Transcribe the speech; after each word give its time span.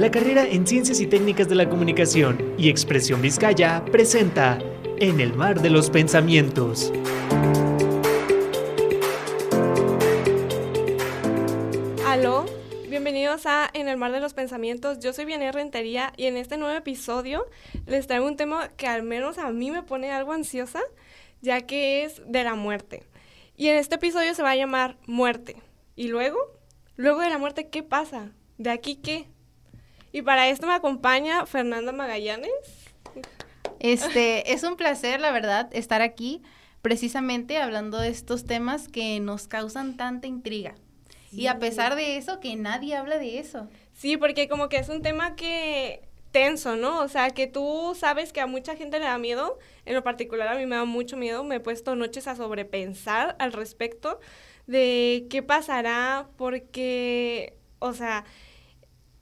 La 0.00 0.10
carrera 0.10 0.48
en 0.48 0.66
Ciencias 0.66 0.98
y 1.00 1.06
Técnicas 1.06 1.50
de 1.50 1.54
la 1.54 1.68
Comunicación 1.68 2.54
y 2.56 2.70
Expresión 2.70 3.20
Vizcaya 3.20 3.84
presenta 3.84 4.58
En 4.96 5.20
el 5.20 5.34
Mar 5.34 5.60
de 5.60 5.68
los 5.68 5.90
Pensamientos. 5.90 6.90
Aló, 12.06 12.46
bienvenidos 12.88 13.44
a 13.44 13.68
En 13.74 13.88
el 13.88 13.98
Mar 13.98 14.12
de 14.12 14.20
los 14.20 14.32
Pensamientos. 14.32 15.00
Yo 15.00 15.12
soy 15.12 15.26
Vianey 15.26 15.50
Rentería 15.50 16.14
y 16.16 16.24
en 16.24 16.38
este 16.38 16.56
nuevo 16.56 16.74
episodio 16.74 17.44
les 17.84 18.06
traigo 18.06 18.26
un 18.26 18.38
tema 18.38 18.68
que 18.68 18.86
al 18.86 19.02
menos 19.02 19.36
a 19.36 19.50
mí 19.52 19.70
me 19.70 19.82
pone 19.82 20.10
algo 20.10 20.32
ansiosa, 20.32 20.80
ya 21.42 21.60
que 21.66 22.04
es 22.04 22.22
de 22.26 22.42
la 22.42 22.54
muerte. 22.54 23.02
Y 23.54 23.68
en 23.68 23.76
este 23.76 23.96
episodio 23.96 24.32
se 24.32 24.42
va 24.42 24.52
a 24.52 24.56
llamar 24.56 24.96
Muerte. 25.04 25.56
¿Y 25.94 26.08
luego? 26.08 26.38
Luego 26.96 27.20
de 27.20 27.28
la 27.28 27.36
muerte, 27.36 27.68
¿qué 27.68 27.82
pasa? 27.82 28.32
¿De 28.56 28.70
aquí 28.70 28.96
qué? 28.96 29.28
Y 30.12 30.22
para 30.22 30.48
esto 30.48 30.66
me 30.66 30.74
acompaña 30.74 31.46
Fernanda 31.46 31.92
Magallanes. 31.92 32.50
Este, 33.78 34.52
es 34.52 34.62
un 34.62 34.76
placer, 34.76 35.20
la 35.20 35.32
verdad, 35.32 35.68
estar 35.72 36.02
aquí 36.02 36.42
precisamente 36.82 37.58
hablando 37.58 37.98
de 37.98 38.08
estos 38.08 38.44
temas 38.44 38.88
que 38.88 39.20
nos 39.20 39.46
causan 39.48 39.96
tanta 39.96 40.26
intriga. 40.26 40.74
Y 41.32 41.46
a 41.46 41.58
pesar 41.60 41.94
de 41.94 42.16
eso, 42.16 42.40
que 42.40 42.56
nadie 42.56 42.96
habla 42.96 43.18
de 43.18 43.38
eso. 43.38 43.68
Sí, 43.92 44.16
porque 44.16 44.48
como 44.48 44.68
que 44.68 44.78
es 44.78 44.88
un 44.88 45.00
tema 45.00 45.36
que 45.36 46.02
tenso, 46.32 46.76
¿no? 46.76 47.00
O 47.00 47.08
sea, 47.08 47.30
que 47.30 47.46
tú 47.46 47.96
sabes 47.96 48.32
que 48.32 48.40
a 48.40 48.46
mucha 48.46 48.76
gente 48.76 48.98
le 48.98 49.04
da 49.04 49.18
miedo, 49.18 49.58
en 49.84 49.94
lo 49.94 50.02
particular 50.02 50.48
a 50.48 50.56
mí 50.56 50.66
me 50.66 50.76
da 50.76 50.84
mucho 50.84 51.16
miedo, 51.16 51.44
me 51.44 51.56
he 51.56 51.60
puesto 51.60 51.94
noches 51.94 52.26
a 52.26 52.36
sobrepensar 52.36 53.36
al 53.38 53.52
respecto 53.52 54.20
de 54.66 55.26
qué 55.30 55.42
pasará, 55.42 56.28
porque, 56.36 57.54
o 57.78 57.92
sea, 57.92 58.24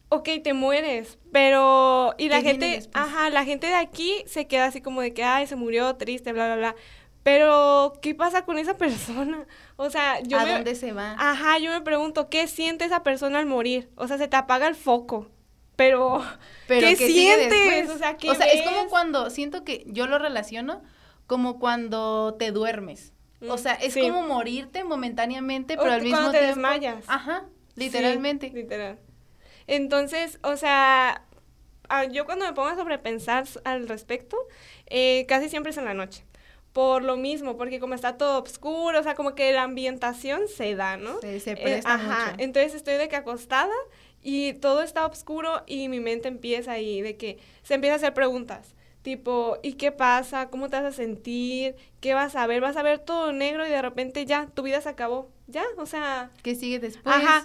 ok, 0.09 0.29
te 0.43 0.55
mueres, 0.55 1.19
pero, 1.33 2.15
y 2.19 2.29
la 2.29 2.41
gente, 2.41 2.83
ajá, 2.93 3.31
la 3.31 3.45
gente 3.45 3.67
de 3.67 3.75
aquí 3.75 4.23
se 4.27 4.47
queda 4.47 4.67
así 4.67 4.81
como 4.81 5.01
de 5.01 5.13
que, 5.13 5.25
ay, 5.25 5.47
se 5.47 5.57
murió, 5.57 5.97
triste, 5.97 6.33
bla, 6.33 6.47
bla, 6.47 6.57
bla. 6.57 6.77
Pero, 7.23 7.93
¿qué 8.01 8.15
pasa 8.15 8.45
con 8.45 8.59
esa 8.59 8.77
persona? 8.79 9.47
O 9.77 9.91
sea, 9.91 10.21
yo... 10.23 10.39
¿A 10.39 10.47
dónde 10.47 10.75
se 10.75 10.93
va? 10.93 11.15
Ajá, 11.19 11.59
yo 11.59 11.71
me 11.71 11.81
pregunto, 11.81 12.31
¿qué 12.31 12.47
siente 12.49 12.85
esa 12.85 13.03
persona 13.03 13.39
al 13.39 13.47
morir? 13.47 13.91
O 13.97 14.09
sea, 14.09 14.19
se 14.19 14.29
te 14.29 14.37
apaga 14.37 14.67
el 14.67 14.75
foco. 14.75 15.29
Pero, 15.77 16.23
¿qué, 16.67 16.97
sientes? 16.97 17.91
O 17.91 17.99
sea, 17.99 18.17
¿qué 18.17 18.31
o 18.31 18.35
sea 18.35 18.47
es 18.47 18.63
como 18.63 18.89
cuando, 18.89 19.31
siento 19.31 19.63
que 19.63 19.85
yo 19.87 20.07
lo 20.07 20.19
relaciono 20.19 20.83
como 21.27 21.59
cuando 21.59 22.35
te 22.39 22.51
duermes. 22.51 23.13
o 23.47 23.55
mm, 23.55 23.59
sea, 23.59 23.75
es 23.75 23.95
como 23.95 24.23
morirte 24.23 24.83
momentáneamente, 24.83 25.77
pero 25.77 25.93
al 25.93 26.03
mismo 26.03 26.17
cuando 26.17 26.33
te 26.33 26.47
desmayas. 26.47 27.05
Ajá, 27.07 27.45
literalmente. 27.77 28.51
literal. 28.51 28.99
Entonces, 29.69 30.41
o 30.43 30.57
sea, 30.57 31.23
ah, 31.89 32.05
yo 32.05 32.25
cuando 32.25 32.47
me 32.47 32.55
pongo 32.55 32.69
a 32.69 32.75
sobrepensar 32.75 33.45
al 33.65 33.87
respecto, 33.87 34.37
eh, 34.87 35.27
casi 35.29 35.49
siempre 35.49 35.71
es 35.71 35.77
en 35.77 35.85
la 35.85 35.95
noche. 35.95 36.25
Por 36.73 37.03
lo 37.05 37.17
mismo, 37.17 37.57
porque 37.57 37.79
como 37.79 37.95
está 37.95 38.17
todo 38.17 38.43
oscuro, 38.43 38.99
o 38.99 39.03
sea, 39.03 39.15
como 39.15 39.35
que 39.35 39.53
la 39.53 39.63
ambientación 39.63 40.49
se 40.49 40.75
da, 40.75 40.97
¿no? 40.97 41.21
Sí, 41.21 41.39
se 41.41 41.57
presta 41.57 41.91
eh, 41.91 41.93
ajá, 41.93 42.35
entonces 42.39 42.75
estoy 42.75 42.95
de 42.95 43.09
que 43.09 43.17
acostada 43.17 43.75
y 44.23 44.55
todo 44.55 44.83
está 44.83 45.07
oscuro 45.07 45.63
y 45.67 45.89
mi 45.89 46.01
mente 46.01 46.29
empieza 46.29 46.73
ahí, 46.73 47.03
de 47.03 47.17
que 47.17 47.39
se 47.63 47.75
empieza 47.75 47.95
a 47.95 47.97
hacer 47.97 48.15
preguntas. 48.15 48.75
Tipo, 49.03 49.59
¿y 49.63 49.75
qué 49.75 49.93
pasa? 49.93 50.51
¿Cómo 50.51 50.69
te 50.69 50.77
vas 50.77 50.85
a 50.85 50.93
sentir? 50.93 51.77
¿Qué 52.01 52.15
vas 52.15 52.37
a 52.37 52.47
ver? 52.47 52.61
Vas 52.61 52.77
a 52.77 52.83
ver 52.83 52.99
todo 52.99 53.33
negro 53.33 53.67
y 53.67 53.71
de 53.71 53.81
repente 53.81 54.27
ya, 54.27 54.49
tu 54.55 54.63
vida 54.63 54.81
se 54.81 54.89
acabó 54.89 55.31
ya, 55.49 55.65
o 55.79 55.87
sea... 55.87 56.31
¿Qué 56.43 56.55
sigue 56.55 56.79
después? 56.79 57.17
Ajá, 57.17 57.45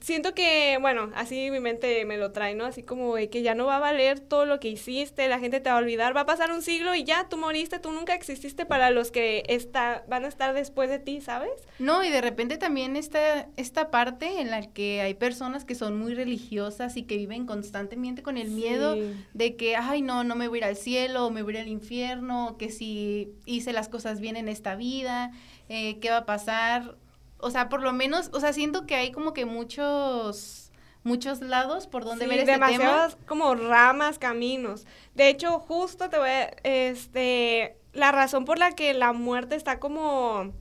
siento 0.00 0.34
que, 0.34 0.78
bueno, 0.80 1.10
así 1.14 1.50
mi 1.50 1.60
mente 1.60 2.04
me 2.06 2.16
lo 2.16 2.32
trae, 2.32 2.54
¿no? 2.54 2.64
Así 2.64 2.82
como 2.82 3.14
de 3.14 3.28
que 3.28 3.42
ya 3.42 3.54
no 3.54 3.66
va 3.66 3.76
a 3.76 3.80
valer 3.80 4.20
todo 4.20 4.46
lo 4.46 4.58
que 4.58 4.68
hiciste, 4.68 5.28
la 5.28 5.38
gente 5.38 5.60
te 5.60 5.68
va 5.68 5.76
a 5.76 5.78
olvidar, 5.78 6.16
va 6.16 6.22
a 6.22 6.26
pasar 6.26 6.50
un 6.50 6.62
siglo 6.62 6.94
y 6.94 7.04
ya, 7.04 7.28
tú 7.28 7.36
moriste, 7.36 7.78
tú 7.78 7.92
nunca 7.92 8.14
exististe 8.14 8.64
para 8.64 8.90
los 8.90 9.10
que 9.10 9.42
está, 9.48 10.02
van 10.08 10.24
a 10.24 10.28
estar 10.28 10.54
después 10.54 10.88
de 10.88 10.98
ti, 10.98 11.20
¿sabes? 11.20 11.50
No, 11.78 12.02
y 12.02 12.08
de 12.08 12.22
repente 12.22 12.56
también 12.56 12.96
está 12.96 13.48
esta 13.56 13.90
parte 13.90 14.40
en 14.40 14.50
la 14.50 14.62
que 14.72 15.02
hay 15.02 15.12
personas 15.12 15.66
que 15.66 15.74
son 15.74 15.98
muy 15.98 16.14
religiosas 16.14 16.96
y 16.96 17.02
que 17.02 17.18
viven 17.18 17.44
constantemente 17.44 18.22
con 18.22 18.38
el 18.38 18.50
miedo 18.50 18.96
de 19.34 19.56
que, 19.56 19.76
ay, 19.76 20.00
no, 20.00 20.24
no 20.24 20.36
me 20.36 20.48
voy 20.48 20.58
a 20.58 20.60
ir 20.60 20.64
al 20.64 20.76
cielo, 20.76 21.30
me 21.30 21.42
voy 21.42 21.56
a 21.56 21.58
ir 21.58 21.62
al 21.64 21.68
infierno, 21.68 22.56
que 22.58 22.70
si 22.70 23.30
hice 23.44 23.74
las 23.74 23.90
cosas 23.90 24.20
bien 24.20 24.36
en 24.36 24.48
esta 24.48 24.74
vida, 24.74 25.32
eh, 25.68 25.98
¿qué 26.00 26.10
va 26.10 26.18
a 26.18 26.26
pasar? 26.26 26.96
O 27.42 27.50
sea, 27.50 27.68
por 27.68 27.82
lo 27.82 27.92
menos, 27.92 28.30
o 28.32 28.40
sea, 28.40 28.52
siento 28.52 28.86
que 28.86 28.94
hay 28.94 29.12
como 29.12 29.34
que 29.34 29.44
muchos 29.44 30.70
muchos 31.04 31.40
lados 31.40 31.88
por 31.88 32.04
donde 32.04 32.28
ver 32.28 32.40
este 32.40 32.52
demasiadas 32.52 33.16
como 33.26 33.54
ramas, 33.56 34.18
caminos. 34.20 34.86
De 35.14 35.28
hecho, 35.28 35.58
justo 35.58 36.08
te 36.08 36.18
voy 36.18 36.28
a, 36.28 36.54
este, 36.62 37.76
la 37.92 38.12
razón 38.12 38.44
por 38.44 38.58
la 38.58 38.72
que 38.72 38.94
la 38.94 39.12
muerte 39.12 39.56
está 39.56 39.80
como, 39.80 40.52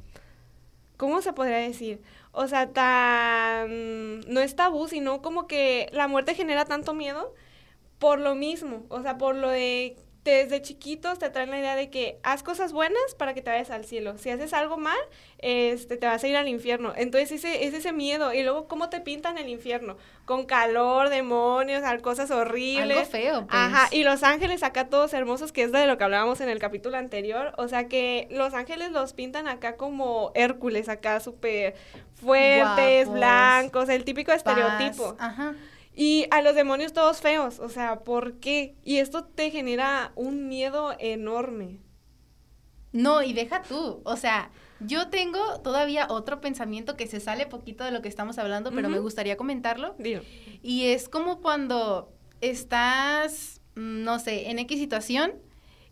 ¿cómo 0.97 1.21
se 1.21 1.33
podría 1.33 1.57
decir? 1.57 2.01
O 2.31 2.47
sea, 2.47 2.71
tan, 2.71 4.21
no 4.21 4.39
es 4.39 4.55
tabú, 4.55 4.87
sino 4.87 5.21
como 5.21 5.47
que 5.47 5.89
la 5.93 6.07
muerte 6.07 6.33
genera 6.33 6.65
tanto 6.65 6.93
miedo 6.95 7.35
por 7.99 8.19
lo 8.19 8.33
mismo, 8.33 8.85
o 8.89 9.01
sea, 9.03 9.19
por 9.19 9.35
lo 9.35 9.49
de 9.49 9.95
desde 10.23 10.61
chiquitos 10.61 11.17
te 11.17 11.29
traen 11.31 11.49
la 11.49 11.57
idea 11.57 11.75
de 11.75 11.89
que 11.89 12.19
haz 12.21 12.43
cosas 12.43 12.73
buenas 12.73 13.15
para 13.17 13.33
que 13.33 13.41
te 13.41 13.49
vayas 13.49 13.71
al 13.71 13.85
cielo. 13.85 14.17
Si 14.19 14.29
haces 14.29 14.53
algo 14.53 14.77
mal, 14.77 14.99
este, 15.39 15.97
te 15.97 16.05
vas 16.05 16.23
a 16.23 16.27
ir 16.27 16.35
al 16.35 16.47
infierno. 16.47 16.93
Entonces 16.95 17.31
ese, 17.31 17.65
es 17.65 17.73
ese 17.73 17.91
miedo. 17.91 18.31
Y 18.31 18.43
luego, 18.43 18.67
¿cómo 18.67 18.89
te 18.89 18.99
pintan 18.99 19.39
el 19.39 19.49
infierno? 19.49 19.97
Con 20.25 20.45
calor, 20.45 21.09
demonios, 21.09 21.81
cosas 22.03 22.29
horribles. 22.29 22.97
Algo 22.97 23.09
feo. 23.09 23.47
Pues. 23.47 23.49
Ajá. 23.49 23.87
Y 23.91 24.03
los 24.03 24.21
ángeles 24.21 24.61
acá 24.61 24.89
todos 24.89 25.11
hermosos, 25.13 25.51
que 25.51 25.63
es 25.63 25.71
de 25.71 25.87
lo 25.87 25.97
que 25.97 26.03
hablábamos 26.03 26.39
en 26.39 26.49
el 26.49 26.59
capítulo 26.59 26.97
anterior. 26.97 27.53
O 27.57 27.67
sea 27.67 27.87
que 27.87 28.27
los 28.29 28.53
ángeles 28.53 28.91
los 28.91 29.13
pintan 29.13 29.47
acá 29.47 29.75
como 29.75 30.31
Hércules, 30.35 30.87
acá 30.87 31.19
súper 31.19 31.73
fuertes, 32.13 33.09
blancos, 33.09 33.89
el 33.89 34.03
típico 34.03 34.31
estereotipo. 34.31 35.15
Ajá. 35.17 35.55
Y 35.93 36.25
a 36.31 36.41
los 36.41 36.55
demonios 36.55 36.93
todos 36.93 37.19
feos, 37.19 37.59
o 37.59 37.69
sea, 37.69 37.99
¿por 37.99 38.39
qué? 38.39 38.75
Y 38.83 38.97
esto 38.97 39.25
te 39.25 39.51
genera 39.51 40.13
un 40.15 40.47
miedo 40.47 40.95
enorme. 40.99 41.81
No, 42.93 43.23
y 43.23 43.33
deja 43.33 43.61
tú, 43.61 44.01
o 44.03 44.17
sea, 44.17 44.51
yo 44.79 45.09
tengo 45.09 45.59
todavía 45.61 46.07
otro 46.09 46.41
pensamiento 46.41 46.97
que 46.97 47.07
se 47.07 47.19
sale 47.19 47.45
poquito 47.45 47.83
de 47.83 47.91
lo 47.91 48.01
que 48.01 48.09
estamos 48.09 48.37
hablando, 48.37 48.71
pero 48.71 48.89
me 48.89 48.99
gustaría 48.99 49.37
comentarlo. 49.37 49.95
Y 50.61 50.85
es 50.87 51.07
como 51.07 51.41
cuando 51.41 52.11
estás, 52.41 53.61
mm, 53.75 54.03
no 54.03 54.19
sé, 54.19 54.49
en 54.49 54.59
X 54.59 54.79
situación 54.79 55.33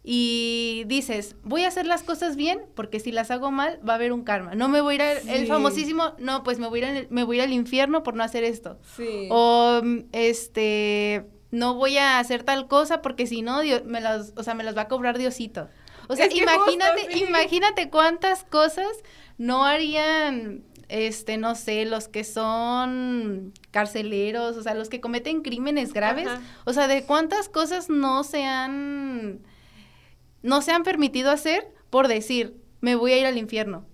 y 0.04 0.84
dices, 0.88 1.36
voy 1.44 1.64
a 1.64 1.68
hacer 1.68 1.86
las 1.86 2.04
cosas 2.04 2.36
bien 2.36 2.62
porque 2.76 3.00
si 3.00 3.12
las 3.12 3.32
hago 3.32 3.52
mal 3.52 3.80
va 3.88 3.94
a 3.94 3.96
haber 3.96 4.14
un 4.14 4.24
karma. 4.24 4.56
No 4.56 4.70
me 4.70 4.82
voy 4.82 4.94
a 4.94 4.96
ir 4.96 5.02
al, 5.02 5.30
el 5.30 5.48
famosísimo, 5.48 6.14
no, 6.18 6.44
pues 6.44 6.60
me 6.60 6.68
voy 6.68 6.84
a 6.84 7.00
ir 7.00 7.08
me 7.10 7.24
voy 7.24 7.40
al 7.42 7.52
infierno 7.52 8.04
por 8.04 8.16
no 8.16 8.24
hacer 8.24 8.44
esto. 8.44 8.80
Sí. 8.96 9.28
O 9.30 9.82
este 10.12 11.26
no 11.52 11.74
voy 11.74 11.98
a 11.98 12.20
hacer 12.20 12.44
tal 12.44 12.68
cosa 12.68 13.02
porque 13.02 13.28
si 13.28 13.42
no 13.42 13.62
Dios 13.62 13.84
me 13.86 14.02
las, 14.02 14.34
o 14.36 14.44
sea, 14.44 14.54
me 14.54 14.64
las 14.64 14.78
va 14.78 14.84
a 14.84 14.88
cobrar 14.88 15.18
Diosito. 15.18 15.68
O 16.08 16.16
sea, 16.16 16.28
imagínate, 16.32 17.18
imagínate 17.20 17.90
cuántas 17.90 18.44
cosas 18.44 18.88
no 19.38 19.66
harían 19.66 20.64
este, 20.90 21.38
no 21.38 21.54
sé, 21.54 21.86
los 21.86 22.08
que 22.08 22.24
son 22.24 23.54
carceleros, 23.70 24.58
o 24.58 24.64
sea, 24.64 24.74
los 24.74 24.90
que 24.90 25.00
cometen 25.00 25.44
crímenes 25.44 25.94
graves, 25.94 26.28
o 26.66 26.74
sea, 26.74 26.88
de 26.88 27.04
cuántas 27.04 27.48
cosas 27.48 27.90
no 27.90 28.24
se 28.24 28.44
han 28.44 29.42
no 30.42 30.62
se 30.62 30.72
han 30.72 30.84
permitido 30.84 31.32
hacer 31.32 31.68
por 31.90 32.08
decir, 32.08 32.56
me 32.82 32.96
voy 32.96 33.14
a 33.14 33.18
ir 33.18 33.26
al 33.26 33.38
infierno. 33.38 33.86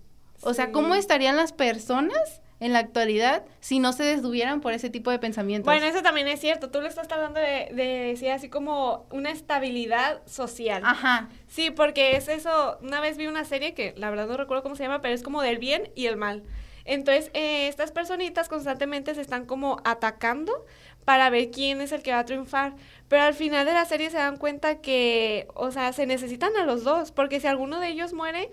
O 0.42 0.54
sea, 0.54 0.72
¿cómo 0.72 0.96
estarían 0.96 1.38
las 1.38 1.54
personas 1.54 2.42
en 2.60 2.72
la 2.74 2.80
actualidad 2.80 3.46
si 3.60 3.80
no 3.80 3.94
se 3.94 4.04
desduvieran 4.04 4.62
por 4.62 4.74
ese 4.74 4.90
tipo 4.90 5.12
de 5.12 5.18
pensamientos? 5.18 5.66
Bueno, 5.66 5.86
eso 5.86 6.02
también 6.02 6.28
es 6.28 6.40
cierto. 6.40 6.70
Tú 6.70 6.82
lo 6.82 6.88
estás 6.88 7.12
hablando 7.12 7.40
de, 7.40 7.70
de 7.74 7.86
decir 8.08 8.32
así 8.32 8.50
como 8.50 9.08
una 9.12 9.32
estabilidad 9.32 10.22
social. 10.28 10.84
Ajá. 10.86 11.30
Sí, 11.48 11.72
porque 11.72 12.16
es 12.16 12.28
eso. 12.28 12.78
Una 12.82 13.00
vez 13.00 13.18
vi 13.18 13.28
una 13.28 13.46
serie 13.46 13.74
que 13.74 13.94
la 13.98 14.10
verdad 14.10 14.28
no 14.28 14.38
recuerdo 14.38 14.62
cómo 14.62 14.76
se 14.76 14.84
llama, 14.84 15.02
pero 15.02 15.14
es 15.14 15.24
como 15.24 15.42
del 15.42 15.58
bien 15.58 15.90
y 15.96 16.06
el 16.08 16.18
mal. 16.18 16.44
Entonces, 16.86 17.32
eh, 17.34 17.68
estas 17.68 17.92
personitas 17.92 18.48
constantemente 18.48 19.16
se 19.16 19.22
están 19.22 19.46
como 19.46 19.82
atacando 19.84 20.66
para 21.06 21.30
ver 21.30 21.52
quién 21.52 21.80
es 21.82 21.92
el 21.92 22.02
que 22.02 22.12
va 22.12 22.20
a 22.20 22.26
triunfar. 22.26 22.76
Pero 23.08 23.22
al 23.22 23.36
final 23.36 23.66
de 23.66 23.74
la 23.74 23.86
serie 23.86 24.10
se 24.10 24.18
dan 24.18 24.38
cuenta 24.38 24.82
que, 24.82 25.48
o 25.54 25.72
sea, 25.72 25.94
se 25.94 26.08
necesitan 26.08 26.56
a 26.58 26.66
los 26.66 26.84
dos, 26.84 27.12
porque 27.12 27.40
si 27.40 27.48
alguno 27.48 27.80
de 27.80 27.90
ellos 27.90 28.14
muere, 28.14 28.50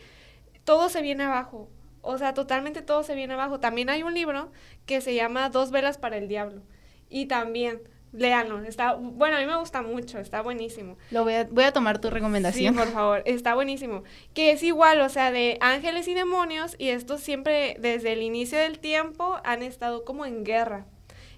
todo 0.65 0.91
se 0.91 1.03
viene 1.03 1.25
abajo. 1.25 1.69
O 2.03 2.19
sea, 2.19 2.35
totalmente 2.35 2.83
todo 2.83 3.03
se 3.03 3.15
viene 3.15 3.35
abajo. 3.35 3.61
También 3.61 3.89
hay 3.89 4.03
un 4.03 4.13
libro 4.13 4.53
que 4.87 5.01
se 5.01 5.15
llama 5.15 5.49
Dos 5.49 5.71
velas 5.71 5.99
para 5.99 6.19
el 6.19 6.29
diablo. 6.29 6.63
Y 7.09 7.27
también, 7.27 7.81
léanlo. 8.13 8.63
Está, 8.65 8.95
bueno, 8.95 9.37
a 9.37 9.41
mí 9.41 9.47
me 9.47 9.57
gusta 9.57 9.83
mucho, 9.83 10.19
está 10.19 10.43
buenísimo. 10.43 10.99
Lo 11.11 11.25
voy 11.25 11.35
a, 11.35 11.45
voy 11.45 11.65
a 11.65 11.73
tomar 11.73 12.01
tu 12.01 12.11
recomendación. 12.11 12.75
Sí, 12.75 12.79
por 12.79 12.89
favor, 12.89 13.23
está 13.25 13.55
buenísimo. 13.55 14.03
Que 14.35 14.51
es 14.51 14.63
igual, 14.63 15.01
o 15.01 15.09
sea, 15.09 15.31
de 15.31 15.59
ángeles 15.61 16.09
y 16.09 16.15
demonios, 16.15 16.75
y 16.79 16.89
estos 16.89 17.21
siempre, 17.21 17.77
desde 17.79 18.13
el 18.13 18.23
inicio 18.23 18.59
del 18.59 18.79
tiempo, 18.79 19.39
han 19.45 19.63
estado 19.63 20.05
como 20.05 20.27
en 20.27 20.45
guerra. 20.45 20.87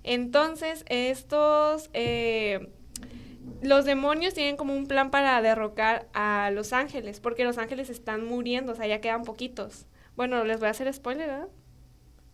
Entonces, 0.04 0.84
estos... 0.88 1.90
Eh, 1.92 2.68
los 3.62 3.84
demonios 3.84 4.34
tienen 4.34 4.56
como 4.56 4.74
un 4.74 4.86
plan 4.86 5.10
para 5.10 5.40
derrocar 5.42 6.06
a 6.12 6.50
los 6.52 6.72
ángeles, 6.72 7.20
porque 7.20 7.44
los 7.44 7.58
ángeles 7.58 7.90
están 7.90 8.24
muriendo, 8.24 8.72
o 8.72 8.74
sea, 8.74 8.86
ya 8.86 9.00
quedan 9.00 9.24
poquitos. 9.24 9.86
Bueno, 10.16 10.44
les 10.44 10.58
voy 10.58 10.68
a 10.68 10.70
hacer 10.70 10.92
spoiler, 10.92 11.28
¿verdad? 11.28 11.48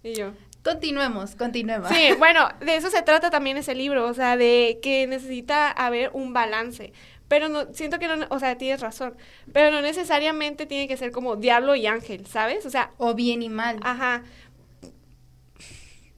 Y 0.02 0.14
yo. 0.14 0.32
Continuemos, 0.62 1.36
continuemos. 1.36 1.88
Sí, 1.88 2.10
bueno, 2.18 2.48
de 2.60 2.76
eso 2.76 2.90
se 2.90 3.02
trata 3.02 3.30
también 3.30 3.56
ese 3.56 3.74
libro, 3.74 4.06
o 4.06 4.14
sea, 4.14 4.36
de 4.36 4.78
que 4.82 5.06
necesita 5.06 5.70
haber 5.70 6.10
un 6.12 6.32
balance. 6.32 6.92
Pero 7.28 7.48
no, 7.48 7.72
siento 7.72 8.00
que 8.00 8.08
no, 8.08 8.26
o 8.28 8.40
sea, 8.40 8.58
tienes 8.58 8.80
razón, 8.80 9.16
pero 9.52 9.70
no 9.70 9.82
necesariamente 9.82 10.66
tiene 10.66 10.88
que 10.88 10.96
ser 10.96 11.12
como 11.12 11.36
diablo 11.36 11.76
y 11.76 11.86
ángel, 11.86 12.26
¿sabes? 12.26 12.66
O 12.66 12.70
sea... 12.70 12.90
O 12.98 13.14
bien 13.14 13.40
y 13.42 13.48
mal. 13.48 13.78
Ajá. 13.82 14.24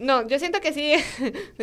No, 0.02 0.26
yo 0.26 0.38
siento 0.40 0.60
que 0.60 0.72
sí, 0.72 0.94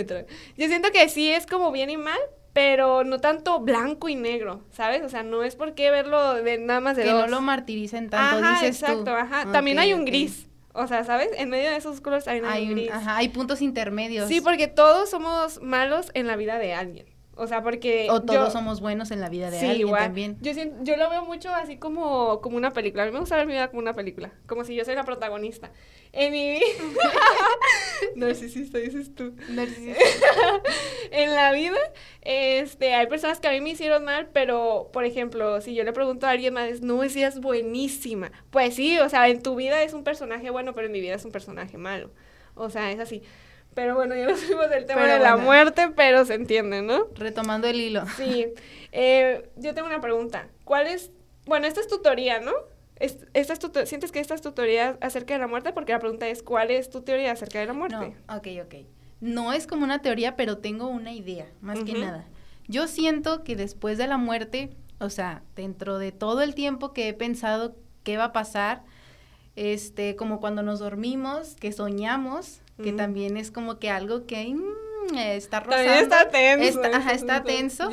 yo 0.57 0.67
siento 0.67 0.91
que 0.91 1.09
sí 1.09 1.29
es 1.29 1.45
como 1.45 1.71
bien 1.71 1.89
y 1.89 1.97
mal, 1.97 2.19
pero 2.53 3.03
no 3.03 3.19
tanto 3.19 3.59
blanco 3.59 4.07
y 4.07 4.15
negro, 4.15 4.61
¿sabes? 4.71 5.03
O 5.03 5.09
sea, 5.09 5.23
no 5.23 5.43
es 5.43 5.57
por 5.57 5.75
qué 5.75 5.91
verlo 5.91 6.35
de 6.35 6.57
nada 6.57 6.79
más 6.79 6.95
de 6.95 7.03
que 7.03 7.11
dos. 7.11 7.21
no 7.21 7.27
lo 7.27 7.41
martiricen 7.41 8.09
tanto, 8.09 8.37
ajá, 8.43 8.53
dices 8.53 8.81
exacto, 8.81 9.13
ajá. 9.13 9.51
También 9.51 9.77
hay 9.77 9.93
un 9.93 10.05
gris. 10.05 10.47
O 10.71 10.87
sea, 10.87 11.03
¿sabes? 11.03 11.29
En 11.35 11.49
medio 11.49 11.69
de 11.69 11.75
esos 11.75 11.99
colores 11.99 12.27
hay, 12.29 12.41
hay 12.45 12.69
un 12.69 12.75
gris. 12.75 12.91
Ajá, 12.91 13.17
hay 13.17 13.27
puntos 13.27 13.61
intermedios. 13.61 14.29
Sí, 14.29 14.39
porque 14.39 14.67
todos 14.67 15.09
somos 15.09 15.61
malos 15.61 16.09
en 16.13 16.25
la 16.25 16.37
vida 16.37 16.57
de 16.59 16.73
alguien. 16.73 17.07
O 17.39 17.47
sea, 17.47 17.63
porque... 17.63 18.07
O 18.09 18.21
todos 18.21 18.51
somos 18.51 18.81
buenos 18.81 19.11
en 19.11 19.21
la 19.21 19.29
vida 19.29 19.49
de 19.49 19.59
alguien 19.59 19.89
también. 19.89 20.37
Yo, 20.41 20.51
yo 20.81 20.97
lo 20.97 21.09
veo 21.09 21.23
mucho 21.23 21.49
así 21.49 21.77
como, 21.77 22.41
como 22.41 22.57
una 22.57 22.73
película. 22.73 23.03
A 23.03 23.05
mí 23.05 23.13
me 23.13 23.19
gusta 23.19 23.37
ver 23.37 23.47
mi 23.47 23.53
vida 23.53 23.69
como 23.69 23.81
una 23.81 23.93
película. 23.93 24.31
Como 24.45 24.65
si 24.65 24.75
yo 24.75 24.83
soy 24.83 24.95
la 24.95 25.05
protagonista. 25.05 25.71
En 26.11 26.33
mi 26.33 26.51
vida... 26.51 26.65
Narcisista, 28.15 28.77
dices 28.77 29.15
tú. 29.15 29.35
Narcisista. 29.49 30.03
en 31.11 31.33
la 31.33 31.51
vida, 31.53 31.77
este, 32.21 32.93
hay 32.93 33.07
personas 33.07 33.39
que 33.39 33.47
a 33.47 33.51
mí 33.51 33.61
me 33.61 33.69
hicieron 33.69 34.03
mal, 34.03 34.29
pero, 34.33 34.89
por 34.91 35.05
ejemplo, 35.05 35.61
si 35.61 35.73
yo 35.75 35.83
le 35.83 35.93
pregunto 35.93 36.27
a 36.27 36.31
alguien 36.31 36.53
más, 36.53 36.81
no, 36.81 37.03
esa 37.03 37.27
es 37.27 37.39
buenísima. 37.39 38.31
Pues 38.49 38.75
sí, 38.75 38.99
o 38.99 39.09
sea, 39.09 39.29
en 39.29 39.41
tu 39.41 39.55
vida 39.55 39.81
es 39.83 39.93
un 39.93 40.03
personaje 40.03 40.49
bueno, 40.49 40.73
pero 40.73 40.87
en 40.87 40.93
mi 40.93 41.01
vida 41.01 41.15
es 41.15 41.25
un 41.25 41.31
personaje 41.31 41.77
malo. 41.77 42.11
O 42.55 42.69
sea, 42.69 42.91
es 42.91 42.99
así. 42.99 43.23
Pero 43.79 43.95
bueno, 43.95 44.13
ya 44.13 44.27
nos 44.27 44.41
fuimos 44.41 44.69
del 44.69 44.85
tema 44.85 45.05
de 45.05 45.19
la 45.19 45.37
muerte, 45.37 45.89
pero 45.95 46.25
se 46.25 46.33
entiende, 46.33 46.81
¿no? 46.81 47.07
Retomando 47.15 47.65
el 47.65 47.79
hilo. 47.79 48.03
Sí. 48.17 48.47
Eh, 48.91 49.49
yo 49.55 49.73
tengo 49.73 49.87
una 49.87 50.01
pregunta. 50.01 50.49
¿Cuál 50.65 50.87
es, 50.87 51.13
bueno, 51.45 51.65
esta 51.65 51.79
es 51.79 51.87
tu 51.87 52.01
teoría, 52.01 52.41
¿no? 52.41 52.51
esta 52.99 53.53
es 53.53 53.59
tu, 53.59 53.71
¿Sientes 53.85 54.11
que 54.11 54.19
esta 54.19 54.35
es 54.35 54.41
tu 54.41 54.51
teoría 54.51 54.97
acerca 54.99 55.33
de 55.33 55.39
la 55.39 55.47
muerte? 55.47 55.71
Porque 55.71 55.93
la 55.93 55.99
pregunta 55.99 56.27
es, 56.27 56.43
¿cuál 56.43 56.71
es 56.71 56.89
tu 56.89 57.03
teoría 57.03 57.31
acerca 57.31 57.59
de 57.59 57.67
la 57.67 57.73
muerte? 57.73 58.17
No, 58.27 58.35
ok, 58.35 58.47
ok. 58.65 58.75
No 59.21 59.53
es 59.53 59.65
como 59.65 59.85
una 59.85 60.01
teoría, 60.01 60.35
pero 60.35 60.57
tengo 60.57 60.87
una 60.87 61.13
idea, 61.13 61.47
más 61.61 61.81
que 61.81 61.93
nada. 61.93 62.27
Yo 62.67 62.85
siento 62.85 63.45
que 63.45 63.55
después 63.55 63.97
de 63.97 64.07
la 64.07 64.17
muerte, 64.17 64.71
o 64.99 65.09
sea, 65.09 65.41
dentro 65.55 65.99
de 65.99 66.11
todo 66.11 66.41
el 66.41 66.53
tiempo 66.53 66.91
que 66.91 67.07
he 67.07 67.13
pensado 67.13 67.77
qué 68.03 68.17
va 68.17 68.25
a 68.25 68.33
pasar, 68.33 68.83
este, 69.55 70.17
como 70.17 70.41
cuando 70.41 70.63
nos 70.63 70.79
dormimos, 70.79 71.55
que 71.55 71.71
soñamos, 71.71 72.59
que 72.81 72.93
también 72.93 73.37
es 73.37 73.51
como 73.51 73.79
que 73.79 73.89
algo 73.89 74.25
que 74.25 74.53
mm, 74.53 75.17
está 75.17 75.59
rozando. 75.59 75.85
También 75.85 76.03
está 76.03 76.29
tenso. 76.29 76.81
ajá, 76.83 77.11
está 77.11 77.43
tenso. 77.43 77.89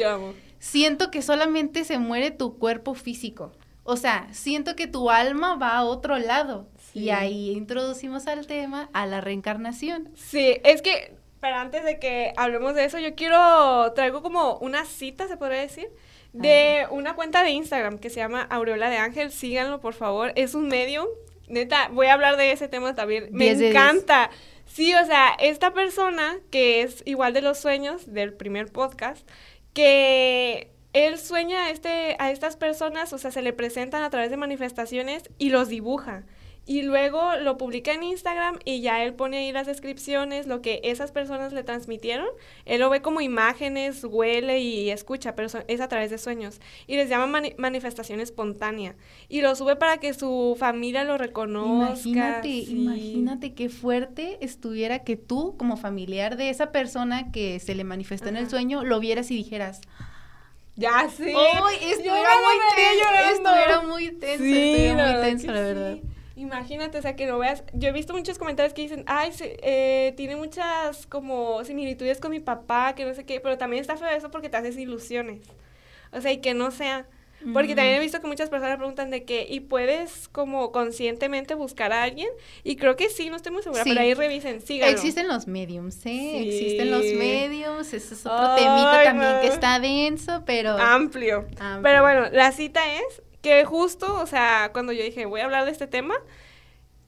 Siento 0.58 1.10
que 1.10 1.22
solamente 1.22 1.84
se 1.84 1.98
muere 1.98 2.30
tu 2.30 2.58
cuerpo 2.58 2.94
físico. 2.94 3.52
O 3.84 3.96
sea, 3.96 4.26
siento 4.32 4.74
que 4.74 4.86
tu 4.86 5.10
alma 5.10 5.56
va 5.56 5.76
a 5.76 5.84
otro 5.84 6.18
lado. 6.18 6.66
Y 6.92 7.10
ahí 7.10 7.50
introducimos 7.50 8.26
al 8.26 8.46
tema, 8.46 8.88
a 8.92 9.06
la 9.06 9.20
reencarnación. 9.20 10.10
Sí, 10.14 10.56
es 10.64 10.82
que, 10.82 11.14
pero 11.40 11.56
antes 11.56 11.84
de 11.84 11.98
que 11.98 12.32
hablemos 12.36 12.74
de 12.74 12.84
eso, 12.84 12.98
yo 12.98 13.14
quiero, 13.14 13.92
traigo 13.92 14.22
como 14.22 14.56
una 14.58 14.86
cita, 14.86 15.28
se 15.28 15.36
podría 15.36 15.60
decir, 15.60 15.88
de 16.32 16.86
una 16.90 17.14
cuenta 17.14 17.42
de 17.42 17.50
Instagram 17.50 17.98
que 17.98 18.10
se 18.10 18.16
llama 18.16 18.42
Aureola 18.42 18.90
de 18.90 18.96
Ángel. 18.96 19.30
Síganlo, 19.30 19.80
por 19.80 19.94
favor. 19.94 20.32
Es 20.36 20.54
un 20.54 20.68
medio. 20.68 21.08
Neta, 21.48 21.88
voy 21.92 22.08
a 22.08 22.14
hablar 22.14 22.36
de 22.36 22.52
ese 22.52 22.66
tema 22.66 22.94
también. 22.94 23.28
Me 23.30 23.50
encanta. 23.50 24.30
Sí, 24.76 24.92
o 24.94 25.06
sea, 25.06 25.28
esta 25.40 25.72
persona 25.72 26.38
que 26.50 26.82
es 26.82 27.02
igual 27.06 27.32
de 27.32 27.40
los 27.40 27.58
sueños 27.58 28.12
del 28.12 28.34
primer 28.34 28.70
podcast, 28.70 29.26
que 29.72 30.70
él 30.92 31.18
sueña 31.18 31.64
a, 31.64 31.70
este, 31.70 32.14
a 32.18 32.30
estas 32.30 32.58
personas, 32.58 33.10
o 33.14 33.18
sea, 33.18 33.30
se 33.30 33.40
le 33.40 33.54
presentan 33.54 34.02
a 34.02 34.10
través 34.10 34.30
de 34.30 34.36
manifestaciones 34.36 35.30
y 35.38 35.48
los 35.48 35.70
dibuja. 35.70 36.26
Y 36.68 36.82
luego 36.82 37.36
lo 37.36 37.56
publica 37.58 37.92
en 37.92 38.02
Instagram 38.02 38.58
y 38.64 38.80
ya 38.80 39.04
él 39.04 39.14
pone 39.14 39.38
ahí 39.38 39.52
las 39.52 39.68
descripciones, 39.68 40.48
lo 40.48 40.62
que 40.62 40.80
esas 40.82 41.12
personas 41.12 41.52
le 41.52 41.62
transmitieron. 41.62 42.26
Él 42.64 42.80
lo 42.80 42.90
ve 42.90 43.00
como 43.02 43.20
imágenes, 43.20 44.02
huele 44.02 44.58
y 44.58 44.90
escucha, 44.90 45.36
pero 45.36 45.48
es 45.68 45.80
a 45.80 45.88
través 45.88 46.10
de 46.10 46.18
sueños. 46.18 46.60
Y 46.88 46.96
les 46.96 47.08
llama 47.08 47.40
manifestación 47.56 48.18
espontánea. 48.18 48.96
Y 49.28 49.42
lo 49.42 49.54
sube 49.54 49.76
para 49.76 49.98
que 49.98 50.12
su 50.12 50.56
familia 50.58 51.04
lo 51.04 51.16
reconozca. 51.18 52.08
Imagínate, 52.08 52.48
imagínate 52.48 53.54
qué 53.54 53.68
fuerte 53.68 54.38
estuviera 54.40 55.04
que 55.04 55.16
tú, 55.16 55.56
como 55.56 55.76
familiar 55.76 56.36
de 56.36 56.50
esa 56.50 56.72
persona 56.72 57.30
que 57.30 57.60
se 57.60 57.76
le 57.76 57.84
manifestó 57.84 58.28
en 58.28 58.38
el 58.38 58.50
sueño, 58.50 58.82
lo 58.82 58.98
vieras 58.98 59.30
y 59.30 59.36
dijeras, 59.36 59.82
ya 60.74 61.08
sí. 61.08 61.28
esto 61.28 62.14
era 62.14 62.34
muy 62.42 62.56
tenso, 62.74 63.34
esto 63.34 63.54
era 63.54 63.80
muy 63.82 64.10
tenso, 64.10 64.44
sí, 64.44 64.88
muy 64.92 65.22
tenso, 65.22 65.46
la 65.52 65.60
verdad. 65.60 65.98
Imagínate, 66.36 66.98
o 66.98 67.02
sea, 67.02 67.16
que 67.16 67.26
lo 67.26 67.38
veas. 67.38 67.64
Yo 67.72 67.88
he 67.88 67.92
visto 67.92 68.12
muchos 68.12 68.38
comentarios 68.38 68.74
que 68.74 68.82
dicen, 68.82 69.04
ay, 69.06 69.32
eh, 69.40 70.12
tiene 70.16 70.36
muchas 70.36 71.06
como 71.06 71.64
similitudes 71.64 72.20
con 72.20 72.30
mi 72.30 72.40
papá, 72.40 72.94
que 72.94 73.06
no 73.06 73.14
sé 73.14 73.24
qué, 73.24 73.40
pero 73.40 73.56
también 73.56 73.80
está 73.80 73.96
feo 73.96 74.08
eso 74.08 74.30
porque 74.30 74.50
te 74.50 74.58
haces 74.58 74.76
ilusiones. 74.76 75.40
O 76.12 76.20
sea, 76.20 76.30
y 76.32 76.38
que 76.38 76.52
no 76.52 76.70
sea. 76.70 77.06
Porque 77.52 77.74
también 77.74 77.96
he 77.96 78.00
visto 78.00 78.20
que 78.20 78.26
muchas 78.26 78.48
personas 78.48 78.76
preguntan 78.76 79.10
de 79.10 79.24
qué, 79.24 79.46
y 79.48 79.60
puedes 79.60 80.28
como 80.28 80.72
conscientemente 80.72 81.54
buscar 81.54 81.92
a 81.92 82.02
alguien, 82.02 82.28
y 82.64 82.76
creo 82.76 82.96
que 82.96 83.08
sí, 83.10 83.28
no 83.28 83.36
estoy 83.36 83.52
muy 83.52 83.62
segura, 83.62 83.82
pero 83.84 84.00
ahí 84.00 84.14
revisen, 84.14 84.62
síganlo. 84.62 84.92
Existen 84.92 85.28
los 85.28 85.46
mediums, 85.46 86.04
¿eh? 86.06 86.40
Existen 86.40 86.90
los 86.90 87.04
mediums, 87.04 87.92
ese 87.92 88.14
es 88.14 88.26
otro 88.26 88.54
temita 88.56 89.04
también 89.04 89.40
que 89.42 89.48
está 89.48 89.78
denso, 89.78 90.42
pero... 90.46 90.78
Amplio. 90.78 91.46
Pero 91.82 92.02
bueno, 92.02 92.28
la 92.32 92.52
cita 92.52 92.80
es 92.94 93.22
que 93.46 93.64
justo, 93.64 94.12
o 94.20 94.26
sea, 94.26 94.70
cuando 94.72 94.92
yo 94.92 95.04
dije, 95.04 95.24
voy 95.24 95.40
a 95.40 95.44
hablar 95.44 95.66
de 95.66 95.70
este 95.70 95.86
tema, 95.86 96.16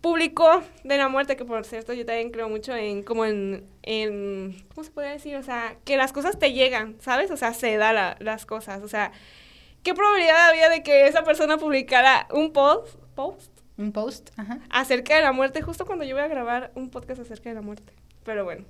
publicó 0.01 0.63
de 0.85 0.97
la 0.97 1.09
muerte, 1.09 1.37
que 1.37 1.45
por 1.45 1.65
cierto 1.65 1.93
yo 1.95 2.07
también 2.07 2.31
creo 2.31 2.49
mucho 2.49 2.77
en, 2.77 3.03
como 3.03 3.25
en, 3.25 3.67
en 3.83 4.65
¿cómo 4.73 4.85
se 4.85 4.93
puede 4.93 5.11
decir? 5.11 5.35
O 5.35 5.43
sea, 5.43 5.79
que 5.85 5.97
las 5.97 6.13
cosas 6.13 6.39
te 6.39 6.53
llegan, 6.53 6.95
¿sabes? 7.01 7.33
O 7.33 7.37
sea, 7.37 7.55
se 7.55 7.77
da 7.77 8.17
las 8.21 8.47
cosas, 8.47 8.85
o 8.85 8.89
sea, 8.89 9.11
¿qué 9.83 9.95
probabilidad 9.95 10.49
había 10.49 10.69
de 10.69 10.85
que 10.85 11.09
esa 11.09 11.25
persona 11.25 11.59
publicara 11.59 12.29
un 12.33 12.53
post, 12.53 12.95
post? 13.17 13.51
Un 13.77 13.91
post, 13.91 14.31
ajá. 14.37 14.61
Acerca 14.71 15.17
de 15.17 15.23
la 15.23 15.33
muerte, 15.33 15.61
justo 15.61 15.87
cuando 15.87 16.05
yo 16.05 16.15
voy 16.15 16.23
a 16.23 16.29
grabar 16.29 16.71
un 16.77 16.89
podcast 16.89 17.21
acerca 17.21 17.49
de 17.49 17.57
la 17.57 17.63
muerte. 17.63 17.93
Pero 18.23 18.45
bueno. 18.45 18.65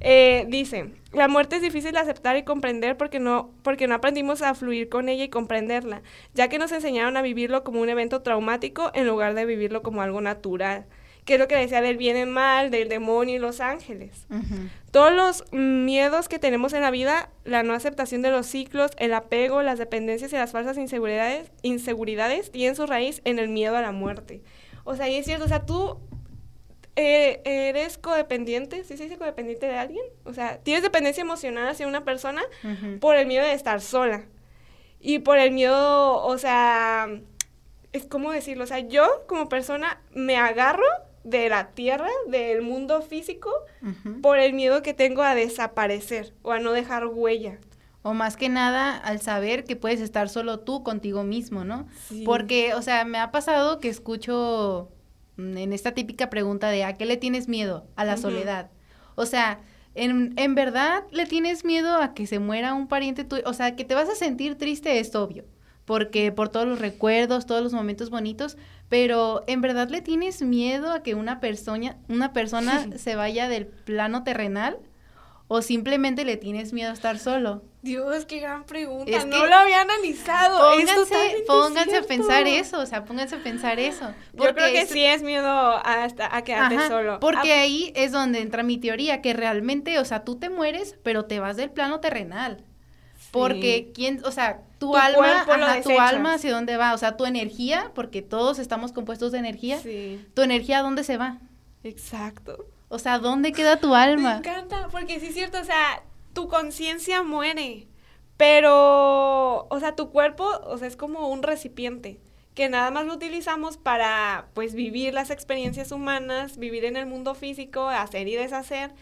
Eh, 0.00 0.46
dice, 0.48 0.92
la 1.12 1.28
muerte 1.28 1.56
es 1.56 1.62
difícil 1.62 1.92
de 1.92 1.98
aceptar 1.98 2.36
y 2.36 2.44
comprender 2.44 2.96
porque 2.96 3.18
no, 3.18 3.50
porque 3.62 3.86
no 3.86 3.94
aprendimos 3.94 4.42
a 4.42 4.54
fluir 4.54 4.88
con 4.88 5.08
ella 5.08 5.24
y 5.24 5.28
comprenderla, 5.28 6.02
ya 6.34 6.48
que 6.48 6.58
nos 6.58 6.72
enseñaron 6.72 7.16
a 7.16 7.22
vivirlo 7.22 7.64
como 7.64 7.80
un 7.80 7.88
evento 7.88 8.22
traumático 8.22 8.90
en 8.94 9.06
lugar 9.06 9.34
de 9.34 9.44
vivirlo 9.44 9.82
como 9.82 10.02
algo 10.02 10.20
natural, 10.20 10.86
que 11.24 11.34
es 11.34 11.40
lo 11.40 11.48
que 11.48 11.56
decía 11.56 11.82
del 11.82 11.96
bien 11.96 12.16
y 12.16 12.24
mal, 12.26 12.70
del 12.70 12.88
demonio 12.88 13.36
y 13.36 13.38
los 13.38 13.60
ángeles. 13.60 14.26
Todos 14.92 15.12
los 15.12 15.44
miedos 15.52 16.28
que 16.28 16.38
tenemos 16.38 16.72
en 16.72 16.82
la 16.82 16.90
vida, 16.90 17.30
la 17.44 17.62
no 17.62 17.74
aceptación 17.74 18.22
de 18.22 18.30
los 18.30 18.46
ciclos, 18.46 18.92
el 18.96 19.12
apego, 19.12 19.62
las 19.62 19.78
dependencias 19.78 20.32
y 20.32 20.36
las 20.36 20.52
falsas 20.52 20.78
inseguridades, 20.78 21.50
inseguridades 21.62 22.50
tienen 22.50 22.76
su 22.76 22.86
raíz 22.86 23.20
en 23.24 23.38
el 23.38 23.48
miedo 23.48 23.76
a 23.76 23.82
la 23.82 23.92
muerte. 23.92 24.42
O 24.84 24.96
sea, 24.96 25.08
y 25.10 25.16
es 25.16 25.26
cierto, 25.26 25.44
o 25.44 25.48
sea, 25.48 25.66
tú 25.66 25.98
eh, 27.00 27.42
eres 27.44 27.96
codependiente, 27.96 28.82
¿sí 28.82 28.96
se 28.96 29.04
dice 29.04 29.18
codependiente 29.18 29.66
de 29.66 29.78
alguien? 29.78 30.04
O 30.24 30.34
sea, 30.34 30.58
tienes 30.58 30.82
dependencia 30.82 31.20
emocional 31.20 31.68
hacia 31.68 31.86
una 31.86 32.04
persona 32.04 32.42
por 32.98 33.14
el 33.14 33.28
miedo 33.28 33.44
de 33.44 33.52
estar 33.52 33.80
sola. 33.80 34.24
Y 35.00 35.20
por 35.20 35.38
el 35.38 35.52
miedo, 35.52 36.24
o 36.24 36.38
sea, 36.38 37.08
es 37.92 38.04
como 38.04 38.32
decirlo, 38.32 38.64
o 38.64 38.66
sea, 38.66 38.80
yo 38.80 39.06
como 39.28 39.48
persona 39.48 40.00
me 40.12 40.38
agarro 40.38 40.86
de 41.22 41.48
la 41.48 41.68
tierra, 41.68 42.08
del 42.26 42.62
mundo 42.62 43.00
físico, 43.00 43.52
por 44.20 44.38
el 44.38 44.52
miedo 44.52 44.82
que 44.82 44.92
tengo 44.92 45.22
a 45.22 45.36
desaparecer 45.36 46.34
o 46.42 46.50
a 46.50 46.58
no 46.58 46.72
dejar 46.72 47.06
huella. 47.06 47.58
O 48.02 48.12
más 48.12 48.36
que 48.36 48.48
nada 48.48 48.96
al 48.96 49.20
saber 49.20 49.62
que 49.62 49.76
puedes 49.76 50.00
estar 50.00 50.28
solo 50.28 50.58
tú 50.58 50.82
contigo 50.82 51.22
mismo, 51.22 51.64
¿no? 51.64 51.86
Porque, 52.24 52.74
o 52.74 52.82
sea, 52.82 53.04
me 53.04 53.18
ha 53.18 53.30
pasado 53.30 53.78
que 53.78 53.88
escucho 53.88 54.88
en 55.38 55.72
esta 55.72 55.92
típica 55.92 56.30
pregunta 56.30 56.68
de 56.68 56.84
¿a 56.84 56.94
qué 56.94 57.06
le 57.06 57.16
tienes 57.16 57.48
miedo? 57.48 57.86
A 57.96 58.04
la 58.04 58.16
soledad. 58.16 58.70
O 59.14 59.24
sea, 59.24 59.60
en, 59.94 60.34
en, 60.36 60.54
verdad 60.54 61.04
le 61.10 61.26
tienes 61.26 61.64
miedo 61.64 61.96
a 61.96 62.14
que 62.14 62.26
se 62.26 62.38
muera 62.38 62.74
un 62.74 62.88
pariente 62.88 63.24
tuyo, 63.24 63.42
o 63.46 63.54
sea, 63.54 63.74
que 63.76 63.84
te 63.84 63.94
vas 63.94 64.08
a 64.08 64.14
sentir 64.14 64.56
triste 64.56 64.98
es 64.98 65.14
obvio, 65.14 65.44
porque 65.84 66.30
por 66.32 66.48
todos 66.48 66.66
los 66.66 66.78
recuerdos, 66.80 67.46
todos 67.46 67.62
los 67.62 67.72
momentos 67.72 68.10
bonitos, 68.10 68.56
pero 68.88 69.44
en 69.46 69.60
verdad 69.60 69.88
le 69.88 70.02
tienes 70.02 70.42
miedo 70.42 70.92
a 70.92 71.02
que 71.02 71.14
una 71.14 71.40
persona, 71.40 71.96
una 72.08 72.32
persona 72.32 72.86
se 72.96 73.16
vaya 73.16 73.48
del 73.48 73.66
plano 73.66 74.24
terrenal 74.24 74.78
o 75.48 75.62
simplemente 75.62 76.26
le 76.26 76.36
tienes 76.36 76.74
miedo 76.74 76.90
a 76.90 76.92
estar 76.92 77.18
solo. 77.18 77.62
Dios, 77.80 78.26
qué 78.26 78.38
gran 78.38 78.64
pregunta. 78.64 79.24
no 79.24 79.46
lo 79.46 79.54
había 79.54 79.80
analizado. 79.80 80.58
Pónganse, 80.58 81.44
pónganse 81.46 81.96
a 81.96 82.02
pensar 82.02 82.46
eso, 82.46 82.80
o 82.80 82.86
sea, 82.86 83.04
pónganse 83.06 83.36
a 83.36 83.42
pensar 83.42 83.80
eso. 83.80 84.12
Yo 84.34 84.54
creo 84.54 84.70
que 84.72 84.86
sí 84.86 85.02
es 85.04 85.22
miedo 85.22 85.48
a, 85.48 86.08
a 86.30 86.42
quedarte 86.42 86.88
solo. 86.88 87.18
Porque 87.18 87.54
ah, 87.54 87.62
ahí 87.62 87.92
es 87.96 88.12
donde 88.12 88.40
entra 88.40 88.62
mi 88.62 88.76
teoría, 88.76 89.22
que 89.22 89.32
realmente, 89.32 89.98
o 89.98 90.04
sea, 90.04 90.22
tú 90.22 90.36
te 90.36 90.50
mueres, 90.50 90.96
pero 91.02 91.24
te 91.24 91.40
vas 91.40 91.56
del 91.56 91.70
plano 91.70 92.00
terrenal. 92.00 92.64
Porque 93.30 93.90
quién, 93.94 94.20
o 94.24 94.30
sea, 94.30 94.62
tu, 94.78 94.96
alma, 94.96 95.46
tu 95.82 95.98
alma 95.98 96.34
hacia 96.34 96.52
dónde 96.52 96.76
va, 96.76 96.94
o 96.94 96.98
sea, 96.98 97.16
tu 97.16 97.24
energía, 97.24 97.90
porque 97.94 98.22
todos 98.22 98.58
estamos 98.58 98.92
compuestos 98.92 99.32
de 99.32 99.38
energía. 99.38 99.80
Tu 100.34 100.42
energía 100.42 100.80
a 100.80 100.82
dónde 100.82 101.04
se 101.04 101.16
va? 101.16 101.38
Exacto. 101.84 102.66
O 102.88 102.98
sea, 102.98 103.18
¿dónde 103.18 103.52
queda 103.52 103.80
tu 103.80 103.94
alma? 103.94 104.40
Me 104.40 104.48
encanta, 104.48 104.88
porque 104.90 105.20
sí 105.20 105.26
es 105.26 105.34
cierto, 105.34 105.60
o 105.60 105.64
sea, 105.64 106.02
tu 106.32 106.48
conciencia 106.48 107.22
muere, 107.22 107.86
pero, 108.36 109.66
o 109.68 109.80
sea, 109.80 109.94
tu 109.94 110.10
cuerpo, 110.10 110.48
o 110.64 110.78
sea, 110.78 110.88
es 110.88 110.96
como 110.96 111.28
un 111.28 111.42
recipiente 111.42 112.20
que 112.54 112.68
nada 112.68 112.90
más 112.90 113.06
lo 113.06 113.14
utilizamos 113.14 113.76
para, 113.76 114.48
pues, 114.54 114.74
vivir 114.74 115.14
las 115.14 115.30
experiencias 115.30 115.92
humanas, 115.92 116.58
vivir 116.58 116.84
en 116.84 116.96
el 116.96 117.06
mundo 117.06 117.34
físico, 117.34 117.88
hacer 117.88 118.26
y 118.26 118.34
deshacer, 118.34 118.94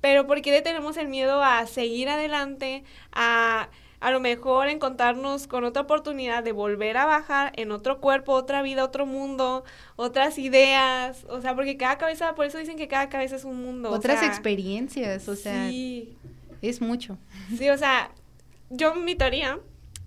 pero 0.00 0.26
¿por 0.26 0.40
qué 0.42 0.50
le 0.52 0.62
tenemos 0.62 0.96
el 0.96 1.08
miedo 1.08 1.42
a 1.42 1.66
seguir 1.66 2.08
adelante, 2.08 2.84
a 3.12 3.70
a 4.02 4.10
lo 4.10 4.18
mejor 4.18 4.66
encontrarnos 4.66 5.46
con 5.46 5.62
otra 5.62 5.82
oportunidad 5.82 6.42
de 6.42 6.50
volver 6.50 6.96
a 6.96 7.06
bajar 7.06 7.52
en 7.54 7.70
otro 7.70 8.00
cuerpo, 8.00 8.32
otra 8.32 8.60
vida, 8.60 8.84
otro 8.84 9.06
mundo, 9.06 9.62
otras 9.94 10.38
ideas, 10.38 11.24
o 11.28 11.40
sea, 11.40 11.54
porque 11.54 11.76
cada 11.76 11.98
cabeza, 11.98 12.34
por 12.34 12.44
eso 12.44 12.58
dicen 12.58 12.76
que 12.76 12.88
cada 12.88 13.08
cabeza 13.08 13.36
es 13.36 13.44
un 13.44 13.62
mundo. 13.62 13.90
Otras 13.90 14.24
experiencias, 14.24 15.28
o 15.28 15.36
sea, 15.36 15.68
sí. 15.68 16.16
es 16.62 16.80
mucho. 16.80 17.16
Sí, 17.56 17.70
o 17.70 17.78
sea, 17.78 18.10
yo 18.70 18.96
mi 18.96 19.14
teoría 19.14 19.60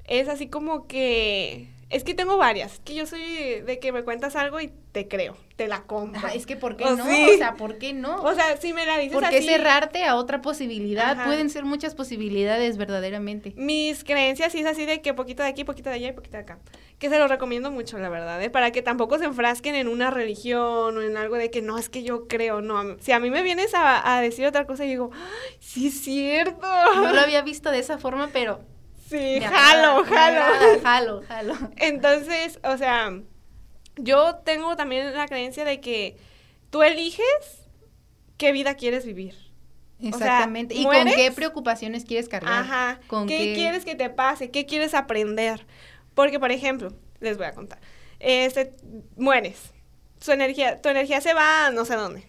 es 0.03 0.27
así 0.27 0.47
como 0.47 0.87
que 0.87 1.69
es 1.95 2.03
que 2.03 2.13
tengo 2.13 2.37
varias. 2.37 2.79
Que 2.83 2.93
yo 2.93 3.05
soy 3.05 3.61
de 3.61 3.79
que 3.79 3.93
me 3.93 4.03
cuentas 4.03 4.35
algo 4.35 4.59
y 4.59 4.69
te 4.91 5.07
creo, 5.07 5.37
te 5.55 5.69
la 5.69 5.83
compro. 5.83 6.27
es 6.27 6.45
que 6.45 6.57
¿por 6.57 6.75
qué 6.75 6.83
no? 6.83 7.03
O 7.03 7.37
sea, 7.37 7.55
¿por 7.55 7.77
qué 7.77 7.93
no? 7.93 8.21
O 8.21 8.35
sea, 8.35 8.57
si 8.57 8.73
me 8.73 8.85
la 8.85 8.97
dices 8.97 9.13
¿Por 9.13 9.29
qué 9.29 9.41
cerrarte 9.41 10.03
a 10.03 10.15
otra 10.15 10.41
posibilidad? 10.41 11.23
Pueden 11.25 11.49
ser 11.49 11.63
muchas 11.63 11.95
posibilidades 11.95 12.75
verdaderamente. 12.75 13.53
Mis 13.55 14.03
creencias 14.03 14.51
sí 14.51 14.59
es 14.59 14.65
así 14.65 14.85
de 14.85 15.01
que 15.01 15.13
poquito 15.13 15.41
de 15.41 15.49
aquí, 15.49 15.63
poquito 15.63 15.89
de 15.89 15.95
allá 15.95 16.09
y 16.09 16.11
poquito 16.11 16.35
de 16.35 16.43
acá. 16.43 16.59
Que 16.99 17.09
se 17.09 17.17
lo 17.17 17.29
recomiendo 17.29 17.71
mucho, 17.71 17.97
la 17.97 18.09
verdad, 18.09 18.43
¿eh? 18.43 18.49
Para 18.49 18.71
que 18.71 18.81
tampoco 18.81 19.17
se 19.17 19.25
enfrasquen 19.25 19.75
en 19.75 19.87
una 19.87 20.11
religión 20.11 20.97
o 20.97 21.01
en 21.01 21.15
algo 21.15 21.35
de 21.35 21.49
que 21.49 21.61
no, 21.61 21.77
es 21.77 21.87
que 21.87 22.03
yo 22.03 22.27
creo, 22.27 22.61
no. 22.61 22.97
Si 22.99 23.13
a 23.13 23.19
mí 23.19 23.29
me 23.29 23.41
vienes 23.41 23.73
a, 23.73 24.17
a 24.17 24.21
decir 24.21 24.45
otra 24.45 24.65
cosa 24.65 24.83
y 24.83 24.89
digo, 24.89 25.11
sí 25.59 25.87
es 25.87 26.01
cierto! 26.01 26.67
No 26.95 27.13
lo 27.13 27.19
había 27.21 27.41
visto 27.41 27.71
de 27.71 27.79
esa 27.79 27.97
forma, 27.97 28.31
pero 28.33 28.59
Sí, 29.15 29.39
jalo, 29.41 30.03
jalo. 30.03 30.81
jalo, 30.84 31.24
jalo. 31.27 31.55
Entonces, 31.77 32.60
o 32.63 32.77
sea, 32.77 33.13
yo 33.98 34.36
tengo 34.43 34.75
también 34.75 35.13
la 35.13 35.27
creencia 35.27 35.63
de 35.63 35.79
que 35.79 36.17
tú 36.69 36.84
eliges 36.84 37.69
qué 38.38 38.51
vida 38.51 38.75
quieres 38.75 39.05
vivir. 39.05 39.36
Exactamente. 40.01 40.75
¿Y 40.75 40.84
con 40.84 41.05
qué 41.05 41.31
preocupaciones 41.31 42.03
quieres 42.03 42.27
cargar? 42.27 42.53
Ajá. 42.53 43.00
¿Con 43.07 43.27
qué, 43.27 43.53
quieres 43.55 43.86
que 43.86 43.95
te 43.95 44.10
pase? 44.10 44.51
¿Qué 44.51 44.65
quieres 44.65 44.93
aprender? 44.93 45.65
Porque, 46.13 46.39
por 46.39 46.51
ejemplo, 46.51 46.93
les 47.19 47.38
voy 47.38 47.45
a 47.45 47.53
contar. 47.53 47.79
Este, 48.19 48.74
mueres. 49.15 49.72
Su 50.19 50.31
energía, 50.31 50.81
tu 50.81 50.89
energía 50.89 51.22
se 51.22 51.34
va 51.34 51.67
a 51.67 51.72
no 51.72 51.86
sé 51.86 51.95
dónde. 51.95 52.25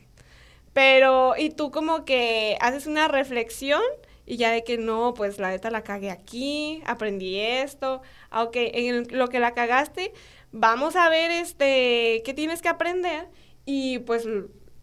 Pero, 0.72 1.34
y 1.36 1.50
tú 1.50 1.70
como 1.70 2.04
que 2.04 2.56
haces 2.60 2.86
una 2.86 3.08
reflexión 3.08 3.82
y 4.26 4.36
ya 4.36 4.50
de 4.50 4.64
que 4.64 4.76
no, 4.76 5.14
pues 5.14 5.38
la 5.38 5.50
neta 5.50 5.70
la 5.70 5.82
cagué 5.82 6.10
aquí, 6.10 6.82
aprendí 6.84 7.38
esto, 7.38 8.02
aunque 8.28 8.72
en 8.74 9.06
lo 9.16 9.28
que 9.28 9.40
la 9.40 9.54
cagaste, 9.54 10.12
vamos 10.52 10.96
a 10.96 11.08
ver 11.08 11.30
este 11.30 12.22
qué 12.24 12.34
tienes 12.34 12.60
que 12.60 12.68
aprender 12.68 13.28
y 13.64 14.00
pues 14.00 14.26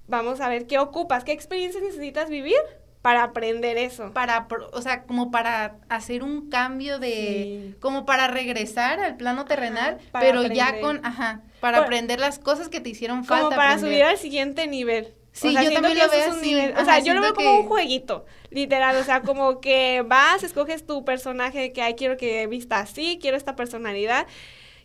vamos 0.08 0.42
a 0.42 0.50
ver 0.50 0.66
qué 0.66 0.80
ocupas, 0.80 1.24
qué 1.24 1.34
experiencias 1.34 1.84
necesitas 1.84 2.30
vivir 2.30 2.60
para 3.04 3.24
aprender 3.24 3.78
eso. 3.78 4.14
Para, 4.14 4.48
o 4.72 4.82
sea, 4.82 5.04
como 5.04 5.30
para 5.30 5.76
hacer 5.90 6.24
un 6.24 6.50
cambio 6.50 7.00
de, 7.00 7.76
como 7.82 8.06
para 8.06 8.28
regresar 8.28 9.02
al 9.02 9.18
plano 9.18 9.44
terrenal, 9.44 10.00
pero 10.14 10.44
ya 10.44 10.80
con, 10.80 11.06
ajá, 11.06 11.42
para 11.60 11.80
aprender 11.80 12.20
las 12.20 12.40
cosas 12.40 12.70
que 12.70 12.80
te 12.80 12.90
hicieron 12.90 13.26
falta. 13.26 13.44
Como 13.44 13.56
para 13.58 13.78
subir 13.78 14.04
al 14.04 14.18
siguiente 14.18 14.68
nivel. 14.68 15.14
Sí, 15.34 15.52
yo 15.52 15.74
también 15.74 15.98
lo 15.98 16.10
veo 16.10 16.32
así. 16.32 16.56
o 16.56 16.86
sea, 16.86 17.00
yo 17.00 17.16
lo 17.16 17.22
veo 17.22 17.34
como 17.34 17.60
un 17.60 17.68
jueguito, 17.68 18.26
literal. 18.52 18.96
O 18.98 19.04
sea, 19.04 19.22
como 19.22 19.60
que 19.60 20.04
vas, 20.06 20.44
escoges 20.44 20.86
tu 20.86 21.04
personaje 21.04 21.74
que 21.74 21.82
hay, 21.82 21.96
quiero 21.96 22.18
que 22.18 22.46
vista 22.46 22.80
así, 22.80 23.18
quiero 23.20 23.36
esta 23.36 23.56
personalidad, 23.56 24.28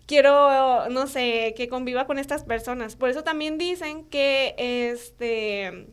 quiero, 0.07 0.89
no 0.89 1.07
sé, 1.07 1.53
que 1.55 1.69
conviva 1.69 2.07
con 2.07 2.19
estas 2.19 2.45
personas. 2.45 2.97
Por 2.97 3.11
eso 3.11 3.23
también 3.25 3.59
dicen 3.59 4.07
que, 4.07 4.55
este, 4.59 5.89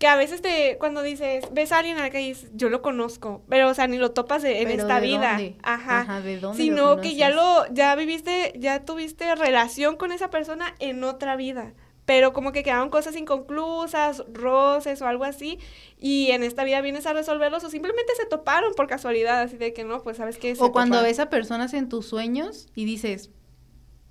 que 0.00 0.08
a 0.08 0.16
veces 0.16 0.42
te, 0.42 0.76
cuando 0.78 1.02
dices, 1.02 1.44
ves 1.52 1.70
a 1.70 1.78
alguien 1.78 1.98
acá 1.98 2.18
y 2.18 2.30
dices, 2.30 2.50
yo 2.54 2.70
lo 2.70 2.82
conozco, 2.82 3.44
pero, 3.48 3.68
o 3.68 3.74
sea, 3.74 3.86
ni 3.86 3.98
lo 3.98 4.10
topas 4.10 4.42
en 4.42 4.68
esta 4.68 4.98
vida. 4.98 5.38
Ajá. 5.62 6.00
Ajá 6.00 6.20
¿de 6.22 6.40
dónde 6.40 6.60
Sino 6.60 7.00
que 7.00 7.14
ya 7.14 7.30
lo, 7.30 7.72
ya 7.72 7.94
viviste, 7.94 8.52
ya 8.56 8.84
tuviste 8.84 9.32
relación 9.36 9.96
con 9.96 10.10
esa 10.10 10.28
persona 10.28 10.74
en 10.80 11.04
otra 11.04 11.36
vida 11.36 11.72
pero 12.04 12.32
como 12.32 12.52
que 12.52 12.62
quedaron 12.62 12.90
cosas 12.90 13.16
inconclusas, 13.16 14.24
roces 14.32 15.00
o 15.02 15.06
algo 15.06 15.24
así, 15.24 15.58
y 15.98 16.30
en 16.30 16.42
esta 16.42 16.64
vida 16.64 16.80
vienes 16.80 17.06
a 17.06 17.12
resolverlos 17.12 17.64
o 17.64 17.70
simplemente 17.70 18.12
se 18.16 18.26
toparon 18.26 18.74
por 18.74 18.86
casualidad, 18.86 19.40
así 19.40 19.56
de 19.56 19.72
que 19.72 19.84
no, 19.84 20.02
pues 20.02 20.18
sabes 20.18 20.38
que... 20.38 20.54
O 20.58 20.72
cuando 20.72 21.02
ves 21.02 21.18
a 21.18 21.30
personas 21.30 21.74
en 21.74 21.88
tus 21.88 22.06
sueños 22.06 22.68
y 22.74 22.84
dices, 22.84 23.30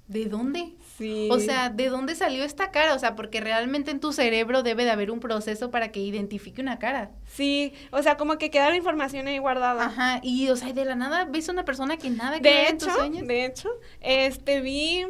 ¿de 0.07 0.25
dónde? 0.25 0.75
Sí. 0.97 1.29
O 1.31 1.39
sea, 1.39 1.69
¿de 1.69 1.89
dónde 1.89 2.15
salió 2.15 2.43
esta 2.43 2.71
cara? 2.71 2.93
O 2.95 2.99
sea, 2.99 3.15
porque 3.15 3.41
realmente 3.41 3.91
en 3.91 3.99
tu 3.99 4.11
cerebro 4.11 4.63
debe 4.63 4.85
de 4.85 4.91
haber 4.91 5.11
un 5.11 5.19
proceso 5.19 5.71
para 5.71 5.91
que 5.91 5.99
identifique 5.99 6.61
una 6.61 6.79
cara. 6.79 7.11
Sí, 7.25 7.73
o 7.91 8.01
sea, 8.01 8.17
como 8.17 8.37
que 8.37 8.49
queda 8.49 8.69
la 8.69 8.75
información 8.75 9.27
ahí 9.27 9.37
guardada. 9.37 9.85
Ajá, 9.85 10.19
y 10.23 10.49
o 10.49 10.55
sea, 10.55 10.73
de 10.73 10.85
la 10.85 10.95
nada 10.95 11.25
ves 11.25 11.49
a 11.49 11.51
una 11.51 11.65
persona 11.65 11.97
que 11.97 12.09
nada 12.09 12.39
que 12.39 12.49
ver 12.49 12.71
en 12.71 12.77
tus 12.77 12.91
sueños. 12.91 13.27
De 13.27 13.45
hecho, 13.45 13.69
este 14.01 14.61
vi 14.61 15.05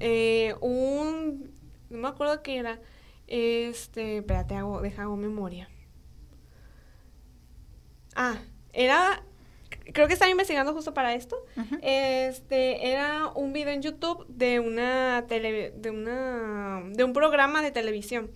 eh, 0.00 0.54
un 0.60 1.51
no 1.92 1.98
me 1.98 2.08
acuerdo 2.08 2.42
qué 2.42 2.58
era. 2.58 2.80
Este, 3.26 4.18
espérate, 4.18 4.54
hago, 4.56 4.80
deja 4.80 5.02
hago 5.02 5.16
memoria. 5.16 5.68
Ah, 8.14 8.38
era 8.72 9.22
creo 9.92 10.06
que 10.06 10.12
estaba 10.14 10.30
investigando 10.30 10.72
justo 10.72 10.94
para 10.94 11.14
esto. 11.14 11.36
Este 11.82 12.90
era 12.90 13.28
un 13.34 13.52
video 13.52 13.72
en 13.72 13.82
YouTube 13.82 14.26
de 14.28 14.60
una 14.60 15.24
tele, 15.28 15.72
de 15.76 15.90
una 15.90 16.82
de 16.90 17.04
un 17.04 17.12
programa 17.12 17.62
de 17.62 17.70
televisión. 17.70 18.30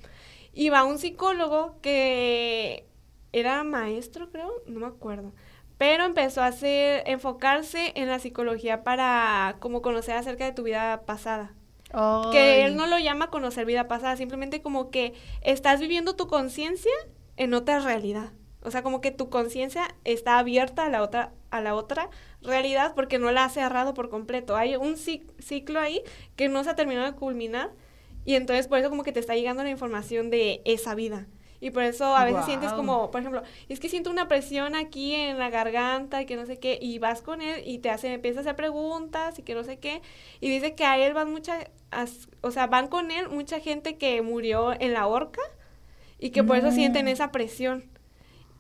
Iba 0.53 0.85
un 0.85 0.99
psicólogo 0.99 1.79
que 1.83 2.87
era 3.33 3.63
maestro, 3.65 4.31
creo, 4.31 4.51
no 4.67 4.81
me 4.81 4.87
acuerdo. 4.87 5.33
Pero 5.79 6.05
empezó 6.05 6.41
a 6.41 6.47
hacer 6.47 7.03
enfocarse 7.07 7.93
en 7.97 8.09
la 8.09 8.19
psicología 8.19 8.83
para 8.83 9.57
como 9.61 9.83
conocer 9.83 10.17
acerca 10.17 10.47
de 10.47 10.53
tu 10.53 10.63
vida 10.63 11.03
pasada. 11.05 11.55
Que 12.33 12.65
él 12.65 12.77
no 12.77 12.87
lo 12.87 12.99
llama 12.99 13.31
conocer 13.31 13.65
vida 13.65 13.89
pasada, 13.89 14.17
simplemente 14.17 14.61
como 14.61 14.91
que 14.91 15.15
estás 15.43 15.81
viviendo 15.81 16.17
tu 16.17 16.27
conciencia 16.27 16.93
en 17.37 17.55
otra 17.55 17.79
realidad. 17.79 18.33
O 18.63 18.71
sea, 18.71 18.83
como 18.83 19.01
que 19.01 19.13
tu 19.13 19.31
conciencia 19.31 19.95
está 20.05 20.39
abierta 20.39 20.87
a 20.87 20.89
la 20.89 21.03
otra 21.03 21.33
a 21.51 21.61
la 21.61 21.75
otra 21.75 22.11
realidad 22.43 22.95
porque 22.95 23.19
no 23.19 23.31
la 23.31 23.45
ha 23.45 23.49
cerrado 23.49 23.95
por 23.95 24.09
completo. 24.11 24.57
Hay 24.57 24.77
un 24.77 24.97
ciclo 24.97 25.81
ahí 25.81 26.03
que 26.35 26.49
no 26.49 26.65
se 26.65 26.71
ha 26.71 26.77
terminado 26.77 27.07
de 27.07 27.17
culminar 27.17 27.71
y 28.25 28.35
entonces 28.35 28.67
por 28.67 28.79
eso 28.79 28.91
como 28.91 29.05
que 29.05 29.13
te 29.13 29.21
está 29.21 29.35
llegando 29.35 29.63
la 29.63 29.71
información 29.71 30.31
de 30.31 30.63
esa 30.65 30.95
vida. 30.95 31.27
Y 31.61 31.71
por 31.71 31.83
eso 31.83 32.15
a 32.17 32.25
veces 32.25 32.45
sientes 32.45 32.73
como, 32.73 33.11
por 33.11 33.21
ejemplo, 33.21 33.43
es 33.69 33.81
que 33.81 33.89
siento 33.89 34.11
una 34.11 34.29
presión 34.29 34.75
aquí 34.75 35.15
en 35.15 35.39
la 35.39 35.51
garganta 35.51 36.23
y 36.23 36.27
que 36.27 36.37
no 36.37 36.47
sé 36.47 36.59
qué, 36.59 36.79
y 36.81 36.99
vas 36.99 37.23
con 37.23 37.41
él 37.41 37.63
y 37.65 37.79
te 37.79 37.91
hace, 37.91 38.13
empieza 38.13 38.41
a 38.41 38.43
hacer 38.43 38.57
preguntas 38.57 39.39
y 39.39 39.43
que 39.43 39.55
no 39.55 39.65
sé 39.65 39.79
qué, 39.79 40.03
y 40.41 40.51
dice 40.51 40.75
que 40.75 40.85
a 40.85 40.99
él 40.99 41.15
van 41.15 41.31
muchas, 41.31 41.67
o 42.41 42.51
sea, 42.51 42.67
van 42.67 42.89
con 42.89 43.11
él 43.11 43.29
mucha 43.29 43.61
gente 43.61 43.97
que 43.97 44.21
murió 44.23 44.79
en 44.79 44.93
la 44.93 45.07
horca 45.07 45.43
y 46.19 46.31
que 46.31 46.43
por 46.43 46.57
eso 46.57 46.71
sienten 46.71 47.09
esa 47.09 47.31
presión. 47.33 47.85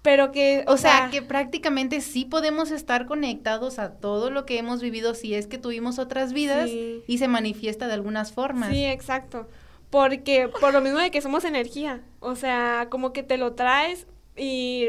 Pero 0.02 0.30
que, 0.30 0.64
o, 0.68 0.76
sea, 0.76 1.08
que 1.10 1.20
prácticamente 1.20 2.00
sí 2.00 2.24
podemos 2.24 2.70
estar 2.70 3.06
conectados 3.06 3.80
a 3.80 3.94
todo 3.94 4.30
lo 4.30 4.46
que 4.46 4.56
hemos 4.56 4.80
vivido 4.80 5.14
si 5.14 5.34
es 5.34 5.48
que 5.48 5.58
tuvimos 5.58 5.98
otras 5.98 6.32
vidas 6.32 6.70
y 6.70 7.18
se 7.18 7.26
manifiesta 7.26 7.88
de 7.88 7.94
algunas 7.94 8.32
formas. 8.32 8.70
Sí, 8.70 8.84
exacto. 8.84 9.48
Porque, 9.90 10.48
por 10.48 10.72
lo 10.72 10.80
mismo 10.80 10.98
de 10.98 11.10
que 11.10 11.20
somos 11.22 11.44
energía. 11.44 12.02
O 12.20 12.34
sea, 12.36 12.88
como 12.90 13.12
que 13.12 13.22
te 13.22 13.36
lo 13.38 13.54
traes 13.54 14.06
y 14.36 14.88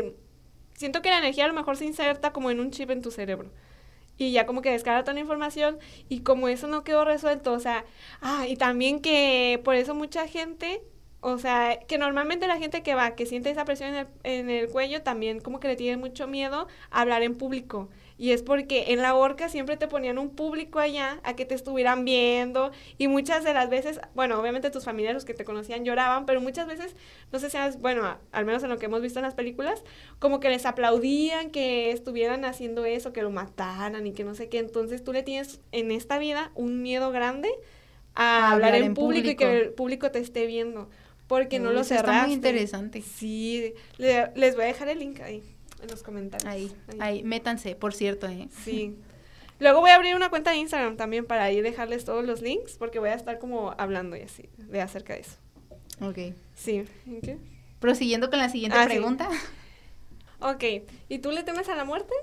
siento 0.75 1.01
que 1.01 1.10
la 1.10 1.20
energía 1.20 1.46
a 1.46 1.48
lo 1.48 1.54
mejor 1.54 1.77
se 1.77 1.86
inserta 1.86 2.34
como 2.34 2.51
en 2.51 2.60
un 2.60 2.72
chip 2.72 2.89
en 2.92 3.01
tu 3.01 3.12
cerebro. 3.12 3.51
Y 4.18 4.32
ya 4.32 4.46
como 4.48 4.62
que 4.62 4.72
descarga 4.72 5.04
toda 5.04 5.13
la 5.13 5.20
información 5.22 5.77
y 6.10 6.22
como 6.22 6.48
eso 6.50 6.68
no 6.68 6.84
quedó 6.84 7.06
resuelto, 7.06 7.54
o 7.54 7.60
sea, 7.60 7.86
ah, 8.22 8.48
y 8.48 8.58
también 8.58 9.00
que 9.01 9.62
por 9.63 9.75
eso 9.75 9.94
mucha 9.96 10.27
gente 10.27 10.82
O 11.20 11.38
sea, 11.39 11.80
que 11.88 11.98
normalmente 11.98 12.48
la 12.48 12.58
gente 12.58 12.84
que 12.84 12.96
va, 12.96 13.16
que 13.16 13.25
siente 13.25 13.50
esa 13.50 13.66
presión 13.66 13.89
en 13.89 13.96
el, 13.96 14.08
en 14.24 14.50
el 14.50 14.70
cuello, 14.70 15.01
también 15.04 15.39
como 15.42 15.60
que 15.60 15.68
le 15.68 15.75
tiene 15.75 15.98
mucho 15.98 16.27
miedo 16.27 16.68
a 16.92 17.01
hablar 17.01 17.24
en 17.24 17.36
público. 17.36 17.89
Y 18.19 18.31
es 18.31 18.41
porque 18.41 18.86
en 18.88 19.01
la 19.01 19.13
horca 19.13 19.47
siempre 19.47 19.77
te 19.77 19.88
ponían 19.88 20.17
un 20.17 20.29
público 20.29 20.79
allá 20.79 21.19
a 21.24 21.36
que 21.36 21.45
te 21.45 21.53
estuvieran 21.53 22.03
viendo. 22.03 22.71
Y 22.97 23.07
muchas 23.07 23.43
de 23.43 23.53
las 23.53 23.69
veces, 23.69 24.00
bueno, 24.15 24.39
obviamente 24.39 24.71
tus 24.71 24.86
familiares, 24.86 25.15
los 25.15 25.25
que 25.25 25.36
te 25.36 25.45
conocían, 25.45 25.86
lloraban, 25.86 26.25
pero 26.25 26.41
muchas 26.41 26.67
veces, 26.67 26.95
no 27.31 27.39
sé 27.39 27.50
si, 27.51 27.57
es, 27.57 27.79
bueno, 27.79 28.17
al 28.31 28.45
menos 28.45 28.63
en 28.63 28.69
lo 28.69 28.79
que 28.79 28.88
hemos 28.88 29.01
visto 29.01 29.19
en 29.19 29.24
las 29.24 29.36
películas, 29.36 29.83
como 30.17 30.39
que 30.39 30.50
les 30.50 30.65
aplaudían 30.65 31.51
que 31.51 31.91
estuvieran 31.91 32.43
haciendo 32.43 32.86
eso, 32.86 33.13
que 33.13 33.21
lo 33.21 33.29
mataran 33.29 34.07
y 34.07 34.13
que 34.13 34.24
no 34.24 34.33
sé 34.33 34.50
qué. 34.50 34.57
Entonces 34.57 35.03
tú 35.03 35.13
le 35.13 35.21
tienes 35.21 35.62
en 35.71 35.91
esta 35.91 36.17
vida 36.17 36.51
un 36.55 36.81
miedo 36.81 37.12
grande 37.12 37.50
a, 38.15 38.51
hablar, 38.51 38.74
en, 38.74 38.95
público, 38.95 39.29
y 39.29 39.36
que 39.36 39.59
el 39.59 39.69
público 39.74 40.09
te 40.09 40.19
esté 40.19 40.47
viendo. 40.47 40.89
Porque 41.27 41.59
no 41.59 41.71
lo 41.71 41.83
cerraste. 41.83 42.12
Está 42.12 42.25
muy 42.25 42.33
interesante. 42.33 43.01
Sí, 43.01 43.74
les 43.97 44.55
voy 44.55 44.63
a 44.63 44.67
dejar 44.67 44.88
el 44.88 45.00
link 45.00 45.19
ahí 45.19 45.43
en 45.81 45.89
los 45.89 46.03
comentarios. 46.03 46.50
Ahí, 46.50 46.72
ahí, 47.00 47.24
métanse, 47.24 47.75
por 47.75 47.93
cierto, 47.93 48.27
¿eh? 48.27 48.50
Sí. 48.63 48.96
Luego 49.60 49.81
voy 49.81 49.89
a 49.89 49.96
abrir 49.96 50.15
una 50.15 50.29
cuenta 50.29 50.51
de 50.51 50.57
Instagram 50.57 50.98
también 50.98 51.25
para 51.25 51.46
ahí 51.46 51.62
dejarles 51.62 52.05
todos 52.05 52.24
los 52.25 52.41
links, 52.41 52.77
porque 52.77 53.00
voy 53.00 53.10
a 53.10 53.15
estar 53.15 53.39
como 53.39 53.74
hablando 53.77 54.15
y 54.15 54.22
así, 54.22 54.50
de 54.57 54.81
acerca 54.81 55.13
de 55.13 55.22
eso. 55.22 55.38
Ok. 56.01 56.36
Sí. 56.55 56.86
qué? 57.24 57.38
Prosiguiendo 57.79 58.29
con 58.29 58.39
la 58.39 58.50
siguiente 58.50 58.77
ah, 58.79 58.86
pregunta. 58.86 59.29
Ok. 60.39 60.63
¿Y 61.10 61.19
tú 61.19 61.31
le 61.31 61.43
temes 61.43 61.69
a 61.69 61.75
la 61.75 61.86
muerte? 61.86 62.13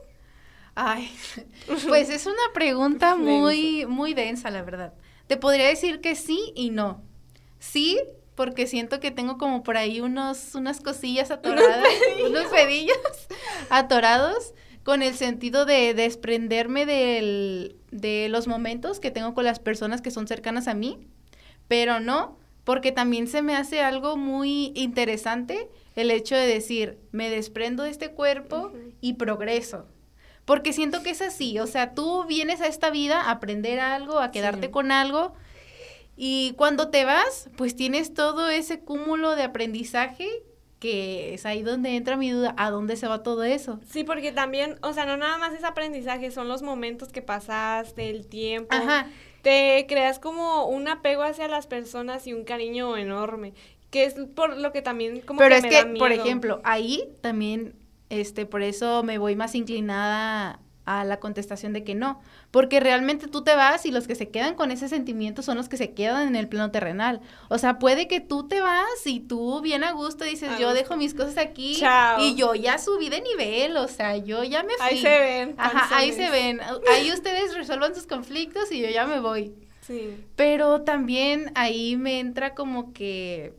Ay, 0.76 1.10
pues 1.88 2.10
es 2.10 2.26
una 2.26 2.52
pregunta 2.52 3.16
muy, 3.16 3.86
muy 3.86 4.14
densa, 4.14 4.50
la 4.50 4.62
verdad. 4.62 4.94
Te 5.26 5.36
podría 5.36 5.68
decir 5.68 6.00
que 6.00 6.14
sí 6.14 6.52
y 6.54 6.70
no. 6.70 7.02
Sí, 7.58 8.00
porque 8.34 8.66
siento 8.66 9.00
que 9.00 9.10
tengo 9.10 9.38
como 9.38 9.62
por 9.62 9.76
ahí 9.76 10.00
unos, 10.00 10.54
unas 10.54 10.80
cosillas 10.80 11.30
atoradas, 11.30 11.86
unos 12.26 12.46
pedillos 12.46 12.98
atorados 13.70 14.54
con 14.82 15.02
el 15.02 15.14
sentido 15.14 15.64
de 15.64 15.94
desprenderme 15.94 16.84
del, 16.86 17.76
de 17.90 18.28
los 18.28 18.46
momentos 18.46 19.00
que 19.00 19.10
tengo 19.10 19.34
con 19.34 19.44
las 19.44 19.58
personas 19.58 20.02
que 20.02 20.10
son 20.10 20.26
cercanas 20.26 20.68
a 20.68 20.74
mí, 20.74 21.06
pero 21.68 22.00
no, 22.00 22.38
porque 22.64 22.92
también 22.92 23.26
se 23.26 23.42
me 23.42 23.56
hace 23.56 23.80
algo 23.80 24.16
muy 24.16 24.72
interesante 24.74 25.68
el 25.96 26.10
hecho 26.10 26.34
de 26.34 26.46
decir, 26.46 26.98
me 27.12 27.30
desprendo 27.30 27.84
de 27.84 27.90
este 27.90 28.10
cuerpo 28.10 28.72
y 29.00 29.14
progreso. 29.14 29.86
Porque 30.44 30.74
siento 30.74 31.02
que 31.02 31.10
es 31.10 31.22
así, 31.22 31.58
o 31.58 31.66
sea, 31.66 31.94
tú 31.94 32.24
vienes 32.26 32.60
a 32.60 32.66
esta 32.66 32.90
vida 32.90 33.22
a 33.22 33.30
aprender 33.30 33.80
algo, 33.80 34.18
a 34.18 34.30
quedarte 34.30 34.70
con 34.70 34.92
algo, 34.92 35.34
y 36.16 36.54
cuando 36.56 36.88
te 36.88 37.04
vas, 37.04 37.50
pues 37.56 37.76
tienes 37.76 38.14
todo 38.14 38.48
ese 38.48 38.80
cúmulo 38.80 39.36
de 39.36 39.42
aprendizaje 39.42 40.28
que 40.84 41.32
es 41.32 41.46
ahí 41.46 41.62
donde 41.62 41.96
entra 41.96 42.18
mi 42.18 42.30
duda, 42.30 42.54
¿a 42.58 42.70
dónde 42.70 42.96
se 42.96 43.08
va 43.08 43.22
todo 43.22 43.42
eso? 43.42 43.80
Sí, 43.88 44.04
porque 44.04 44.32
también, 44.32 44.76
o 44.82 44.92
sea, 44.92 45.06
no 45.06 45.16
nada 45.16 45.38
más 45.38 45.54
es 45.54 45.64
aprendizaje, 45.64 46.30
son 46.30 46.46
los 46.46 46.60
momentos 46.60 47.08
que 47.08 47.22
pasaste, 47.22 48.10
el 48.10 48.26
tiempo. 48.26 48.68
Ajá. 48.74 49.06
Te 49.40 49.86
creas 49.88 50.18
como 50.18 50.66
un 50.66 50.86
apego 50.88 51.22
hacia 51.22 51.48
las 51.48 51.66
personas 51.66 52.26
y 52.26 52.34
un 52.34 52.44
cariño 52.44 52.98
enorme, 52.98 53.54
que 53.88 54.04
es 54.04 54.14
por 54.34 54.58
lo 54.58 54.72
que 54.72 54.82
también 54.82 55.22
como 55.22 55.38
Pero 55.38 55.54
es 55.54 55.64
que, 55.64 55.86
por 55.98 56.12
ejemplo, 56.12 56.60
ahí 56.64 57.08
también, 57.22 57.74
este, 58.10 58.44
por 58.44 58.62
eso 58.62 59.02
me 59.04 59.16
voy 59.16 59.36
más 59.36 59.54
inclinada 59.54 60.60
a 60.84 61.04
la 61.04 61.18
contestación 61.18 61.72
de 61.72 61.82
que 61.82 61.94
no, 61.94 62.20
porque 62.54 62.78
realmente 62.78 63.26
tú 63.26 63.42
te 63.42 63.56
vas 63.56 63.84
y 63.84 63.90
los 63.90 64.06
que 64.06 64.14
se 64.14 64.28
quedan 64.28 64.54
con 64.54 64.70
ese 64.70 64.88
sentimiento 64.88 65.42
son 65.42 65.56
los 65.56 65.68
que 65.68 65.76
se 65.76 65.90
quedan 65.92 66.28
en 66.28 66.36
el 66.36 66.46
plano 66.46 66.70
terrenal. 66.70 67.20
O 67.48 67.58
sea, 67.58 67.80
puede 67.80 68.06
que 68.06 68.20
tú 68.20 68.46
te 68.46 68.60
vas 68.60 69.04
y 69.06 69.18
tú 69.18 69.60
bien 69.60 69.82
a 69.82 69.90
gusto 69.90 70.22
dices, 70.22 70.56
yo 70.56 70.72
dejo 70.72 70.96
mis 70.96 71.14
cosas 71.14 71.36
aquí 71.36 71.76
y 72.20 72.36
yo 72.36 72.54
ya 72.54 72.78
subí 72.78 73.08
de 73.08 73.22
nivel, 73.22 73.76
o 73.76 73.88
sea, 73.88 74.18
yo 74.18 74.44
ya 74.44 74.62
me 74.62 74.74
fui. 74.74 74.86
Ahí 74.86 74.98
se 74.98 75.18
ven. 75.18 75.54
Ajá, 75.58 75.96
ahí 75.96 76.12
se 76.12 76.30
ven. 76.30 76.60
Ahí 76.92 77.10
ustedes 77.10 77.56
resuelvan 77.56 77.92
sus 77.92 78.06
conflictos 78.06 78.70
y 78.70 78.82
yo 78.82 78.88
ya 78.88 79.04
me 79.04 79.18
voy. 79.18 79.52
Sí. 79.80 80.24
Pero 80.36 80.82
también 80.82 81.50
ahí 81.56 81.96
me 81.96 82.20
entra 82.20 82.54
como 82.54 82.92
que 82.92 83.52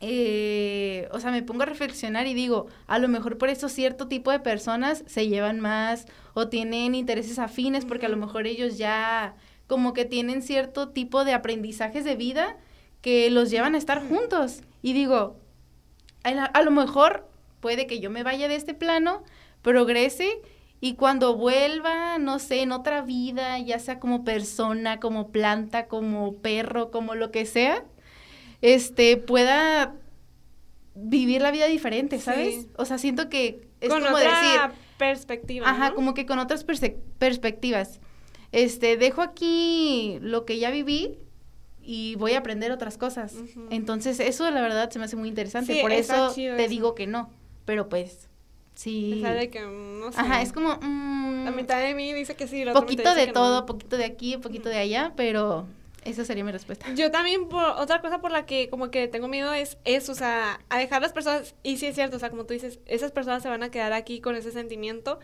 eh, 0.00 1.08
o 1.12 1.20
sea, 1.20 1.30
me 1.30 1.42
pongo 1.42 1.62
a 1.62 1.66
reflexionar 1.66 2.26
y 2.26 2.34
digo, 2.34 2.66
a 2.86 2.98
lo 2.98 3.08
mejor 3.08 3.36
por 3.36 3.50
eso 3.50 3.68
cierto 3.68 4.08
tipo 4.08 4.30
de 4.30 4.40
personas 4.40 5.04
se 5.06 5.28
llevan 5.28 5.60
más 5.60 6.06
o 6.32 6.48
tienen 6.48 6.94
intereses 6.94 7.38
afines 7.38 7.84
porque 7.84 8.06
a 8.06 8.08
lo 8.10 8.16
mejor 8.16 8.46
ellos 8.46 8.78
ya 8.78 9.36
como 9.66 9.92
que 9.92 10.06
tienen 10.06 10.42
cierto 10.42 10.88
tipo 10.88 11.24
de 11.24 11.34
aprendizajes 11.34 12.04
de 12.04 12.16
vida 12.16 12.56
que 13.02 13.30
los 13.30 13.50
llevan 13.50 13.74
a 13.74 13.78
estar 13.78 14.02
juntos. 14.06 14.62
Y 14.82 14.94
digo, 14.94 15.36
a, 16.24 16.62
lo 16.62 16.70
mejor 16.70 17.28
puede 17.60 17.86
que 17.86 18.00
yo 18.00 18.10
me 18.10 18.22
vaya 18.22 18.48
de 18.48 18.56
este 18.56 18.74
plano, 18.74 19.22
progrese 19.62 20.40
y 20.80 20.94
cuando 20.94 21.36
vuelva, 21.36 22.18
no 22.18 22.38
sé, 22.38 22.62
en 22.62 22.72
otra 22.72 23.02
vida, 23.02 23.58
ya 23.58 23.78
sea 23.78 24.00
como 24.00 24.24
persona, 24.24 24.98
como 24.98 25.30
planta, 25.30 25.86
como 25.86 26.36
perro, 26.38 26.90
como 26.90 27.14
lo 27.14 27.30
que 27.30 27.44
sea, 27.44 27.84
este, 28.62 29.16
pueda 29.16 29.94
vivir 30.94 31.42
la 31.42 31.50
vida 31.50 31.66
diferente, 31.66 32.18
¿sabes? 32.18 32.66
O 32.76 32.84
sea, 32.84 32.98
siento 32.98 33.28
que 33.28 33.68
es 33.80 33.88
como 33.88 34.06
otra 34.08 34.72
perspectiva. 34.98 35.68
Ajá, 35.68 35.92
como 35.94 36.14
que 36.14 36.26
con 36.26 36.38
otras 36.38 36.64
perspectivas. 36.64 38.00
Este, 38.52 38.96
dejo 38.96 39.22
aquí 39.22 40.18
lo 40.20 40.44
que 40.44 40.58
ya 40.58 40.70
viví 40.70 41.18
y 41.82 42.16
voy 42.16 42.32
a 42.32 42.38
aprender 42.38 42.72
otras 42.72 42.98
cosas. 42.98 43.34
Entonces, 43.70 44.20
eso 44.20 44.50
la 44.50 44.60
verdad 44.60 44.90
se 44.90 44.98
me 44.98 45.04
hace 45.06 45.16
muy 45.16 45.28
interesante. 45.28 45.80
Por 45.80 45.92
eso 45.92 46.32
te 46.34 46.68
digo 46.68 46.94
que 46.94 47.06
no. 47.06 47.30
Pero 47.64 47.88
pues, 47.88 48.28
sí. 48.74 49.22
que, 49.50 49.60
no 49.60 50.12
sé. 50.12 50.20
Ajá, 50.20 50.42
es 50.42 50.52
como. 50.52 50.76
Mm, 50.80 51.44
la 51.44 51.50
mitad 51.52 51.80
de 51.80 51.94
mí 51.94 52.12
dice 52.12 52.34
que 52.34 52.46
sí. 52.48 52.64
poquito 52.74 53.14
de 53.14 53.28
todo, 53.28 53.64
poquito 53.64 53.96
de 53.96 54.04
aquí, 54.04 54.36
poquito 54.36 54.68
de 54.68 54.78
allá, 54.78 55.12
pero 55.16 55.66
esa 56.04 56.24
sería 56.24 56.44
mi 56.44 56.52
respuesta. 56.52 56.92
Yo 56.94 57.10
también, 57.10 57.48
otra 57.52 58.00
cosa 58.00 58.20
por 58.20 58.30
la 58.30 58.46
que 58.46 58.68
como 58.70 58.90
que 58.90 59.08
tengo 59.08 59.28
miedo 59.28 59.52
es 59.52 59.78
eso, 59.84 60.12
o 60.12 60.14
sea, 60.14 60.60
a 60.68 60.78
dejar 60.78 61.02
las 61.02 61.12
personas, 61.12 61.54
y 61.62 61.76
sí 61.76 61.86
es 61.86 61.94
cierto, 61.94 62.16
o 62.16 62.18
sea, 62.18 62.30
como 62.30 62.46
tú 62.46 62.54
dices, 62.54 62.80
esas 62.86 63.12
personas 63.12 63.42
se 63.42 63.48
van 63.48 63.62
a 63.62 63.70
quedar 63.70 63.92
aquí 63.92 64.20
con 64.20 64.36
ese 64.36 64.52
sentimiento, 64.52 65.18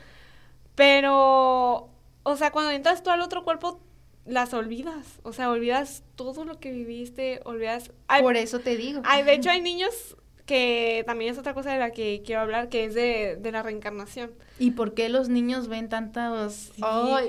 pero, 0.74 1.88
o 2.22 2.36
sea, 2.36 2.52
cuando 2.52 2.70
entras 2.70 3.02
tú 3.02 3.10
al 3.10 3.22
otro 3.22 3.44
cuerpo, 3.44 3.80
las 4.26 4.52
olvidas, 4.54 5.20
o 5.22 5.32
sea, 5.32 5.50
olvidas 5.50 6.02
todo 6.16 6.44
lo 6.44 6.58
que 6.58 6.72
viviste, 6.72 7.40
olvidas... 7.44 7.92
por 8.20 8.36
eso 8.36 8.58
te 8.58 8.76
digo. 8.76 9.02
Hay, 9.04 9.22
de 9.22 9.34
hecho, 9.34 9.50
hay 9.50 9.60
niños 9.60 10.16
que 10.46 11.02
también 11.06 11.32
es 11.32 11.38
otra 11.38 11.52
cosa 11.54 11.72
de 11.72 11.78
la 11.78 11.90
que 11.90 12.22
quiero 12.24 12.40
hablar, 12.40 12.68
que 12.68 12.84
es 12.84 12.94
de, 12.94 13.38
la 13.50 13.62
reencarnación. 13.62 14.30
¿Y 14.58 14.70
por 14.70 14.94
qué 14.94 15.08
los 15.08 15.28
niños 15.28 15.68
ven 15.68 15.88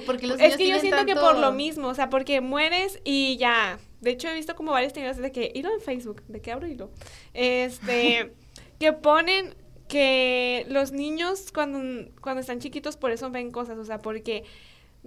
porque 0.05 0.27
los 0.27 0.39
es 0.39 0.55
que 0.55 0.67
yo 0.67 0.79
siento 0.79 1.05
que 1.05 1.15
por 1.15 1.37
lo 1.37 1.51
mismo, 1.51 1.87
o 1.87 1.95
sea, 1.95 2.09
porque 2.09 2.39
mueres 2.41 3.01
y 3.03 3.37
ya... 3.37 3.79
De 3.99 4.11
hecho, 4.11 4.27
he 4.27 4.35
visto 4.35 4.55
como 4.55 4.71
varios 4.71 4.93
teorías 4.93 5.17
de 5.17 5.31
que... 5.31 5.51
Hilo 5.55 5.73
en 5.73 5.81
Facebook, 5.81 6.21
¿de 6.27 6.39
qué 6.39 6.51
abro 6.51 6.67
hilo? 6.67 6.91
Este... 7.33 8.33
que 8.79 8.93
ponen 8.93 9.55
que 9.87 10.65
los 10.69 10.91
niños 10.91 11.51
cuando, 11.51 12.11
cuando 12.21 12.41
están 12.41 12.59
chiquitos 12.59 12.97
por 12.97 13.11
eso 13.11 13.31
ven 13.31 13.51
cosas, 13.51 13.77
o 13.77 13.85
sea, 13.85 13.99
porque 13.99 14.43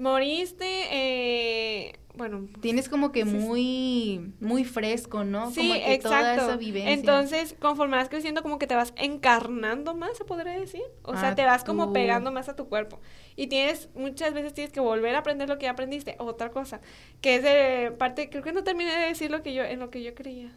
moriste, 0.00 0.66
eh, 0.90 1.92
bueno. 2.14 2.48
Tienes 2.60 2.88
como 2.88 3.12
que 3.12 3.24
muy, 3.24 4.32
muy 4.40 4.64
fresco, 4.64 5.24
¿no? 5.24 5.50
Sí, 5.50 5.68
como 5.68 5.84
que 5.84 5.98
Toda 5.98 6.34
esa 6.34 6.56
vivencia. 6.56 6.92
Entonces, 6.92 7.54
conforme 7.60 7.96
vas 7.96 8.08
creciendo, 8.08 8.42
como 8.42 8.58
que 8.58 8.66
te 8.66 8.74
vas 8.74 8.92
encarnando 8.96 9.94
más, 9.94 10.16
se 10.16 10.24
podría 10.24 10.58
decir. 10.58 10.82
O 11.02 11.16
sea, 11.16 11.30
ah, 11.30 11.34
te 11.34 11.44
vas 11.44 11.64
como 11.64 11.92
pegando 11.92 12.32
más 12.32 12.48
a 12.48 12.56
tu 12.56 12.68
cuerpo. 12.68 12.98
Y 13.36 13.46
tienes, 13.46 13.88
muchas 13.94 14.34
veces 14.34 14.54
tienes 14.54 14.72
que 14.72 14.80
volver 14.80 15.14
a 15.14 15.18
aprender 15.18 15.48
lo 15.48 15.58
que 15.58 15.64
ya 15.64 15.72
aprendiste. 15.72 16.16
Otra 16.18 16.50
cosa, 16.50 16.80
que 17.20 17.36
es 17.36 17.42
de 17.42 17.92
parte, 17.96 18.28
creo 18.28 18.42
que 18.42 18.52
no 18.52 18.64
terminé 18.64 18.90
de 18.96 19.06
decir 19.06 19.30
lo 19.30 19.42
que 19.42 19.54
yo, 19.54 19.62
en 19.62 19.78
lo 19.78 19.90
que 19.90 20.02
yo 20.02 20.14
creía. 20.14 20.50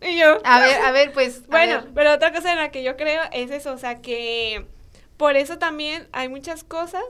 Y 0.00 0.18
yo. 0.18 0.38
A 0.44 0.60
ver, 0.60 0.80
a 0.80 0.92
ver, 0.92 1.12
pues. 1.12 1.46
bueno, 1.48 1.84
pero 1.94 2.14
otra 2.14 2.32
cosa 2.32 2.52
en 2.52 2.58
la 2.58 2.70
que 2.70 2.82
yo 2.82 2.96
creo 2.96 3.22
es 3.32 3.50
eso, 3.50 3.72
o 3.72 3.78
sea, 3.78 4.00
que 4.00 4.64
por 5.16 5.36
eso 5.36 5.58
también 5.58 6.08
hay 6.12 6.30
muchas 6.30 6.64
cosas 6.64 7.04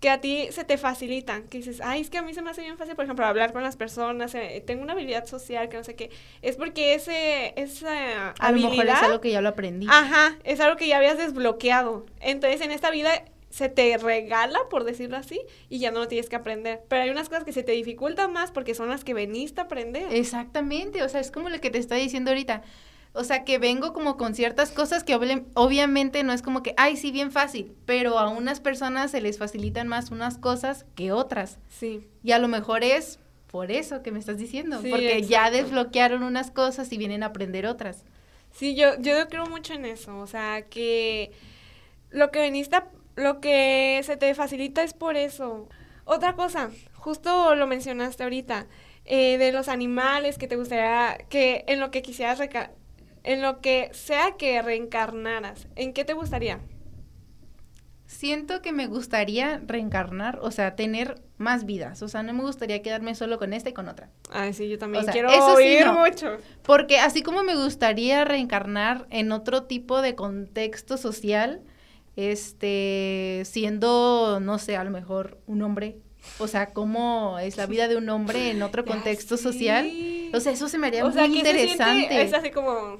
que 0.00 0.08
a 0.08 0.20
ti 0.20 0.48
se 0.50 0.64
te 0.64 0.78
facilitan, 0.78 1.42
que 1.44 1.58
dices, 1.58 1.80
ay, 1.82 2.00
es 2.00 2.08
que 2.08 2.16
a 2.16 2.22
mí 2.22 2.32
se 2.32 2.40
me 2.40 2.50
hace 2.50 2.62
bien 2.62 2.78
fácil, 2.78 2.96
por 2.96 3.04
ejemplo, 3.04 3.26
hablar 3.26 3.52
con 3.52 3.62
las 3.62 3.76
personas, 3.76 4.34
eh, 4.34 4.62
tengo 4.66 4.82
una 4.82 4.94
habilidad 4.94 5.26
social, 5.26 5.68
que 5.68 5.76
no 5.76 5.84
sé 5.84 5.94
qué, 5.94 6.10
es 6.40 6.56
porque 6.56 6.94
ese, 6.94 7.52
esa 7.56 8.30
A 8.30 8.52
lo 8.52 8.58
mejor 8.58 8.86
es 8.86 9.02
algo 9.02 9.20
que 9.20 9.30
ya 9.30 9.42
lo 9.42 9.50
aprendí. 9.50 9.86
Ajá, 9.90 10.38
es 10.42 10.60
algo 10.60 10.76
que 10.76 10.88
ya 10.88 10.96
habías 10.96 11.18
desbloqueado. 11.18 12.06
Entonces, 12.20 12.62
en 12.62 12.70
esta 12.70 12.90
vida 12.90 13.10
se 13.50 13.68
te 13.68 13.98
regala, 13.98 14.58
por 14.70 14.84
decirlo 14.84 15.18
así, 15.18 15.40
y 15.68 15.80
ya 15.80 15.90
no 15.90 16.00
lo 16.00 16.08
tienes 16.08 16.30
que 16.30 16.36
aprender. 16.36 16.80
Pero 16.88 17.02
hay 17.02 17.10
unas 17.10 17.28
cosas 17.28 17.44
que 17.44 17.52
se 17.52 17.62
te 17.62 17.72
dificultan 17.72 18.32
más 18.32 18.52
porque 18.52 18.74
son 18.74 18.88
las 18.88 19.04
que 19.04 19.12
veniste 19.12 19.60
a 19.60 19.64
aprender. 19.64 20.06
Exactamente, 20.14 21.02
o 21.02 21.08
sea, 21.10 21.20
es 21.20 21.30
como 21.30 21.50
lo 21.50 21.60
que 21.60 21.70
te 21.70 21.78
estoy 21.78 22.00
diciendo 22.00 22.30
ahorita 22.30 22.62
o 23.12 23.24
sea, 23.24 23.44
que 23.44 23.58
vengo 23.58 23.92
como 23.92 24.16
con 24.16 24.34
ciertas 24.34 24.70
cosas 24.70 25.02
que 25.02 25.14
obviamente 25.14 26.22
no 26.22 26.32
es 26.32 26.42
como 26.42 26.62
que, 26.62 26.74
ay, 26.76 26.96
sí, 26.96 27.10
bien 27.10 27.32
fácil, 27.32 27.74
pero 27.84 28.18
a 28.18 28.28
unas 28.28 28.60
personas 28.60 29.10
se 29.10 29.20
les 29.20 29.38
facilitan 29.38 29.88
más 29.88 30.10
unas 30.10 30.38
cosas 30.38 30.86
que 30.94 31.10
otras. 31.10 31.58
Sí. 31.68 32.06
Y 32.22 32.32
a 32.32 32.38
lo 32.38 32.46
mejor 32.46 32.84
es 32.84 33.18
por 33.50 33.72
eso 33.72 34.02
que 34.02 34.12
me 34.12 34.20
estás 34.20 34.38
diciendo, 34.38 34.80
porque 34.88 35.22
ya 35.22 35.50
desbloquearon 35.50 36.22
unas 36.22 36.52
cosas 36.52 36.92
y 36.92 36.98
vienen 36.98 37.24
a 37.24 37.26
aprender 37.26 37.66
otras. 37.66 38.04
Sí, 38.52 38.76
yo, 38.76 39.00
yo 39.00 39.28
creo 39.28 39.46
mucho 39.46 39.74
en 39.74 39.84
eso, 39.86 40.16
o 40.18 40.26
sea, 40.26 40.62
que 40.62 41.32
lo 42.10 42.30
que 42.30 42.40
veniste, 42.40 42.78
lo 43.16 43.40
que 43.40 44.00
se 44.04 44.16
te 44.16 44.34
facilita 44.36 44.84
es 44.84 44.94
por 44.94 45.16
eso. 45.16 45.68
Otra 46.04 46.34
cosa, 46.34 46.70
justo 46.94 47.56
lo 47.56 47.66
mencionaste 47.66 48.22
ahorita, 48.22 48.66
eh, 49.04 49.38
de 49.38 49.50
los 49.50 49.68
animales 49.68 50.38
que 50.38 50.46
te 50.46 50.56
gustaría, 50.56 51.18
que 51.28 51.64
en 51.66 51.80
lo 51.80 51.90
que 51.90 52.02
quisieras, 52.02 52.40
en 53.24 53.42
lo 53.42 53.60
que 53.60 53.90
sea 53.92 54.36
que 54.36 54.60
reencarnaras, 54.62 55.68
¿en 55.76 55.92
qué 55.92 56.04
te 56.04 56.12
gustaría? 56.12 56.60
Siento 58.06 58.60
que 58.60 58.72
me 58.72 58.88
gustaría 58.88 59.62
reencarnar, 59.64 60.40
o 60.42 60.50
sea, 60.50 60.74
tener 60.74 61.22
más 61.38 61.64
vidas. 61.64 62.02
O 62.02 62.08
sea, 62.08 62.24
no 62.24 62.32
me 62.32 62.42
gustaría 62.42 62.82
quedarme 62.82 63.14
solo 63.14 63.38
con 63.38 63.52
esta 63.52 63.70
y 63.70 63.72
con 63.72 63.88
otra. 63.88 64.10
Ay, 64.32 64.52
sí, 64.52 64.68
yo 64.68 64.78
también 64.78 65.06
quiero 65.06 65.30
oír 65.54 65.86
mucho. 65.86 66.36
Porque 66.62 66.98
así 66.98 67.22
como 67.22 67.44
me 67.44 67.54
gustaría 67.54 68.24
reencarnar 68.24 69.06
en 69.10 69.30
otro 69.30 69.62
tipo 69.62 70.02
de 70.02 70.16
contexto 70.16 70.96
social, 70.96 71.62
este, 72.16 73.42
siendo, 73.44 74.40
no 74.40 74.58
sé, 74.58 74.76
a 74.76 74.82
lo 74.82 74.90
mejor 74.90 75.38
un 75.46 75.62
hombre. 75.62 75.96
O 76.38 76.48
sea, 76.48 76.72
cómo 76.72 77.38
es 77.38 77.56
la 77.56 77.66
vida 77.66 77.86
de 77.86 77.96
un 77.96 78.08
hombre 78.08 78.50
en 78.50 78.62
otro 78.62 78.84
contexto 78.86 79.36
social. 79.36 79.88
O 80.34 80.40
sea, 80.40 80.52
eso 80.52 80.68
se 80.68 80.78
me 80.78 80.88
haría 80.88 81.04
muy 81.04 81.38
interesante. 81.38 82.22
es 82.22 82.34
así 82.34 82.50
como, 82.50 82.98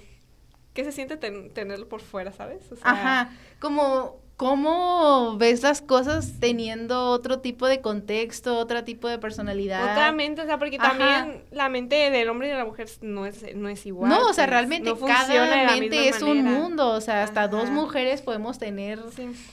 ¿qué 0.81 0.85
se 0.85 0.93
siente 0.93 1.16
tenerlo 1.19 1.88
por 1.88 2.01
fuera, 2.01 2.33
sabes? 2.33 2.62
Ajá, 2.83 3.31
como 3.59 4.21
¿Cómo 4.40 5.37
ves 5.37 5.62
las 5.62 5.83
cosas 5.83 6.40
teniendo 6.40 7.11
otro 7.11 7.40
tipo 7.40 7.66
de 7.66 7.83
contexto, 7.83 8.57
otro 8.57 8.85
tipo 8.85 9.07
de 9.07 9.19
personalidad? 9.19 9.83
Otra 9.83 10.12
mente, 10.12 10.40
o 10.40 10.47
sea, 10.47 10.59
porque 10.59 10.79
también 10.79 11.45
la 11.51 11.69
mente 11.69 12.11
del 12.11 12.27
hombre 12.31 12.49
y 12.49 12.51
de 12.53 12.57
la 12.57 12.64
mujer 12.64 12.88
no 13.03 13.27
es, 13.27 13.55
no 13.55 13.69
es 13.69 13.85
igual. 13.85 14.09
No, 14.09 14.31
o 14.31 14.33
sea, 14.33 14.45
pues, 14.47 14.51
realmente 14.51 14.95
cada 15.07 15.66
mente 15.77 16.09
es 16.09 16.23
un 16.23 16.43
mundo, 16.43 16.88
o 16.88 17.03
sea, 17.03 17.23
hasta 17.23 17.49
dos 17.49 17.69
mujeres 17.69 18.23
podemos 18.23 18.59
tener 18.59 18.99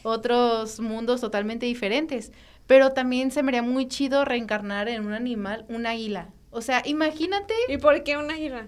otros 0.04 0.80
mundos 0.80 1.20
totalmente 1.20 1.66
diferentes. 1.66 2.32
Pero 2.66 2.94
también 2.94 3.32
se 3.32 3.44
me 3.44 3.50
haría 3.50 3.64
muy 3.64 3.90
chido 3.90 4.24
reencarnar 4.24 4.88
en 4.88 5.06
un 5.06 5.12
animal, 5.12 5.66
un 5.68 5.86
águila. 5.86 6.30
O 6.50 6.62
sea, 6.62 6.82
imagínate. 6.86 7.54
¿Y 7.68 7.78
por 7.78 8.04
qué 8.04 8.16
un 8.16 8.32
águila? 8.32 8.68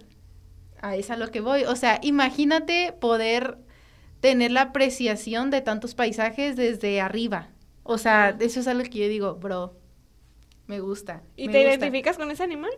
A 0.81 0.95
es 0.95 1.11
a 1.11 1.17
lo 1.17 1.31
que 1.31 1.41
voy. 1.41 1.63
O 1.63 1.75
sea, 1.75 1.99
imagínate 2.01 2.93
poder 2.99 3.57
tener 4.19 4.51
la 4.51 4.61
apreciación 4.61 5.49
de 5.49 5.61
tantos 5.61 5.95
paisajes 5.95 6.55
desde 6.55 7.01
arriba. 7.01 7.49
O 7.83 7.97
sea, 7.97 8.35
eso 8.39 8.59
es 8.59 8.67
algo 8.67 8.83
que 8.83 8.99
yo 8.99 9.07
digo, 9.07 9.35
bro, 9.35 9.77
me 10.67 10.79
gusta. 10.79 11.23
¿Y 11.35 11.49
te 11.49 11.61
identificas 11.61 12.17
con 12.17 12.29
ese 12.31 12.43
animal? 12.43 12.71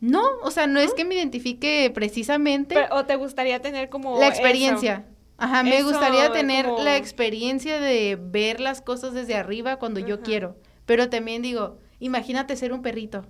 No, 0.00 0.24
o 0.42 0.50
sea, 0.50 0.66
no, 0.66 0.80
es 0.80 0.94
que 0.94 1.04
me 1.04 1.14
identifique 1.14 1.90
precisamente. 1.94 2.76
¿O 2.90 3.04
te 3.04 3.14
gustaría 3.16 3.60
tener 3.60 3.88
como... 3.88 4.18
La 4.18 4.28
experiencia. 4.28 5.06
Ajá, 5.38 5.62
me 5.62 5.82
gustaría 5.82 6.32
tener 6.32 6.66
la 6.66 6.96
experiencia 6.96 7.80
de 7.80 8.18
ver 8.20 8.60
las 8.60 8.82
cosas 8.82 9.12
desde 9.12 9.36
arriba 9.36 9.76
cuando 9.76 10.00
yo 10.00 10.20
quiero. 10.20 10.56
Pero 10.86 11.08
también 11.08 11.42
digo, 11.42 11.78
imagínate 12.00 12.56
ser 12.56 12.72
un 12.72 12.82
perrito 12.82 13.26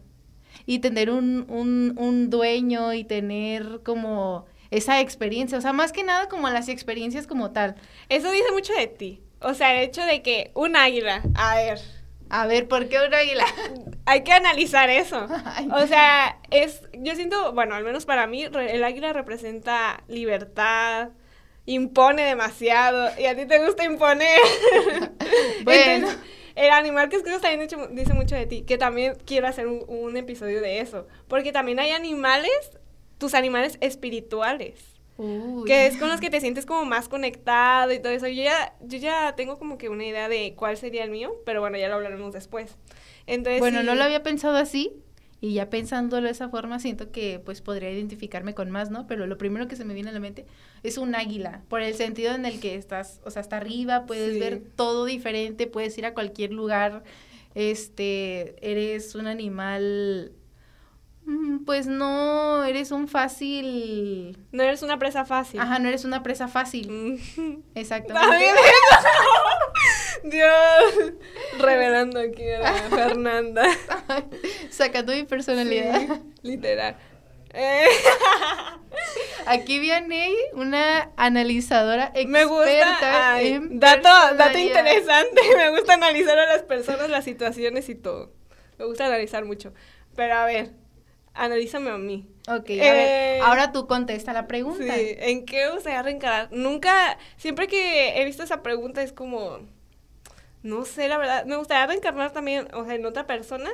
y 0.67 0.79
tener 0.79 1.11
un, 1.11 1.47
un, 1.49 1.95
un 1.97 2.31
dueño 2.31 2.93
y 2.93 3.05
tener 3.05 3.81
como 3.85 4.47
esa 4.71 5.01
experiencia, 5.01 5.59
o 5.59 5.61
sea, 5.61 5.73
más 5.73 5.93
que 5.93 6.03
nada 6.03 6.29
como 6.29 6.49
las 6.49 6.69
experiencias 6.69 7.27
como 7.27 7.53
tal. 7.53 7.75
Eso 8.09 8.31
dice 8.31 8.51
mucho 8.53 8.73
de 8.73 8.87
ti, 8.87 9.23
o 9.41 9.55
sea, 9.55 9.75
el 9.75 9.89
hecho 9.89 10.03
de 10.05 10.23
que 10.23 10.51
un 10.55 10.77
águila, 10.77 11.23
a 11.35 11.57
ver. 11.57 11.81
A 12.31 12.47
ver, 12.47 12.67
¿por 12.67 12.89
qué 12.89 12.97
un 13.07 13.13
águila? 13.13 13.45
Hay 14.07 14.25
que 14.25 14.33
analizar 14.33 14.89
eso. 14.89 15.27
O 15.75 15.87
sea, 15.87 16.39
es, 16.51 16.83
yo 16.95 17.15
siento, 17.15 17.53
bueno, 17.53 17.75
al 17.75 17.85
menos 17.85 18.07
para 18.07 18.27
mí, 18.27 18.45
el 18.45 18.85
águila 18.85 19.13
representa 19.13 20.03
libertad, 20.09 21.11
impone 21.67 22.23
demasiado, 22.23 23.11
y 23.21 23.27
a 23.27 23.37
ti 23.37 23.45
te 23.47 23.65
gusta 23.65 23.85
imponer. 23.85 24.41
bueno. 25.65 26.09
El 26.55 26.71
animal 26.71 27.09
que 27.09 27.17
escuchas 27.17 27.41
también 27.41 27.69
dice 27.93 28.15
mucho 28.15 28.35
de 28.35 28.47
ti, 28.47 28.63
que 28.63 28.79
también 28.79 29.17
quiero 29.25 29.47
hacer 29.47 29.67
un, 29.67 29.85
un, 29.89 30.17
episodio 30.17 30.61
de 30.61 30.81
eso, 30.81 31.07
porque 31.29 31.53
también 31.53 31.79
hay 31.79 31.91
animales 31.91 32.51
tus 33.23 33.35
animales 33.35 33.79
espirituales. 33.81 34.93
Que 35.67 35.87
es 35.87 35.99
con 35.99 36.09
los 36.09 36.21
que 36.21 36.31
te 36.31 36.41
sientes 36.41 36.67
como 36.67 36.85
más 36.85 37.09
conectado 37.09 37.93
y 37.93 38.01
todo 38.01 38.13
eso. 38.13 38.27
Yo 38.27 38.43
ya, 38.43 38.75
yo 38.81 38.99
ya 38.99 39.37
tengo 39.37 39.57
como 39.57 39.79
que 39.79 39.89
una 39.89 40.05
idea 40.05 40.29
de 40.29 40.55
cuál 40.57 40.77
sería 40.77 41.05
el 41.05 41.11
mío, 41.11 41.37
pero 41.47 41.61
bueno, 41.61 41.79
ya 41.79 41.89
lo 41.89 41.95
hablaremos 41.95 42.33
después. 42.33 42.77
Entonces, 43.29 43.61
bueno, 43.61 43.85
no 43.85 43.95
lo 43.95 44.03
había 44.03 44.25
pensado 44.25 44.57
así, 44.57 44.93
y 45.43 45.55
ya 45.55 45.69
pensándolo 45.69 46.27
de 46.27 46.33
esa 46.33 46.49
forma, 46.49 46.79
siento 46.79 47.11
que 47.11 47.39
pues 47.45 47.61
podría 47.61 47.91
identificarme 47.91 48.55
con 48.55 48.71
más, 48.71 48.91
¿no? 48.91 49.07
Pero 49.07 49.27
lo 49.27 49.37
primero 49.37 49.69
que 49.69 49.77
se 49.77 49.85
me 49.85 49.93
viene 49.93 50.09
a 50.09 50.13
la 50.13 50.21
mente 50.21 50.47
es 50.83 50.97
un 50.97 51.15
águila, 51.15 51.63
por 51.69 51.83
el 51.83 51.95
sentido 51.95 52.35
en 52.35 52.47
el 52.47 52.61
que 52.61 52.77
estás, 52.77 53.21
o 53.25 53.31
sea, 53.31 53.41
hasta 53.41 53.59
arriba, 53.59 54.07
puedes 54.07 54.39
ver 54.39 54.63
todo 54.77 55.05
diferente, 55.05 55.67
puedes 55.67 55.99
ir 55.99 56.07
a 56.07 56.15
cualquier 56.15 56.53
lugar, 56.53 57.03
este, 57.55 58.55
eres 58.67 59.15
un 59.17 59.27
animal 59.27 60.33
Mm, 61.25 61.65
pues 61.65 61.87
no 61.87 62.65
eres 62.65 62.91
un 62.91 63.07
fácil. 63.09 64.39
No 64.51 64.63
eres 64.63 64.83
una 64.83 64.99
presa 64.99 65.25
fácil. 65.25 65.61
Ajá, 65.61 65.79
no 65.79 65.89
eres 65.89 66.05
una 66.05 66.23
presa 66.23 66.49
fácil. 66.49 66.91
Mm. 66.91 67.17
Dios. 70.25 71.13
Revelando 71.59 72.21
aquí 72.21 72.49
a 72.51 72.73
Fernanda. 72.91 73.65
Sacando 74.71 75.13
mi 75.13 75.25
personalidad. 75.25 76.21
literal. 76.43 76.97
Aquí 79.47 79.79
viene 79.79 80.31
una 80.55 81.11
analizadora 81.17 82.13
experta 82.15 82.29
me 82.31 82.45
gusta, 82.47 83.39
dato, 83.73 84.37
dato 84.37 84.59
interesante. 84.59 85.43
Me 85.57 85.71
gusta 85.71 85.95
analizar 85.95 86.39
a 86.39 86.47
las 86.47 86.63
personas, 86.63 87.11
las 87.11 87.25
situaciones 87.25 87.91
y 87.91 87.95
todo. 87.95 88.33
Me 88.79 88.87
gusta 88.87 89.05
analizar 89.05 89.45
mucho. 89.45 89.75
Pero 90.17 90.35
a 90.35 90.47
ver, 90.47 90.71
Analízame 91.35 91.91
a 91.91 91.97
mí. 91.97 92.29
Ok, 92.47 92.71
a 92.71 92.93
ver, 92.93 92.97
eh, 93.09 93.41
ahora 93.43 93.73
tú 93.73 93.87
contesta 93.87 94.33
la 94.33 94.47
pregunta. 94.47 94.95
Sí, 94.95 95.15
¿en 95.19 95.47
qué 95.47 95.71
gustaría 95.71 96.03
reencarnar? 96.03 96.49
Nunca, 96.53 97.17
siempre 97.37 97.69
que 97.69 98.21
he 98.21 98.25
visto 98.25 98.43
esa 98.43 98.63
pregunta 98.63 99.03
es 99.03 99.13
como, 99.13 99.61
no 100.63 100.85
sé, 100.85 101.09
la 101.09 101.19
verdad, 101.19 101.45
me 101.45 101.57
gustaría 101.57 101.87
reencarnar 101.87 102.33
también, 102.33 102.69
o 102.75 102.85
sea, 102.85 102.95
en 102.95 103.07
otra 103.07 103.27
persona 103.27 103.71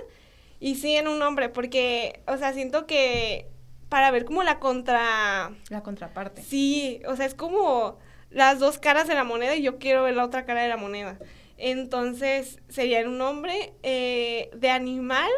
y 0.60 0.76
sí 0.76 0.96
en 0.96 1.08
un 1.08 1.22
hombre, 1.22 1.48
porque, 1.48 2.22
o 2.26 2.36
sea, 2.36 2.52
siento 2.52 2.86
que 2.86 3.46
para 3.88 4.10
ver 4.10 4.24
como 4.24 4.42
la 4.42 4.58
contra... 4.58 5.52
La 5.70 5.82
contraparte. 5.82 6.42
Sí, 6.42 7.00
o 7.06 7.16
sea, 7.16 7.26
es 7.26 7.34
como 7.34 7.98
las 8.30 8.58
dos 8.58 8.78
caras 8.78 9.08
de 9.08 9.14
la 9.14 9.24
moneda 9.24 9.56
y 9.56 9.62
yo 9.62 9.78
quiero 9.78 10.02
ver 10.02 10.14
la 10.14 10.24
otra 10.24 10.44
cara 10.44 10.62
de 10.62 10.68
la 10.68 10.76
moneda. 10.76 11.18
Entonces, 11.56 12.60
sería 12.68 13.00
en 13.00 13.08
un 13.08 13.20
hombre 13.20 13.72
eh, 13.82 14.50
de 14.54 14.70
animal 14.70 15.30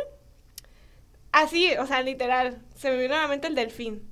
Así, 1.32 1.72
o 1.78 1.86
sea, 1.86 2.02
literal. 2.02 2.58
Se 2.74 2.90
me 2.90 2.98
vino 2.98 3.14
a 3.14 3.22
la 3.22 3.28
mente 3.28 3.46
el 3.46 3.54
delfín. 3.54 4.02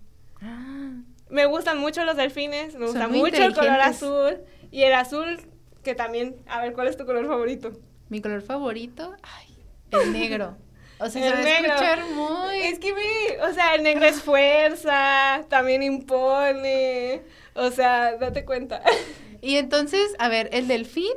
Ah. 0.41 0.93
Me 1.31 1.47
gustan 1.47 1.79
mucho 1.79 2.05
los 2.05 2.17
delfines, 2.17 2.75
me 2.77 2.87
gusta 2.87 3.09
mucho 3.09 3.43
el 3.43 3.55
color 3.55 3.81
azul. 3.81 4.39
Y 4.71 4.83
el 4.83 4.95
azul, 4.95 5.41
que 5.89 5.95
también, 5.95 6.37
a 6.47 6.61
ver, 6.61 6.75
¿cuál 6.75 6.87
es 6.87 6.99
tu 6.99 7.07
color 7.07 7.27
favorito? 7.27 7.73
Mi 8.11 8.21
color 8.21 8.43
favorito, 8.43 9.17
ay, 9.23 9.57
el 9.91 10.13
negro. 10.13 10.59
O 11.01 11.09
sea, 11.09 11.27
el 11.29 11.33
se 11.33 11.43
negro. 11.45 11.73
escuchar 11.73 12.05
muy... 12.11 12.59
Es 12.59 12.79
que 12.79 12.93
o 12.93 13.55
sea, 13.55 13.75
el 13.75 13.83
negro 13.83 14.05
es 14.05 14.21
fuerza, 14.21 15.47
también 15.49 15.83
impone, 15.83 17.23
o 17.55 17.71
sea, 17.71 18.17
date 18.17 18.45
cuenta. 18.45 18.83
Y 19.41 19.57
entonces, 19.57 20.17
a 20.19 20.29
ver, 20.29 20.51
el 20.53 20.67
delfín, 20.67 21.13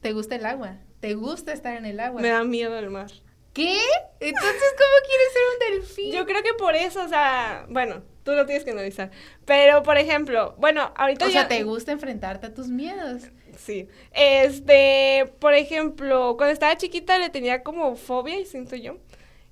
¿te 0.00 0.14
gusta 0.14 0.34
el 0.34 0.46
agua? 0.46 0.78
¿Te 1.00 1.12
gusta 1.12 1.52
estar 1.52 1.76
en 1.76 1.84
el 1.84 2.00
agua? 2.00 2.22
Me 2.22 2.30
da 2.30 2.42
miedo 2.42 2.78
el 2.78 2.88
mar. 2.88 3.10
¿Qué? 3.52 3.78
Entonces, 4.18 4.74
¿cómo 4.78 5.06
quieres 5.06 5.32
ser 5.34 5.42
un 5.52 5.74
delfín? 5.74 6.12
Yo 6.12 6.24
creo 6.24 6.42
que 6.42 6.54
por 6.54 6.74
eso, 6.74 7.04
o 7.04 7.08
sea, 7.08 7.66
bueno, 7.68 8.02
tú 8.22 8.32
lo 8.32 8.46
tienes 8.46 8.64
que 8.64 8.70
analizar. 8.70 9.10
Pero, 9.44 9.82
por 9.82 9.98
ejemplo, 9.98 10.54
bueno, 10.56 10.90
ahorita 10.96 11.26
O 11.26 11.30
sea, 11.30 11.48
¿te 11.48 11.62
gusta 11.64 11.92
enfrentarte 11.92 12.46
a 12.46 12.54
tus 12.54 12.68
miedos? 12.68 13.24
Sí. 13.60 13.88
Este, 14.12 15.30
por 15.38 15.54
ejemplo, 15.54 16.36
cuando 16.36 16.52
estaba 16.52 16.76
chiquita 16.76 17.18
le 17.18 17.28
tenía 17.28 17.62
como 17.62 17.94
fobia, 17.94 18.40
y 18.40 18.46
siento 18.46 18.74
yo. 18.76 18.96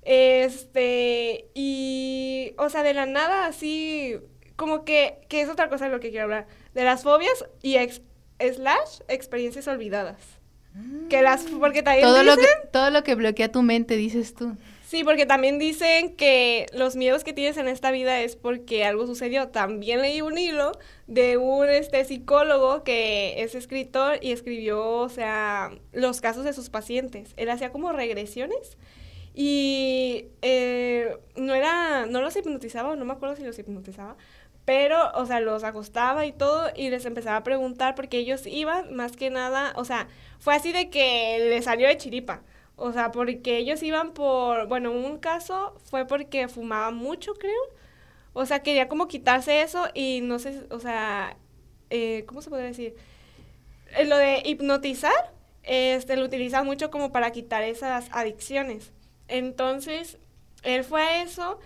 Este, 0.01 1.49
y, 1.53 2.53
o 2.57 2.69
sea, 2.69 2.83
de 2.83 2.93
la 2.93 3.05
nada, 3.05 3.45
así, 3.45 4.17
como 4.55 4.83
que, 4.83 5.19
que 5.29 5.41
es 5.41 5.49
otra 5.49 5.69
cosa 5.69 5.85
de 5.85 5.91
lo 5.91 5.99
que 5.99 6.09
quiero 6.09 6.23
hablar. 6.23 6.47
De 6.73 6.83
las 6.83 7.03
fobias 7.03 7.45
y 7.61 7.77
ex, 7.77 8.01
slash 8.39 9.01
experiencias 9.07 9.67
olvidadas. 9.67 10.21
Que 11.09 11.21
las, 11.21 11.43
porque 11.43 11.83
también 11.83 12.07
todo 12.07 12.23
lo 12.23 12.37
que 12.37 12.47
Todo 12.71 12.89
lo 12.89 13.03
que 13.03 13.15
bloquea 13.15 13.51
tu 13.51 13.61
mente, 13.61 13.95
dices 13.95 14.33
tú. 14.33 14.55
Sí, 14.89 15.03
porque 15.03 15.27
también 15.27 15.59
dicen 15.59 16.15
que 16.15 16.65
los 16.73 16.95
miedos 16.95 17.23
que 17.23 17.31
tienes 17.31 17.57
en 17.57 17.67
esta 17.67 17.91
vida 17.91 18.21
es 18.21 18.35
porque 18.35 18.85
algo 18.85 19.05
sucedió. 19.05 19.49
También 19.49 20.01
leí 20.01 20.21
un 20.21 20.35
hilo 20.35 20.71
de 21.05 21.37
un 21.37 21.69
este, 21.69 22.03
psicólogo 22.05 22.83
que 22.83 23.43
es 23.43 23.53
escritor 23.53 24.17
y 24.19 24.31
escribió, 24.31 24.83
o 24.83 25.09
sea, 25.09 25.69
los 25.93 26.21
casos 26.21 26.43
de 26.43 26.53
sus 26.53 26.71
pacientes. 26.71 27.35
Él 27.37 27.51
hacía 27.51 27.71
como 27.71 27.91
regresiones 27.91 28.79
y 29.35 30.25
eh, 30.41 31.15
no 31.35 31.53
era, 31.53 32.07
no 32.07 32.21
los 32.21 32.35
hipnotizaba, 32.35 32.95
no 32.95 33.05
me 33.05 33.13
acuerdo 33.13 33.35
si 33.35 33.43
los 33.43 33.59
hipnotizaba, 33.59 34.17
pero, 34.65 35.11
o 35.13 35.27
sea, 35.27 35.39
los 35.39 35.63
acostaba 35.63 36.25
y 36.25 36.31
todo 36.31 36.67
y 36.75 36.89
les 36.89 37.05
empezaba 37.05 37.37
a 37.37 37.43
preguntar 37.43 37.93
porque 37.93 38.17
ellos 38.17 38.47
iban 38.47 38.95
más 38.95 39.15
que 39.15 39.29
nada, 39.29 39.71
o 39.75 39.85
sea, 39.85 40.07
fue 40.39 40.55
así 40.55 40.71
de 40.71 40.89
que 40.89 41.37
le 41.47 41.61
salió 41.61 41.87
de 41.87 41.97
chiripa. 41.97 42.41
O 42.79 42.93
sea, 42.93 43.11
porque 43.11 43.57
ellos 43.57 43.83
iban 43.83 44.13
por, 44.13 44.67
bueno, 44.67 44.91
un 44.91 45.19
caso 45.19 45.75
fue 45.83 46.05
porque 46.07 46.47
fumaba 46.47 46.91
mucho, 46.91 47.33
creo. 47.35 47.61
O 48.33 48.45
sea, 48.45 48.63
quería 48.63 48.87
como 48.87 49.07
quitarse 49.09 49.61
eso 49.61 49.87
y 49.93 50.21
no 50.21 50.39
sé, 50.39 50.65
o 50.71 50.79
sea, 50.79 51.37
eh, 51.89 52.23
¿cómo 52.27 52.41
se 52.41 52.49
puede 52.49 52.63
decir? 52.63 52.95
Eh, 53.97 54.05
lo 54.05 54.17
de 54.17 54.43
hipnotizar, 54.45 55.33
este, 55.63 56.15
lo 56.15 56.25
utilizan 56.25 56.65
mucho 56.65 56.89
como 56.89 57.11
para 57.11 57.31
quitar 57.31 57.63
esas 57.63 58.07
adicciones. 58.13 58.93
Entonces, 59.27 60.17
él 60.63 60.83
fue 60.85 61.01
a 61.01 61.21
eso, 61.23 61.59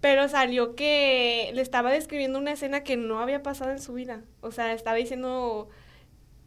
pero 0.00 0.28
salió 0.28 0.76
que 0.76 1.50
le 1.54 1.62
estaba 1.62 1.90
describiendo 1.90 2.38
una 2.38 2.52
escena 2.52 2.84
que 2.84 2.96
no 2.96 3.18
había 3.20 3.42
pasado 3.42 3.72
en 3.72 3.80
su 3.80 3.94
vida. 3.94 4.22
O 4.42 4.52
sea, 4.52 4.72
estaba 4.74 4.96
diciendo 4.96 5.68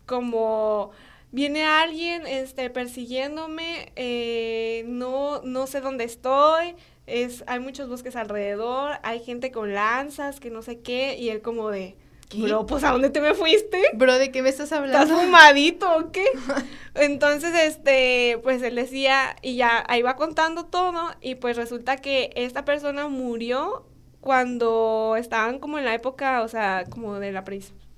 como 0.06 0.92
viene 1.36 1.66
alguien 1.66 2.26
este, 2.28 2.70
persiguiéndome, 2.70 3.92
eh, 3.98 4.86
no, 4.88 5.42
no 5.44 5.68
sé 5.68 5.82
dónde 5.82 6.06
estoy, 6.06 6.76
es, 7.08 7.44
hay 7.46 7.60
muchos 7.60 7.90
bosques 7.90 8.16
alrededor, 8.16 8.94
hay 9.04 9.20
gente 9.20 9.52
con 9.52 9.74
lanzas, 9.74 10.40
que 10.40 10.50
no 10.50 10.62
sé 10.62 10.80
qué, 10.80 11.18
y 11.18 11.28
él 11.28 11.42
como 11.42 11.72
de, 11.72 11.98
Bro, 12.38 12.66
pues 12.66 12.86
¿a 12.86 12.92
dónde 12.92 13.10
te 13.10 13.20
me 13.20 13.34
fuiste? 13.34 13.84
Bro, 13.96 14.18
¿de 14.18 14.32
qué 14.32 14.42
me 14.42 14.50
estás 14.50 14.72
hablando? 14.72 15.04
¿Estás 15.04 15.26
fumadito 15.26 15.94
o 15.98 16.12
qué? 16.12 16.26
Entonces, 16.96 17.54
este, 17.54 18.40
pues 18.42 18.64
él 18.64 18.76
decía, 18.76 19.36
y 19.42 19.58
ya 19.58 19.84
ahí 19.90 20.02
va 20.02 20.16
contando 20.16 20.66
todo, 20.66 21.12
y 21.20 21.36
pues 21.36 21.58
resulta 21.58 21.98
que 21.98 22.32
esta 22.36 22.64
persona 22.64 23.10
murió 23.10 23.86
cuando 24.22 25.18
estaban 25.18 25.60
como 25.60 25.80
en 25.80 25.86
la 25.86 25.94
época, 25.94 26.44
o 26.44 26.48
sea, 26.48 26.86
como 26.90 27.20
de 27.20 27.34
la 27.34 27.44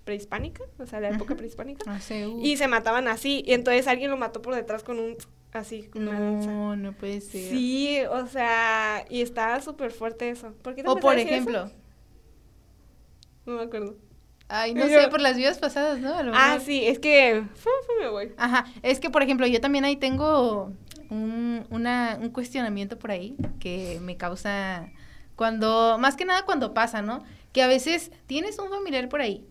prehispánica, 0.07 0.63
o 0.79 0.85
sea, 0.85 1.01
la 1.01 1.09
época 1.09 1.35
prehispánica. 1.35 1.83
Ah, 1.85 1.99
y 2.41 2.55
se 2.55 2.69
mataban 2.69 3.09
así, 3.09 3.43
y 3.45 3.51
entonces 3.51 3.87
alguien 3.87 4.09
lo 4.09 4.15
mató 4.15 4.41
por 4.41 4.55
detrás 4.55 4.81
con 4.81 4.99
un 4.99 5.17
así, 5.51 5.83
con 5.83 6.05
no, 6.05 6.77
No, 6.77 6.93
puede 6.93 7.19
ser. 7.19 7.49
Sí, 7.51 7.99
o 8.09 8.25
sea, 8.27 9.05
y 9.09 9.21
estaba 9.21 9.59
súper 9.61 9.91
fuerte 9.91 10.29
eso. 10.29 10.53
¿Por 10.61 10.75
qué 10.75 10.83
o 10.85 10.95
por 10.95 11.19
ejemplo. 11.19 11.69
No 13.45 13.55
me 13.55 13.63
acuerdo. 13.63 13.97
Ay, 14.47 14.73
no 14.73 14.87
sé, 14.87 15.09
por 15.09 15.19
las 15.19 15.35
vidas 15.35 15.59
pasadas, 15.59 15.99
¿no? 15.99 16.13
Ah, 16.33 16.59
sí, 16.63 16.87
es 16.87 16.99
que 16.99 17.43
me 17.99 18.07
voy. 18.07 18.31
Ajá, 18.37 18.65
es 18.83 19.01
que, 19.01 19.09
por 19.09 19.23
ejemplo, 19.23 19.45
yo 19.45 19.59
también 19.59 19.83
ahí 19.83 19.97
tengo 19.97 20.71
un, 21.09 21.67
una, 21.69 22.17
un 22.21 22.29
cuestionamiento 22.29 22.97
por 22.97 23.11
ahí 23.11 23.35
que 23.59 23.99
me 24.01 24.15
causa 24.15 24.89
cuando, 25.35 25.97
más 25.99 26.15
que 26.15 26.23
nada 26.23 26.45
cuando 26.45 26.73
pasa, 26.73 27.01
¿no? 27.01 27.25
Que 27.51 27.61
a 27.61 27.67
veces 27.67 28.09
tienes 28.25 28.57
un 28.57 28.69
familiar 28.69 29.09
por 29.09 29.19
ahí 29.19 29.45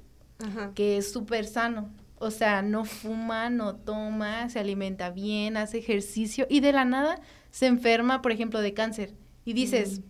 que 0.74 0.98
es 0.98 1.12
súper 1.12 1.46
sano, 1.46 1.90
o 2.18 2.30
sea, 2.30 2.62
no 2.62 2.84
fuma, 2.84 3.50
no 3.50 3.76
toma, 3.76 4.48
se 4.48 4.58
alimenta 4.58 5.10
bien, 5.10 5.56
hace 5.56 5.78
ejercicio 5.78 6.46
y 6.48 6.60
de 6.60 6.72
la 6.72 6.84
nada 6.84 7.20
se 7.50 7.66
enferma, 7.66 8.22
por 8.22 8.32
ejemplo, 8.32 8.60
de 8.60 8.74
cáncer. 8.74 9.14
Y 9.44 9.52
dices, 9.52 10.00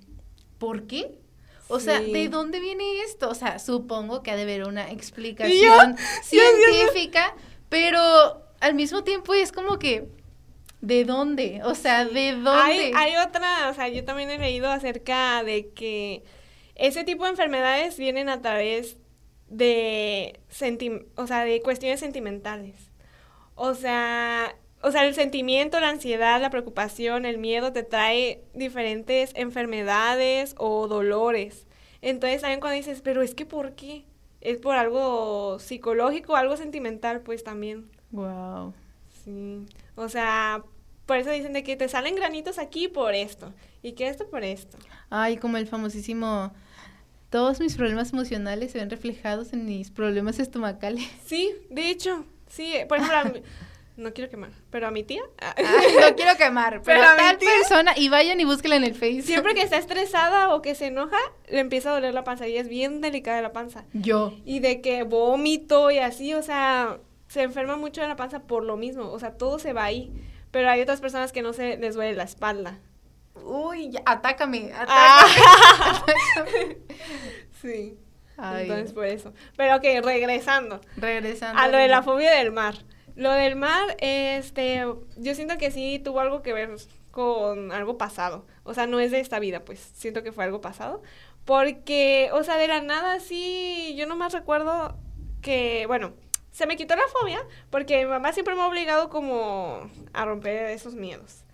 ¿por 0.58 0.86
qué? 0.86 1.18
O 1.68 1.80
sea, 1.80 2.00
¿de 2.00 2.28
dónde 2.28 2.60
viene 2.60 3.00
esto? 3.02 3.28
O 3.28 3.34
sea, 3.34 3.58
supongo 3.58 4.22
que 4.22 4.30
ha 4.30 4.36
de 4.36 4.42
haber 4.42 4.64
una 4.64 4.90
explicación 4.90 5.96
científica, 6.22 7.34
pero 7.68 7.98
al 8.60 8.74
mismo 8.74 9.02
tiempo 9.02 9.34
es 9.34 9.50
como 9.50 9.78
que, 9.78 10.08
¿de 10.80 11.04
dónde? 11.04 11.60
O 11.64 11.74
sea, 11.74 12.04
¿de 12.04 12.32
dónde? 12.32 12.50
Hay, 12.50 12.92
hay 12.94 13.16
otra, 13.16 13.68
o 13.70 13.74
sea, 13.74 13.88
yo 13.88 14.04
también 14.04 14.30
he 14.30 14.38
leído 14.38 14.68
acerca 14.68 15.42
de 15.42 15.70
que 15.70 16.22
ese 16.76 17.02
tipo 17.02 17.24
de 17.24 17.30
enfermedades 17.30 17.98
vienen 17.98 18.28
a 18.28 18.40
través 18.40 18.96
de, 19.48 20.40
o 21.16 21.26
sea, 21.26 21.44
de 21.44 21.62
cuestiones 21.62 22.00
sentimentales. 22.00 22.90
O 23.54 23.74
sea, 23.74 24.54
o 24.82 24.90
sea, 24.92 25.06
el 25.06 25.14
sentimiento, 25.14 25.80
la 25.80 25.88
ansiedad, 25.88 26.40
la 26.40 26.50
preocupación, 26.50 27.24
el 27.24 27.38
miedo 27.38 27.72
te 27.72 27.82
trae 27.82 28.44
diferentes 28.54 29.32
enfermedades 29.34 30.54
o 30.58 30.86
dolores. 30.88 31.66
Entonces, 32.02 32.42
¿saben 32.42 32.60
cuando 32.60 32.76
dices, 32.76 33.00
pero 33.02 33.22
es 33.22 33.34
que 33.34 33.46
por 33.46 33.74
qué? 33.74 34.04
Es 34.40 34.58
por 34.58 34.76
algo 34.76 35.58
psicológico, 35.58 36.36
algo 36.36 36.56
sentimental, 36.56 37.22
pues 37.22 37.42
también. 37.42 37.90
Wow. 38.12 38.74
Sí. 39.24 39.66
O 39.96 40.08
sea, 40.08 40.62
por 41.06 41.16
eso 41.16 41.30
dicen 41.30 41.52
de 41.52 41.64
que 41.64 41.76
te 41.76 41.88
salen 41.88 42.14
granitos 42.14 42.58
aquí 42.58 42.86
por 42.86 43.14
esto 43.14 43.52
y 43.82 43.92
que 43.92 44.08
esto 44.08 44.28
por 44.28 44.44
esto. 44.44 44.78
Ay, 45.10 45.36
como 45.38 45.56
el 45.56 45.66
famosísimo 45.66 46.52
todos 47.36 47.60
mis 47.60 47.76
problemas 47.76 48.14
emocionales 48.14 48.72
se 48.72 48.78
ven 48.78 48.88
reflejados 48.88 49.52
en 49.52 49.66
mis 49.66 49.90
problemas 49.90 50.38
estomacales. 50.38 51.06
Sí, 51.26 51.54
de 51.68 51.90
hecho, 51.90 52.24
sí, 52.48 52.72
por 52.88 52.96
ejemplo, 52.96 53.42
no 53.98 54.14
quiero 54.14 54.30
quemar, 54.30 54.52
pero 54.70 54.86
a 54.86 54.90
mi 54.90 55.02
tía. 55.02 55.20
Ah, 55.38 55.54
no 56.00 56.16
quiero 56.16 56.34
quemar, 56.38 56.80
pero, 56.84 57.02
a 57.02 57.14
tal 57.14 57.36
persona, 57.36 57.92
y 57.94 58.08
vayan 58.08 58.40
y 58.40 58.46
búsquenla 58.46 58.76
en 58.76 58.84
el 58.84 58.94
Facebook. 58.94 59.26
Siempre 59.26 59.54
que 59.54 59.60
está 59.60 59.76
estresada 59.76 60.54
o 60.54 60.62
que 60.62 60.74
se 60.74 60.86
enoja, 60.86 61.18
le 61.50 61.58
empieza 61.58 61.90
a 61.90 61.92
doler 61.92 62.14
la 62.14 62.24
panza 62.24 62.48
y 62.48 62.56
es 62.56 62.68
bien 62.70 63.02
delicada 63.02 63.42
la 63.42 63.52
panza. 63.52 63.84
Yo. 63.92 64.32
Y 64.46 64.60
de 64.60 64.80
que 64.80 65.02
vómito 65.02 65.90
y 65.90 65.98
así, 65.98 66.32
o 66.32 66.42
sea, 66.42 67.00
se 67.28 67.42
enferma 67.42 67.76
mucho 67.76 68.00
de 68.00 68.08
la 68.08 68.16
panza 68.16 68.44
por 68.44 68.64
lo 68.64 68.78
mismo, 68.78 69.12
o 69.12 69.18
sea, 69.18 69.32
todo 69.32 69.58
se 69.58 69.74
va 69.74 69.84
ahí. 69.84 70.10
Pero 70.52 70.70
hay 70.70 70.80
otras 70.80 71.02
personas 71.02 71.32
que 71.32 71.42
no 71.42 71.52
se 71.52 71.76
les 71.76 71.96
duele 71.96 72.14
la 72.14 72.22
espalda. 72.22 72.78
Uy, 73.44 73.96
atácame, 74.04 74.72
ah. 74.74 75.24
atácame. 75.24 76.78
sí. 77.62 77.98
Entonces, 78.38 78.92
por 78.92 79.06
eso. 79.06 79.32
Pero 79.56 79.80
que 79.80 80.00
regresando. 80.00 80.80
Regresando. 80.96 81.60
A 81.60 81.68
lo 81.68 81.78
de 81.78 81.88
la 81.88 82.02
fobia 82.02 82.32
del 82.32 82.52
mar. 82.52 82.74
Lo 83.14 83.32
del 83.32 83.56
mar, 83.56 83.96
este, 84.00 84.84
yo 85.16 85.34
siento 85.34 85.56
que 85.56 85.70
sí 85.70 85.98
tuvo 86.04 86.20
algo 86.20 86.42
que 86.42 86.52
ver 86.52 86.76
con 87.10 87.72
algo 87.72 87.96
pasado. 87.96 88.46
O 88.62 88.74
sea, 88.74 88.86
no 88.86 89.00
es 89.00 89.10
de 89.10 89.20
esta 89.20 89.38
vida, 89.38 89.64
pues 89.64 89.80
siento 89.80 90.22
que 90.22 90.32
fue 90.32 90.44
algo 90.44 90.60
pasado. 90.60 91.02
Porque, 91.46 92.28
o 92.34 92.44
sea, 92.44 92.58
de 92.58 92.68
la 92.68 92.82
nada 92.82 93.20
sí, 93.20 93.94
yo 93.96 94.06
nomás 94.06 94.34
recuerdo 94.34 94.98
que, 95.40 95.86
bueno, 95.86 96.12
se 96.50 96.66
me 96.66 96.76
quitó 96.76 96.94
la 96.96 97.08
fobia 97.08 97.40
porque 97.70 98.04
mi 98.04 98.10
mamá 98.10 98.32
siempre 98.32 98.54
me 98.54 98.62
ha 98.62 98.66
obligado 98.66 99.08
como 99.08 99.90
a 100.12 100.24
romper 100.24 100.66
esos 100.66 100.94
miedos. 100.94 101.45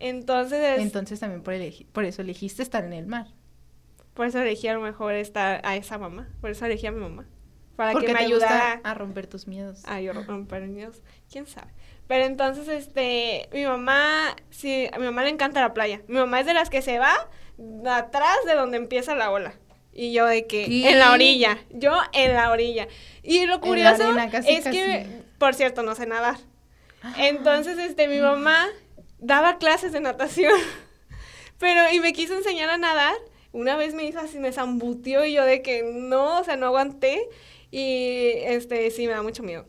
Entonces... 0.00 0.80
Entonces 0.80 1.20
también 1.20 1.42
por, 1.42 1.54
por 1.92 2.04
eso 2.04 2.22
elegiste 2.22 2.62
estar 2.62 2.84
en 2.84 2.92
el 2.92 3.06
mar. 3.06 3.28
Por 4.14 4.26
eso 4.26 4.40
elegí 4.40 4.66
a 4.66 4.74
lo 4.74 4.80
mejor 4.80 5.14
estar 5.14 5.60
a 5.64 5.76
esa 5.76 5.96
mamá. 5.98 6.28
Por 6.40 6.50
eso 6.50 6.66
elegí 6.66 6.86
a 6.86 6.92
mi 6.92 7.00
mamá 7.00 7.26
para 7.80 7.98
que 7.98 8.12
me 8.12 8.18
ayudara 8.18 8.78
a 8.84 8.92
romper 8.92 9.26
tus 9.26 9.46
miedos. 9.46 9.80
A 9.86 10.00
romper 10.12 10.60
mis 10.62 10.70
miedos, 10.70 11.02
quién 11.32 11.46
sabe. 11.46 11.72
Pero 12.06 12.26
entonces, 12.26 12.68
este, 12.68 13.48
mi 13.54 13.64
mamá, 13.64 14.36
sí, 14.50 14.86
a 14.92 14.98
mi 14.98 15.06
mamá 15.06 15.22
le 15.22 15.30
encanta 15.30 15.62
la 15.62 15.72
playa. 15.72 16.02
Mi 16.06 16.16
mamá 16.16 16.40
es 16.40 16.46
de 16.46 16.52
las 16.52 16.68
que 16.68 16.82
se 16.82 16.98
va 16.98 17.30
atrás 17.86 18.36
de 18.46 18.54
donde 18.54 18.76
empieza 18.76 19.14
la 19.14 19.30
ola. 19.30 19.54
Y 19.94 20.12
yo 20.12 20.26
de 20.26 20.46
que 20.46 20.90
en 20.90 20.98
la 20.98 21.12
orilla, 21.12 21.56
yo 21.70 21.98
en 22.12 22.34
la 22.34 22.50
orilla. 22.50 22.86
Y 23.22 23.46
lo 23.46 23.62
curioso 23.62 24.14
es 24.46 24.64
que, 24.68 25.22
por 25.38 25.54
cierto, 25.54 25.82
no 25.82 25.94
sé 25.94 26.06
nadar. 26.06 26.36
Entonces, 27.16 27.78
este, 27.78 28.08
mi 28.08 28.18
mamá 28.18 28.68
daba 29.20 29.58
clases 29.58 29.92
de 29.92 30.00
natación. 30.00 30.52
Pero, 31.58 31.90
y 31.92 32.00
me 32.00 32.12
quiso 32.12 32.34
enseñar 32.34 32.70
a 32.70 32.78
nadar. 32.78 33.14
Una 33.52 33.76
vez 33.76 33.94
me 33.94 34.04
hizo 34.04 34.20
así, 34.20 34.38
me 34.38 34.52
zambutió 34.52 35.24
y 35.24 35.32
yo 35.34 35.44
de 35.44 35.60
que 35.62 35.82
no, 35.82 36.40
o 36.40 36.44
sea, 36.44 36.56
no 36.56 36.66
aguanté. 36.66 37.28
Y 37.70 38.32
este, 38.44 38.90
sí, 38.90 39.06
me 39.06 39.12
da 39.12 39.22
mucho 39.22 39.42
miedo. 39.42 39.66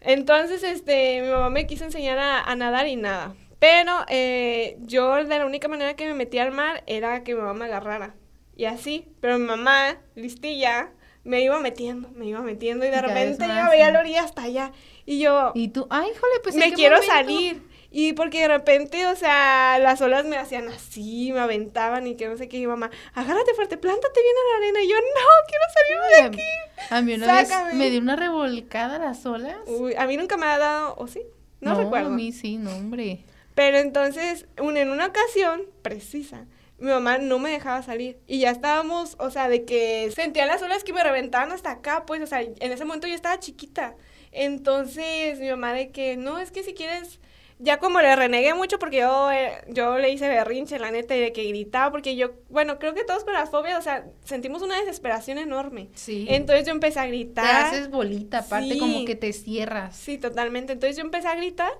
Entonces, 0.00 0.62
este, 0.62 1.22
mi 1.22 1.28
mamá 1.28 1.50
me 1.50 1.66
quiso 1.66 1.84
enseñar 1.84 2.18
a, 2.18 2.54
nadar 2.54 2.86
y 2.86 2.96
nada. 2.96 3.34
Pero 3.58 3.92
eh, 4.08 4.76
yo 4.80 5.14
de 5.14 5.38
la 5.38 5.46
única 5.46 5.68
manera 5.68 5.94
que 5.94 6.06
me 6.06 6.14
metía 6.14 6.42
al 6.42 6.52
mar 6.52 6.84
era 6.86 7.24
que 7.24 7.34
mi 7.34 7.40
mamá 7.40 7.54
me 7.54 7.64
agarrara. 7.64 8.14
Y 8.56 8.66
así. 8.66 9.08
Pero 9.20 9.38
mi 9.38 9.46
mamá, 9.46 9.98
listilla, 10.14 10.92
me 11.24 11.42
iba 11.42 11.58
metiendo, 11.58 12.08
me 12.10 12.26
iba 12.26 12.40
metiendo 12.40 12.86
y 12.86 12.90
de 12.90 13.02
repente 13.02 13.46
yo 13.46 13.70
veía 13.70 13.90
la 13.90 14.00
orilla 14.00 14.22
hasta 14.22 14.42
allá. 14.42 14.72
Y 15.04 15.18
yo... 15.18 15.52
Y 15.54 15.68
tú, 15.68 15.86
ay, 15.90 16.08
jole, 16.08 16.40
pues... 16.42 16.54
Me 16.54 16.72
quiero 16.72 17.02
salir. 17.02 17.62
Y 17.90 18.12
porque 18.12 18.42
de 18.42 18.48
repente, 18.48 19.06
o 19.06 19.16
sea, 19.16 19.78
las 19.80 20.00
olas 20.00 20.24
me 20.24 20.36
hacían 20.36 20.68
así, 20.68 21.32
me 21.32 21.40
aventaban 21.40 22.06
y 22.06 22.16
que 22.16 22.28
no 22.28 22.36
sé 22.36 22.48
qué, 22.48 22.58
y 22.58 22.66
mamá, 22.66 22.90
agárrate 23.14 23.54
fuerte, 23.54 23.76
plántate 23.76 24.20
bien 24.20 24.34
en 24.36 24.50
la 24.50 24.56
arena. 24.56 24.82
Y 24.84 24.88
yo, 24.88 24.96
no, 24.96 25.26
quiero 25.48 25.64
salirme 25.74 26.16
de 26.16 26.22
aquí. 26.28 26.90
A 26.90 27.02
mí 27.02 27.14
una 27.14 27.34
vez 27.34 27.74
me 27.74 27.90
dio 27.90 28.00
una 28.00 28.16
revolcada 28.16 28.98
las 28.98 29.24
olas. 29.26 29.56
Uy, 29.66 29.94
a 29.96 30.06
mí 30.06 30.16
nunca 30.16 30.36
me 30.36 30.46
ha 30.46 30.58
dado, 30.58 30.94
¿o 30.98 31.06
sí? 31.06 31.22
No, 31.60 31.74
recuerdo. 31.74 32.08
a 32.08 32.10
mí 32.10 32.32
sí, 32.32 32.58
no, 32.58 32.74
hombre. 32.74 33.24
Pero 33.54 33.78
entonces, 33.78 34.46
en 34.56 34.90
una 34.90 35.06
ocasión 35.06 35.62
precisa, 35.80 36.44
mi 36.78 36.90
mamá 36.90 37.18
no 37.18 37.38
me 37.38 37.50
dejaba 37.50 37.82
salir. 37.82 38.18
Y 38.26 38.40
ya 38.40 38.50
estábamos, 38.50 39.16
o 39.18 39.30
sea, 39.30 39.48
de 39.48 39.64
que 39.64 40.10
sentía 40.14 40.44
las 40.44 40.60
olas 40.62 40.84
que 40.84 40.92
me 40.92 41.02
reventaban 41.02 41.52
hasta 41.52 41.70
acá, 41.70 42.04
pues, 42.06 42.20
o 42.20 42.26
sea, 42.26 42.42
en 42.42 42.72
ese 42.72 42.84
momento 42.84 43.06
yo 43.06 43.14
estaba 43.14 43.40
chiquita. 43.40 43.94
Entonces, 44.32 45.40
mi 45.40 45.48
mamá 45.48 45.72
de 45.72 45.90
que, 45.90 46.16
no, 46.18 46.38
es 46.38 46.50
que 46.50 46.62
si 46.62 46.74
quieres 46.74 47.20
ya 47.58 47.78
como 47.78 48.00
le 48.00 48.14
renegué 48.14 48.52
mucho 48.54 48.78
porque 48.78 48.98
yo, 48.98 49.30
eh, 49.32 49.52
yo 49.68 49.98
le 49.98 50.10
hice 50.10 50.28
berrinche, 50.28 50.78
la 50.78 50.90
neta, 50.90 51.14
de 51.14 51.32
que 51.32 51.44
gritaba, 51.44 51.90
porque 51.90 52.14
yo, 52.16 52.32
bueno, 52.50 52.78
creo 52.78 52.92
que 52.94 53.04
todos 53.04 53.24
con 53.24 53.32
las 53.32 53.50
fobias, 53.50 53.78
o 53.78 53.82
sea, 53.82 54.06
sentimos 54.24 54.62
una 54.62 54.78
desesperación 54.78 55.38
enorme. 55.38 55.88
Sí. 55.94 56.26
Entonces 56.28 56.66
yo 56.66 56.72
empecé 56.72 57.00
a 57.00 57.06
gritar. 57.06 57.44
Te 57.44 57.50
haces 57.76 57.90
bolita, 57.90 58.38
aparte 58.40 58.72
Sí. 58.74 58.78
como 58.78 59.04
que 59.04 59.14
te 59.16 59.32
cierras. 59.32 59.96
Sí, 59.96 60.18
totalmente. 60.18 60.74
Entonces 60.74 60.96
yo 60.96 61.02
empecé 61.02 61.28
a 61.28 61.34
gritar 61.34 61.72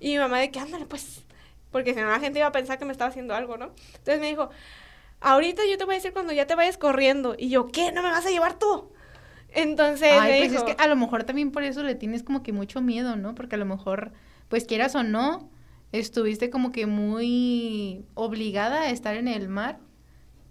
y 0.00 0.08
mi 0.12 0.18
mamá 0.18 0.40
de 0.40 0.50
que 0.50 0.58
ándale, 0.58 0.86
pues, 0.86 1.22
porque 1.70 1.94
si 1.94 2.00
no 2.00 2.10
la 2.10 2.18
gente 2.18 2.40
iba 2.40 2.48
a 2.48 2.52
pensar 2.52 2.78
que 2.78 2.84
me 2.84 2.92
estaba 2.92 3.10
haciendo 3.10 3.34
algo, 3.34 3.56
¿no? 3.56 3.66
Entonces 3.98 4.18
me 4.18 4.28
dijo, 4.28 4.50
ahorita 5.20 5.62
yo 5.70 5.78
te 5.78 5.84
voy 5.84 5.94
a 5.94 5.98
decir 5.98 6.12
cuando 6.12 6.32
ya 6.32 6.46
te 6.46 6.54
vayas 6.56 6.76
corriendo. 6.76 7.36
Y 7.38 7.50
yo, 7.50 7.68
¿qué? 7.68 7.92
¿No 7.92 8.02
me 8.02 8.10
vas 8.10 8.26
a 8.26 8.30
llevar 8.30 8.58
tú? 8.58 8.90
Entonces 9.52 10.12
me 10.12 10.18
Ay, 10.18 10.40
pues 10.40 10.52
dijo, 10.52 10.66
es 10.66 10.74
que 10.74 10.82
a 10.82 10.86
lo 10.88 10.96
mejor 10.96 11.24
también 11.24 11.50
por 11.52 11.62
eso 11.62 11.82
le 11.82 11.94
tienes 11.94 12.22
como 12.22 12.42
que 12.42 12.52
mucho 12.52 12.80
miedo, 12.80 13.16
¿no? 13.16 13.34
Porque 13.34 13.56
a 13.56 13.58
lo 13.58 13.66
mejor, 13.66 14.12
pues 14.50 14.66
quieras 14.66 14.94
o 14.94 15.02
no, 15.02 15.48
estuviste 15.92 16.50
como 16.50 16.72
que 16.72 16.86
muy 16.86 18.04
obligada 18.14 18.82
a 18.82 18.90
estar 18.90 19.14
en 19.14 19.28
el 19.28 19.48
mar, 19.48 19.78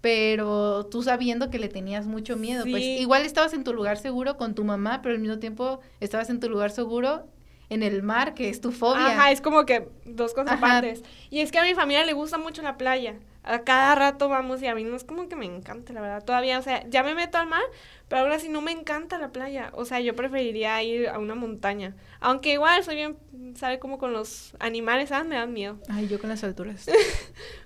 pero 0.00 0.86
tú 0.86 1.02
sabiendo 1.02 1.50
que 1.50 1.58
le 1.58 1.68
tenías 1.68 2.06
mucho 2.06 2.36
miedo. 2.36 2.64
Pues 2.68 2.82
igual 2.82 3.24
estabas 3.24 3.52
en 3.52 3.62
tu 3.62 3.74
lugar 3.74 3.98
seguro 3.98 4.38
con 4.38 4.54
tu 4.54 4.64
mamá, 4.64 5.02
pero 5.02 5.14
al 5.14 5.20
mismo 5.20 5.38
tiempo 5.38 5.80
estabas 6.00 6.30
en 6.30 6.40
tu 6.40 6.48
lugar 6.48 6.70
seguro 6.70 7.28
en 7.68 7.82
el 7.82 8.02
mar, 8.02 8.34
que 8.34 8.48
es 8.48 8.60
tu 8.60 8.72
fobia. 8.72 9.06
Ajá, 9.06 9.30
es 9.30 9.40
como 9.40 9.66
que 9.66 9.88
dos 10.06 10.32
contrapartes. 10.34 11.02
Y 11.28 11.40
es 11.40 11.52
que 11.52 11.58
a 11.58 11.62
mi 11.62 11.74
familia 11.74 12.04
le 12.04 12.14
gusta 12.14 12.38
mucho 12.38 12.62
la 12.62 12.76
playa. 12.76 13.20
A 13.42 13.60
cada 13.60 13.94
rato 13.94 14.28
vamos 14.28 14.60
y 14.62 14.66
a 14.66 14.74
mí 14.74 14.82
no 14.84 14.96
es 14.96 15.04
como 15.04 15.28
que 15.28 15.36
me 15.36 15.46
encanta, 15.46 15.92
la 15.92 16.00
verdad. 16.00 16.24
Todavía, 16.24 16.58
o 16.58 16.62
sea, 16.62 16.86
ya 16.88 17.02
me 17.02 17.14
meto 17.14 17.38
al 17.38 17.46
mar, 17.46 17.62
pero 18.10 18.20
ahora 18.22 18.38
sí 18.38 18.50
no 18.50 18.60
me 18.60 18.72
encanta 18.72 19.16
la 19.18 19.32
playa. 19.32 19.70
O 19.72 19.86
sea, 19.86 20.00
yo 20.00 20.14
preferiría 20.14 20.82
ir 20.82 21.08
a 21.08 21.18
una 21.18 21.34
montaña. 21.34 21.96
Aunque 22.20 22.52
igual 22.52 22.84
soy 22.84 22.96
bien, 22.96 23.16
¿sabe? 23.56 23.78
Como 23.78 23.96
con 23.96 24.12
los 24.12 24.54
animales, 24.58 25.08
¿sabes? 25.08 25.26
Me 25.26 25.36
dan 25.36 25.54
miedo. 25.54 25.78
Ay, 25.88 26.08
yo 26.08 26.18
con 26.20 26.28
las 26.28 26.44
alturas. 26.44 26.86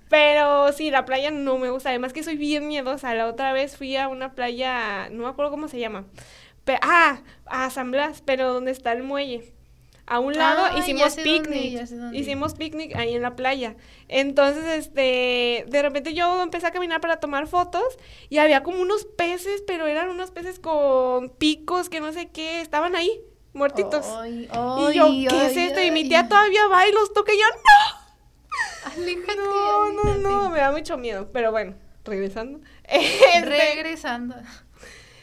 Pero 0.08 0.70
sí, 0.72 0.90
la 0.90 1.04
playa 1.04 1.30
no 1.30 1.58
me 1.58 1.70
gusta. 1.70 1.88
Además 1.88 2.12
que 2.12 2.22
soy 2.22 2.36
bien 2.36 2.68
miedosa. 2.68 3.14
La 3.14 3.26
otra 3.26 3.52
vez 3.52 3.76
fui 3.76 3.96
a 3.96 4.06
una 4.08 4.34
playa, 4.34 5.08
no 5.10 5.24
me 5.24 5.28
acuerdo 5.28 5.50
cómo 5.50 5.66
se 5.66 5.80
llama. 5.80 6.04
Pe- 6.64 6.78
ah, 6.82 7.22
a 7.46 7.70
San 7.70 7.90
Blas, 7.90 8.22
pero 8.24 8.52
donde 8.52 8.70
está 8.70 8.92
el 8.92 9.02
muelle. 9.02 9.52
A 10.06 10.18
un 10.18 10.34
lado 10.34 10.66
Ah, 10.66 10.78
hicimos 10.78 11.14
picnic. 11.16 11.88
dónde. 11.88 12.18
Hicimos 12.18 12.54
picnic 12.54 12.94
ahí 12.94 13.14
en 13.14 13.22
la 13.22 13.36
playa. 13.36 13.74
Entonces, 14.08 14.64
este, 14.66 15.64
de 15.66 15.82
repente 15.82 16.12
yo 16.12 16.42
empecé 16.42 16.66
a 16.66 16.72
caminar 16.72 17.00
para 17.00 17.20
tomar 17.20 17.46
fotos 17.46 17.84
y 18.28 18.36
había 18.38 18.62
como 18.62 18.80
unos 18.82 19.06
peces, 19.06 19.62
pero 19.66 19.86
eran 19.86 20.10
unos 20.10 20.30
peces 20.30 20.58
con 20.58 21.30
picos 21.30 21.88
que 21.88 22.00
no 22.00 22.12
sé 22.12 22.28
qué, 22.28 22.60
estaban 22.60 22.94
ahí, 22.96 23.18
muertitos. 23.54 24.04
Y 24.28 24.46
yo, 24.94 25.06
¿qué 25.30 25.46
es 25.46 25.56
esto? 25.56 25.80
Y 25.82 25.90
mi 25.90 26.06
tía 26.06 26.28
todavía 26.28 26.66
va 26.68 26.86
y 26.86 26.92
los 26.92 27.12
toca 27.14 27.32
y 27.32 27.38
yo, 27.38 27.44
¡no! 27.56 28.92
Aléjate, 28.92 29.36
No, 29.36 29.92
no, 29.92 30.18
no, 30.18 30.50
me 30.50 30.58
da 30.58 30.70
mucho 30.70 30.98
miedo. 30.98 31.30
Pero 31.32 31.50
bueno, 31.50 31.74
regresando. 32.04 32.60
Este, 32.86 33.40
Regresando. 33.40 34.36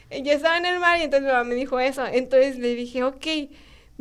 yo 0.09 0.31
estaba 0.33 0.57
en 0.57 0.65
el 0.65 0.79
mar 0.79 0.97
y 0.99 1.03
entonces 1.03 1.27
mi 1.27 1.31
mamá 1.31 1.43
me 1.43 1.53
dijo 1.55 1.79
eso. 1.79 2.03
Entonces 2.07 2.57
le 2.57 2.73
dije, 2.73 3.03
ok, 3.03 3.25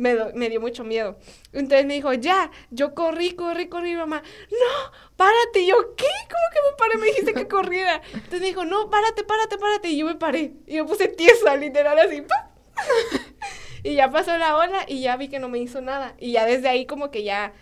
me, 0.01 0.15
me 0.33 0.49
dio 0.49 0.59
mucho 0.59 0.83
miedo. 0.83 1.17
Entonces 1.53 1.85
me 1.85 1.93
dijo, 1.93 2.11
ya, 2.13 2.49
yo 2.71 2.93
corrí, 2.95 3.33
corrí, 3.35 3.67
corrí, 3.69 3.95
mamá. 3.95 4.23
No, 4.49 4.91
párate. 5.15 5.61
Y 5.61 5.67
yo, 5.67 5.95
¿qué? 5.95 6.05
¿Cómo 6.29 6.43
que 6.53 6.59
me 6.71 6.77
paré? 6.77 6.97
Me 6.97 7.05
dijiste 7.07 7.33
que 7.33 7.47
corriera. 7.47 8.01
Entonces 8.13 8.41
me 8.41 8.47
dijo, 8.47 8.65
no, 8.65 8.89
párate, 8.89 9.23
párate, 9.23 9.57
párate. 9.57 9.89
Y 9.89 9.97
yo 9.97 10.05
me 10.07 10.15
paré. 10.15 10.53
Y 10.67 10.75
me 10.77 10.83
puse 10.85 11.07
tiesa, 11.07 11.55
literal, 11.55 11.99
así. 11.99 12.23
y 13.83 13.95
ya 13.95 14.09
pasó 14.11 14.37
la 14.37 14.57
ola 14.57 14.85
y 14.87 15.01
ya 15.01 15.17
vi 15.17 15.27
que 15.29 15.39
no 15.39 15.49
me 15.49 15.59
hizo 15.59 15.81
nada. 15.81 16.15
Y 16.19 16.31
ya 16.33 16.45
desde 16.45 16.67
ahí 16.69 16.85
como 16.85 17.11
que 17.11 17.23
ya... 17.23 17.53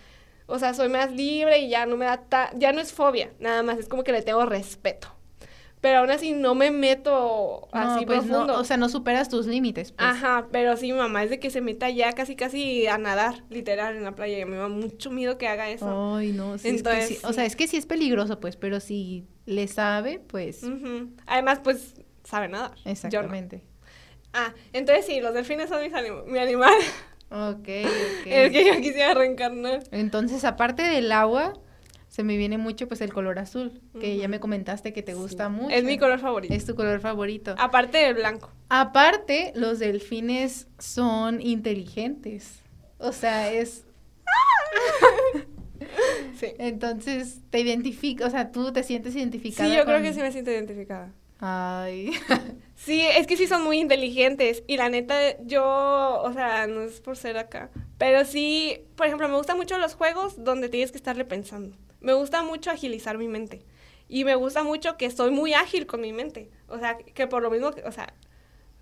O 0.46 0.58
sea, 0.58 0.74
soy 0.74 0.88
más 0.88 1.12
libre 1.12 1.58
y 1.60 1.68
ya 1.68 1.86
no 1.86 1.96
me 1.96 2.06
da 2.06 2.16
ta- 2.24 2.50
ya 2.54 2.72
no 2.72 2.80
es 2.80 2.92
fobia, 2.92 3.30
nada 3.38 3.62
más, 3.62 3.78
es 3.78 3.88
como 3.88 4.02
que 4.02 4.10
le 4.10 4.20
tengo 4.22 4.44
respeto. 4.46 5.06
Pero 5.80 6.00
aún 6.00 6.10
así 6.10 6.32
no 6.32 6.54
me 6.54 6.70
meto 6.70 7.68
así 7.72 8.00
no, 8.02 8.06
pues 8.06 8.18
profundo. 8.24 8.46
no, 8.52 8.60
o 8.60 8.64
sea, 8.64 8.76
no 8.76 8.90
superas 8.90 9.30
tus 9.30 9.46
límites. 9.46 9.92
Pues. 9.92 10.06
Ajá, 10.10 10.48
pero 10.52 10.76
sí, 10.76 10.92
mamá 10.92 11.24
es 11.24 11.30
de 11.30 11.40
que 11.40 11.48
se 11.48 11.62
meta 11.62 11.88
ya 11.88 12.12
casi 12.12 12.36
casi 12.36 12.86
a 12.86 12.98
nadar, 12.98 13.44
literal, 13.48 13.96
en 13.96 14.04
la 14.04 14.14
playa. 14.14 14.38
Y 14.38 14.44
me 14.44 14.56
da 14.58 14.68
mucho 14.68 15.10
miedo 15.10 15.38
que 15.38 15.48
haga 15.48 15.70
eso. 15.70 16.16
Ay, 16.16 16.32
no, 16.32 16.58
sí, 16.58 16.68
es 16.68 16.72
que 16.74 16.78
Entonces, 16.90 17.08
sí- 17.08 17.18
o 17.24 17.32
sea, 17.32 17.46
es 17.46 17.56
que 17.56 17.66
sí 17.66 17.78
es 17.78 17.86
peligroso, 17.86 18.40
pues, 18.40 18.56
pero 18.56 18.78
si 18.78 19.24
le 19.46 19.68
sabe, 19.68 20.18
pues. 20.18 20.62
Además, 21.26 21.60
pues, 21.64 21.94
sabe 22.24 22.48
nadar. 22.48 22.74
Yo 22.76 22.82
no. 22.84 22.90
exactamente. 22.90 23.64
Ah, 24.34 24.52
entonces 24.74 25.06
sí, 25.06 25.20
los 25.20 25.32
delfines 25.34 25.70
son 25.70 25.80
mis 25.82 25.92
anim- 25.94 26.24
mi 26.26 26.38
animal. 26.38 26.74
Ok, 27.30 27.66
El 27.68 27.86
ok. 27.86 28.24
que 28.52 28.64
yo 28.66 28.74
quisiera 28.82 29.14
reencarnar. 29.14 29.82
Entonces, 29.92 30.44
aparte 30.44 30.82
del 30.82 31.10
agua, 31.10 31.54
se 32.10 32.24
me 32.24 32.36
viene 32.36 32.58
mucho, 32.58 32.88
pues, 32.88 33.00
el 33.00 33.12
color 33.12 33.38
azul, 33.38 33.80
que 34.00 34.16
ya 34.18 34.26
me 34.28 34.40
comentaste 34.40 34.92
que 34.92 35.02
te 35.02 35.14
gusta 35.14 35.46
Sí. 35.46 35.52
mucho. 35.52 35.74
Es 35.74 35.84
mi 35.84 35.96
color 35.96 36.18
favorito. 36.18 36.52
Es 36.52 36.66
tu 36.66 36.74
color 36.74 37.00
favorito. 37.00 37.54
Aparte 37.56 37.98
del 37.98 38.14
blanco. 38.14 38.50
Aparte, 38.68 39.52
los 39.54 39.78
delfines 39.78 40.66
son 40.78 41.40
inteligentes. 41.40 42.60
O 42.98 43.12
sea, 43.12 43.50
es... 43.52 43.84
Sí. 46.38 46.48
Entonces, 46.58 47.40
te 47.50 47.60
identifica, 47.60 48.26
o 48.26 48.30
sea, 48.30 48.50
tú 48.52 48.72
te 48.72 48.82
sientes 48.82 49.14
identificada 49.16 49.68
Sí, 49.68 49.76
yo 49.76 49.84
creo 49.84 50.02
que 50.02 50.12
sí 50.12 50.20
me 50.20 50.30
siento 50.32 50.50
identificada. 50.50 51.12
Ay. 51.38 52.12
Sí, 52.76 53.02
es 53.02 53.26
que 53.26 53.36
sí 53.36 53.46
son 53.46 53.62
muy 53.62 53.78
inteligentes 53.78 54.62
y 54.66 54.78
la 54.78 54.88
neta 54.88 55.14
yo, 55.44 55.62
o 56.22 56.32
sea, 56.32 56.66
no 56.66 56.80
es 56.80 57.02
por 57.02 57.14
ser 57.18 57.36
acá, 57.36 57.68
pero 57.98 58.24
sí, 58.24 58.78
por 58.96 59.06
ejemplo, 59.06 59.28
me 59.28 59.36
gustan 59.36 59.58
mucho 59.58 59.76
los 59.76 59.94
juegos 59.94 60.42
donde 60.42 60.70
tienes 60.70 60.90
que 60.90 60.96
estarle 60.96 61.26
pensando. 61.26 61.76
Me 62.00 62.12
gusta 62.14 62.42
mucho 62.42 62.70
agilizar 62.70 63.18
mi 63.18 63.28
mente 63.28 63.64
y 64.08 64.24
me 64.24 64.34
gusta 64.34 64.62
mucho 64.62 64.96
que 64.96 65.10
soy 65.10 65.30
muy 65.30 65.54
ágil 65.54 65.86
con 65.86 66.00
mi 66.00 66.12
mente, 66.12 66.50
o 66.68 66.78
sea, 66.78 66.96
que 66.98 67.26
por 67.26 67.42
lo 67.42 67.50
mismo, 67.50 67.70
que, 67.72 67.82
o 67.82 67.92
sea, 67.92 68.12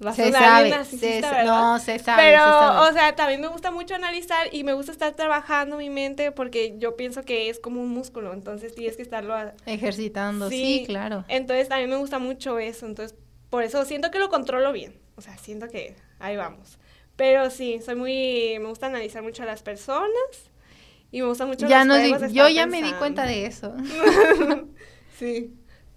va 0.04 0.10
a 0.10 0.14
Se 0.14 0.30
sabe, 0.30 0.70
se 0.84 1.20
no, 1.44 1.78
se 1.80 1.98
sabe, 1.98 2.22
Pero, 2.22 2.38
se 2.38 2.50
sabe. 2.50 2.88
o 2.88 2.92
sea, 2.92 3.16
también 3.16 3.40
me 3.40 3.48
gusta 3.48 3.70
mucho 3.72 3.94
analizar 3.96 4.48
y 4.54 4.62
me 4.64 4.72
gusta 4.72 4.92
estar 4.92 5.12
trabajando 5.14 5.76
mi 5.76 5.90
mente 5.90 6.30
porque 6.32 6.76
yo 6.78 6.96
pienso 6.96 7.22
que 7.24 7.50
es 7.50 7.58
como 7.58 7.80
un 7.82 7.88
músculo, 7.90 8.32
entonces 8.32 8.74
tienes 8.74 8.96
que 8.96 9.02
estarlo 9.02 9.34
a- 9.34 9.54
Ejercitando, 9.66 10.48
sí, 10.48 10.78
Sí. 10.80 10.84
claro. 10.86 11.24
entonces 11.28 11.68
también 11.68 11.90
me 11.90 11.96
gusta 11.96 12.18
mucho 12.20 12.58
eso, 12.58 12.86
entonces 12.86 13.18
por 13.50 13.64
eso 13.64 13.84
siento 13.84 14.10
que 14.10 14.18
lo 14.20 14.28
controlo 14.28 14.72
bien, 14.72 14.98
o 15.16 15.20
sea, 15.20 15.36
siento 15.38 15.68
que 15.68 15.96
ahí 16.20 16.36
vamos. 16.36 16.78
Pero 17.16 17.50
sí, 17.50 17.80
soy 17.84 17.96
muy, 17.96 18.58
me 18.60 18.68
gusta 18.68 18.86
analizar 18.86 19.22
mucho 19.24 19.42
a 19.42 19.46
las 19.46 19.62
personas 19.62 20.12
y 21.10 21.20
me 21.22 21.28
gusta 21.28 21.46
mucho 21.46 21.66
Ya 21.66 21.84
los 21.84 21.86
nos 21.98 21.98
juegos 21.98 22.32
yo 22.32 22.48
ya 22.48 22.66
me 22.66 22.82
di 22.82 22.92
cuenta 22.94 23.24
de 23.24 23.46
eso. 23.46 23.74
sí, 25.18 25.54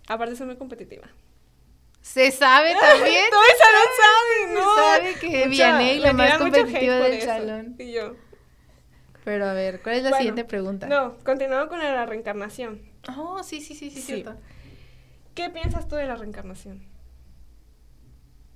aparte 0.07 0.35
soy 0.35 0.47
muy 0.47 0.55
competitiva. 0.57 1.07
Se 2.01 2.31
sabe 2.31 2.73
también. 2.79 3.25
No, 3.31 3.37
esa 3.43 3.65
no 3.71 3.83
sabe, 4.01 4.53
no. 4.53 4.75
sabe 4.75 5.13
que 5.19 5.47
Vianey, 5.47 5.99
la 5.99 6.13
más 6.13 6.37
competitiva 6.37 6.95
del 6.95 7.13
eso. 7.13 7.25
salón. 7.27 7.75
Y 7.77 7.91
yo, 7.91 8.15
Pero 9.23 9.45
a 9.45 9.53
ver, 9.53 9.81
¿cuál 9.81 9.95
es 9.97 10.03
la 10.03 10.09
Bueno, 10.09 10.17
siguiente 10.19 10.45
pregunta? 10.45 10.87
no, 10.87 11.17
continuando 11.23 11.67
con 11.69 11.79
la 11.79 12.05
reencarnación. 12.05 12.81
Oh, 13.17 13.43
sí, 13.43 13.61
sí, 13.61 13.75
sí, 13.75 13.91
sí, 13.91 13.97
Sí. 14.01 14.01
cierto. 14.01 14.35
¿Qué 15.35 15.49
piensas 15.49 15.87
tú 15.87 15.95
de 15.95 16.05
la 16.07 16.15
reencarnación? 16.15 16.81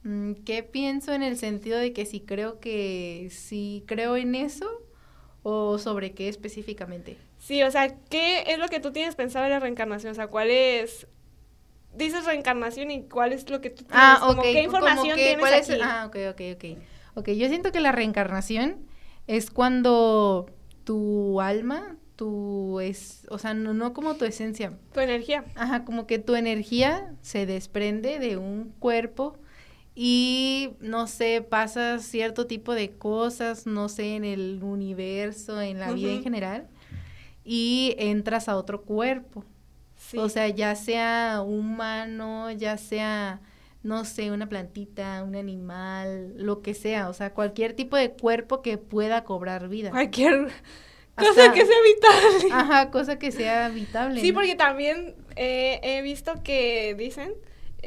Mm, 0.04 0.34
¿Qué 0.46 0.64
pienso 0.64 1.14
en 1.14 1.24
el 1.24 1.38
sentido 1.38 1.78
de 1.80 1.94
que 1.94 2.06
si 2.06 2.20
creo 2.22 2.60
que 2.60 3.30
si 3.32 3.84
creo 3.88 4.18
en 4.18 4.36
eso 4.36 4.82
o 5.48 5.78
sobre 5.78 6.14
qué 6.14 6.28
específicamente? 6.28 7.18
Sí, 7.38 7.62
o 7.62 7.70
sea, 7.70 7.96
¿qué 8.10 8.46
es 8.48 8.58
lo 8.58 8.68
que 8.68 8.80
tú 8.80 8.92
tienes 8.92 9.16
pensado 9.16 9.46
de 9.46 9.52
la 9.52 9.60
reencarnación? 9.60 10.12
O 10.12 10.16
sea, 10.16 10.26
¿cuál 10.28 10.50
es... 10.50 11.06
Dices 11.96 12.26
reencarnación 12.26 12.90
y 12.90 13.04
cuál 13.04 13.32
es 13.32 13.48
lo 13.50 13.62
que 13.62 13.70
tú 13.70 13.84
tienes, 13.84 13.94
Ah, 13.96 14.20
como 14.28 14.42
ok. 14.42 14.48
qué 14.52 14.64
información 14.64 15.04
como 15.04 15.16
que, 15.16 15.24
tienes 15.24 15.40
¿cuál 15.40 15.54
es- 15.54 15.70
aquí? 15.70 15.80
Ah, 15.82 16.06
ok, 16.08 16.18
ok, 16.32 16.42
ok. 16.56 16.78
Ok, 17.14 17.30
yo 17.30 17.48
siento 17.48 17.72
que 17.72 17.80
la 17.80 17.92
reencarnación 17.92 18.78
es 19.28 19.52
cuando 19.52 20.48
tu 20.84 21.40
alma, 21.42 21.96
tu 22.16 22.80
es, 22.80 23.28
o 23.30 23.38
sea, 23.38 23.54
no, 23.54 23.74
no 23.74 23.94
como 23.94 24.16
tu 24.16 24.26
esencia, 24.26 24.74
Tu 24.94 25.00
energía. 25.00 25.46
Ajá, 25.56 25.86
como 25.86 26.08
que 26.08 26.18
tu 26.20 26.36
energía 26.36 27.14
se 27.22 27.46
desprende 27.46 28.18
de 28.20 28.36
un 28.38 28.74
cuerpo 28.80 29.38
y, 29.96 30.72
no 30.82 31.08
sé, 31.08 31.42
pasas 31.42 32.04
cierto 32.04 32.48
tipo 32.48 32.74
de 32.76 32.92
cosas, 32.92 33.66
no 33.66 33.88
sé, 33.88 34.16
en 34.16 34.26
el 34.26 34.60
universo, 34.62 35.62
en 35.62 35.80
la 35.80 35.92
vida 35.94 36.12
en 36.12 36.22
general, 36.24 36.68
y 37.46 37.96
entras 37.98 38.50
a 38.50 38.58
otro 38.58 38.82
cuerpo. 38.84 39.46
Sí. 39.96 40.18
O 40.18 40.28
sea, 40.30 40.50
ya 40.50 40.76
sea 40.76 41.42
humano, 41.46 42.52
ya 42.52 42.78
sea, 42.78 43.40
no 43.84 44.04
sé, 44.04 44.32
una 44.32 44.50
plantita, 44.50 45.24
un 45.24 45.36
animal, 45.36 46.34
lo 46.38 46.62
que 46.62 46.74
sea, 46.74 47.08
o 47.10 47.14
sea, 47.14 47.34
cualquier 47.34 47.74
tipo 47.74 47.96
de 47.96 48.12
cuerpo 48.12 48.62
que 48.62 48.78
pueda 48.78 49.24
cobrar 49.24 49.70
vida. 49.70 49.92
cualquier 49.92 50.50
Hasta- 51.16 51.30
cosa 51.34 51.54
que 51.54 51.66
sea 51.66 51.76
vital. 51.94 52.52
Ajá, 52.52 52.92
cosa 52.92 53.18
que 53.18 53.32
sea 53.32 53.68
habitable. 53.68 54.20
Sí, 54.20 54.32
¿no? 54.32 54.36
porque 54.36 54.56
también 54.56 55.16
eh, 55.38 55.80
he 55.82 56.02
visto 56.02 56.34
que 56.44 56.94
dicen 56.96 57.32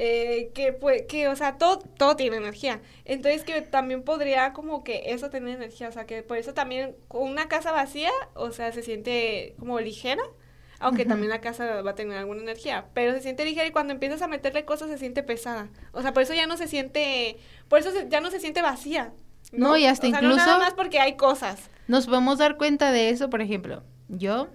eh, 0.00 0.52
que, 0.54 0.72
pues, 0.72 1.02
que, 1.08 1.26
o 1.26 1.34
sea, 1.34 1.58
todo, 1.58 1.80
todo 1.80 2.14
tiene 2.14 2.36
energía. 2.36 2.80
Entonces, 3.04 3.42
que 3.42 3.62
también 3.62 4.04
podría 4.04 4.52
como 4.52 4.84
que 4.84 5.02
eso 5.06 5.28
tener 5.28 5.56
energía, 5.56 5.88
o 5.88 5.92
sea, 5.92 6.06
que 6.06 6.22
por 6.22 6.36
eso 6.36 6.54
también 6.54 6.94
con 7.08 7.24
una 7.24 7.48
casa 7.48 7.72
vacía, 7.72 8.12
o 8.34 8.52
sea, 8.52 8.70
se 8.70 8.84
siente 8.84 9.56
como 9.58 9.80
ligera, 9.80 10.22
aunque 10.78 11.04
también 11.04 11.30
la 11.30 11.40
casa 11.40 11.82
va 11.82 11.90
a 11.90 11.94
tener 11.96 12.16
alguna 12.16 12.42
energía, 12.42 12.86
pero 12.94 13.12
se 13.12 13.22
siente 13.22 13.44
ligera 13.44 13.66
y 13.66 13.72
cuando 13.72 13.92
empiezas 13.92 14.22
a 14.22 14.28
meterle 14.28 14.64
cosas 14.64 14.88
se 14.88 14.98
siente 14.98 15.24
pesada. 15.24 15.68
O 15.90 16.00
sea, 16.00 16.12
por 16.12 16.22
eso 16.22 16.32
ya 16.32 16.46
no 16.46 16.56
se 16.56 16.68
siente, 16.68 17.36
por 17.66 17.80
eso 17.80 17.90
ya 18.08 18.20
no 18.20 18.30
se 18.30 18.38
siente 18.38 18.62
vacía. 18.62 19.12
No, 19.50 19.76
y 19.76 19.86
hasta 19.86 20.06
incluso... 20.06 20.28
No 20.28 20.36
nada 20.36 20.58
más 20.58 20.74
porque 20.74 21.00
hay 21.00 21.16
cosas. 21.16 21.70
Nos 21.88 22.06
podemos 22.06 22.38
dar 22.38 22.56
cuenta 22.56 22.92
de 22.92 23.10
eso, 23.10 23.30
por 23.30 23.40
ejemplo, 23.40 23.82
yo 24.08 24.46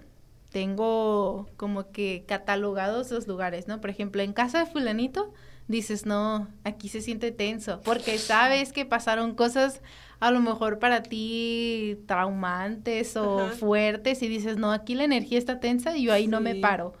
tengo 0.54 1.48
como 1.56 1.90
que 1.90 2.24
catalogados 2.28 3.10
los 3.10 3.26
lugares, 3.26 3.66
¿no? 3.66 3.80
Por 3.80 3.90
ejemplo, 3.90 4.22
en 4.22 4.32
casa 4.32 4.60
de 4.60 4.66
fulanito 4.66 5.32
dices, 5.66 6.06
no, 6.06 6.46
aquí 6.62 6.88
se 6.88 7.00
siente 7.00 7.32
tenso, 7.32 7.80
porque 7.82 8.18
sabes 8.18 8.72
que 8.72 8.84
pasaron 8.86 9.34
cosas 9.34 9.82
a 10.20 10.30
lo 10.30 10.38
mejor 10.38 10.78
para 10.78 11.02
ti 11.02 11.98
traumantes 12.06 13.16
o 13.16 13.48
fuertes 13.48 14.22
y 14.22 14.28
dices, 14.28 14.56
no, 14.56 14.70
aquí 14.70 14.94
la 14.94 15.02
energía 15.02 15.38
está 15.38 15.58
tensa 15.58 15.96
y 15.96 16.04
yo 16.04 16.12
ahí 16.12 16.28
no 16.28 16.40
me 16.40 16.54
paro. 16.54 16.94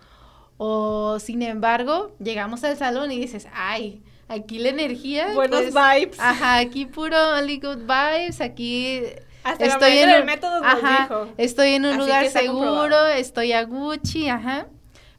O 0.56 1.20
sin 1.20 1.40
embargo, 1.40 2.12
llegamos 2.18 2.64
al 2.64 2.76
salón 2.76 3.12
y 3.12 3.20
dices, 3.20 3.46
ay, 3.54 4.02
aquí 4.26 4.58
la 4.58 4.70
energía. 4.70 5.32
Buenos 5.32 5.62
pues, 5.70 5.74
vibes. 5.74 6.18
Ajad, 6.18 6.58
aquí 6.58 6.86
puro 6.86 7.36
only 7.38 7.60
good 7.60 7.86
vibes, 7.86 8.40
aquí 8.40 9.00
hasta 9.44 9.64
estoy 9.64 9.98
en 9.98 10.10
el 10.10 10.24
método 10.24 10.64
ajá, 10.64 11.28
Estoy 11.36 11.74
en 11.74 11.86
un 11.86 11.98
lugar 11.98 12.28
seguro, 12.28 13.06
estoy 13.06 13.52
a 13.52 13.62
Gucci, 13.64 14.28
ajá. 14.28 14.66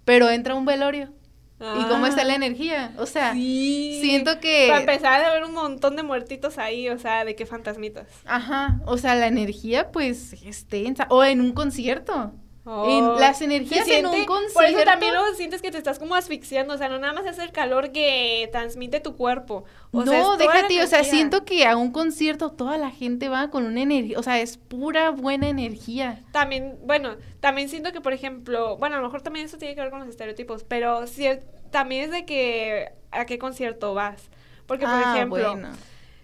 Pero 0.04 0.30
entra 0.30 0.56
un 0.56 0.66
velorio. 0.66 1.14
¿Y 1.60 1.84
cómo 1.86 2.06
está 2.06 2.24
la 2.26 2.34
ah. 2.34 2.36
energía? 2.36 2.94
O 2.98 3.06
sea, 3.06 3.32
siento 3.34 4.40
que... 4.42 4.68
Para 4.68 4.82
empezar 4.82 5.24
a 5.24 5.34
ver 5.34 5.46
un 5.46 5.54
montón 5.54 5.96
de 5.96 6.04
muertitos 6.04 6.58
ahí, 6.58 6.90
o 6.90 6.98
sea, 7.00 7.24
de 7.24 7.36
qué 7.36 7.46
fantasmitas. 7.46 8.08
Ajá, 8.26 8.82
o 8.86 8.98
sea, 8.98 9.16
la 9.16 9.28
energía 9.28 9.92
pues 9.92 10.34
es 10.44 10.68
tensa. 10.68 11.08
O 11.10 11.24
en 11.24 11.40
un 11.40 11.54
concierto. 11.54 12.34
Oh, 12.68 13.18
las 13.20 13.44
energías 13.44 13.88
en 13.88 14.08
un 14.08 14.26
concierto. 14.26 14.54
Por 14.56 14.66
eso 14.66 14.84
también 14.86 15.14
luego 15.14 15.36
sientes 15.36 15.62
que 15.62 15.70
te 15.70 15.78
estás 15.78 16.00
como 16.00 16.16
asfixiando. 16.16 16.74
O 16.74 16.78
sea, 16.78 16.90
no 16.90 16.98
nada 16.98 17.14
más 17.14 17.26
es 17.28 17.38
el 17.38 17.52
calor 17.52 17.92
que 17.92 18.50
transmite 18.52 19.00
tu 19.00 19.16
cuerpo. 19.16 19.66
O 19.92 20.04
no, 20.04 20.36
déjate, 20.36 20.82
o 20.82 20.88
sea, 20.88 21.04
siento 21.04 21.46
que 21.46 21.68
a 21.68 21.78
un 21.78 21.92
concierto 21.92 22.52
toda 22.52 22.80
la 22.80 22.90
gente 22.90 23.30
va 23.30 23.52
con 23.52 23.66
una 23.66 23.82
energía. 23.82 24.18
O 24.18 24.24
sea, 24.24 24.40
es 24.40 24.58
pura 24.58 25.12
buena 25.12 25.48
energía. 25.48 26.24
También, 26.32 26.80
bueno, 26.84 27.18
también 27.40 27.70
siento 27.70 27.92
que, 27.92 28.02
por 28.02 28.14
ejemplo, 28.14 28.78
bueno, 28.78 28.96
a 28.96 29.00
lo 29.00 29.06
mejor 29.06 29.22
también 29.22 29.46
eso 29.46 29.60
tiene 29.60 29.76
que 29.76 29.82
ver 29.82 29.92
con 29.92 30.00
los 30.00 30.10
estereotipos, 30.10 30.64
pero 30.64 31.06
si, 31.06 31.28
también 31.70 32.06
es 32.06 32.12
de 32.12 32.26
que 32.26 32.94
a 33.12 33.26
qué 33.28 33.38
concierto 33.38 33.94
vas. 33.94 34.32
Porque, 34.66 34.86
por 34.86 34.96
ah, 34.96 35.14
ejemplo. 35.14 35.56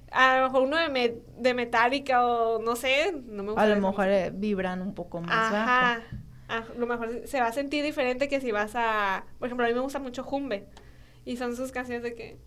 A 0.09 0.39
lo 0.39 0.47
mejor 0.47 0.63
uno 0.63 0.75
de, 0.75 1.21
de 1.37 1.53
Metallica 1.53 2.25
o 2.25 2.59
no 2.59 2.75
sé, 2.75 3.13
no 3.27 3.43
me 3.43 3.51
gusta. 3.51 3.61
A 3.61 3.67
lo 3.67 3.79
mejor 3.79 4.09
eh, 4.09 4.31
vibran 4.33 4.81
un 4.81 4.93
poco 4.93 5.21
más 5.21 5.53
Ajá 5.53 6.01
a 6.51 6.65
lo 6.77 6.85
mejor 6.85 7.21
se 7.25 7.39
va 7.39 7.47
a 7.47 7.53
sentir 7.53 7.83
diferente 7.83 8.27
que 8.27 8.41
si 8.41 8.51
vas 8.51 8.73
a, 8.75 9.25
por 9.39 9.47
ejemplo, 9.47 9.65
a 9.65 9.69
mí 9.69 9.73
me 9.73 9.79
gusta 9.79 9.99
mucho 9.99 10.23
Jumbe 10.23 10.67
y 11.25 11.37
son 11.37 11.55
sus 11.55 11.71
canciones 11.71 12.03
de 12.03 12.13
que, 12.13 12.37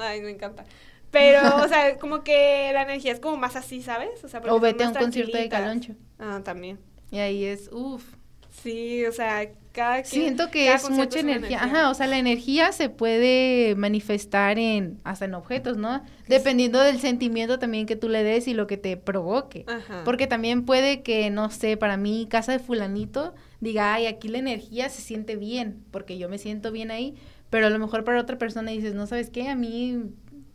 ay, 0.00 0.20
me 0.20 0.30
encanta. 0.30 0.64
Pero, 1.10 1.40
o 1.64 1.68
sea, 1.68 1.98
como 1.98 2.24
que 2.24 2.70
la 2.72 2.82
energía 2.82 3.12
es 3.12 3.20
como 3.20 3.36
más 3.36 3.56
así, 3.56 3.82
¿sabes? 3.82 4.22
O, 4.24 4.28
sea, 4.28 4.42
o 4.48 4.60
vete 4.60 4.84
a 4.84 4.88
un 4.88 4.94
concierto 4.94 5.36
de 5.36 5.48
Caloncho. 5.48 5.94
Ah, 6.18 6.40
también. 6.44 6.78
Y 7.10 7.18
ahí 7.18 7.44
es, 7.44 7.70
uff. 7.72 8.04
Sí, 8.50 9.04
o 9.06 9.12
sea, 9.12 9.50
cada 9.76 10.02
Siento 10.04 10.50
que 10.50 10.72
es 10.72 10.88
mucha 10.88 11.20
energía. 11.20 11.62
Ajá, 11.62 11.90
o 11.90 11.94
sea, 11.94 12.06
la 12.06 12.16
energía 12.16 12.72
se 12.72 12.88
puede 12.88 13.74
manifestar 13.76 14.58
en, 14.58 14.98
hasta 15.04 15.26
en 15.26 15.34
objetos, 15.34 15.76
¿no? 15.76 16.02
Dependiendo 16.26 16.80
del 16.80 16.98
sentimiento 16.98 17.58
también 17.58 17.84
que 17.84 17.94
tú 17.94 18.08
le 18.08 18.24
des 18.24 18.48
y 18.48 18.54
lo 18.54 18.66
que 18.66 18.78
te 18.78 18.96
provoque. 18.96 19.66
Ajá. 19.68 20.02
Porque 20.04 20.26
también 20.26 20.64
puede 20.64 21.02
que, 21.02 21.28
no 21.28 21.50
sé, 21.50 21.76
para 21.76 21.98
mí, 21.98 22.26
casa 22.30 22.52
de 22.52 22.58
fulanito, 22.58 23.34
diga, 23.60 23.92
ay, 23.92 24.06
aquí 24.06 24.28
la 24.28 24.38
energía 24.38 24.88
se 24.88 25.02
siente 25.02 25.36
bien, 25.36 25.84
porque 25.90 26.16
yo 26.16 26.30
me 26.30 26.38
siento 26.38 26.72
bien 26.72 26.90
ahí, 26.90 27.14
pero 27.50 27.66
a 27.66 27.70
lo 27.70 27.78
mejor 27.78 28.02
para 28.02 28.18
otra 28.18 28.38
persona 28.38 28.70
dices, 28.70 28.94
no, 28.94 29.06
¿sabes 29.06 29.28
qué? 29.28 29.50
A 29.50 29.56
mí 29.56 30.04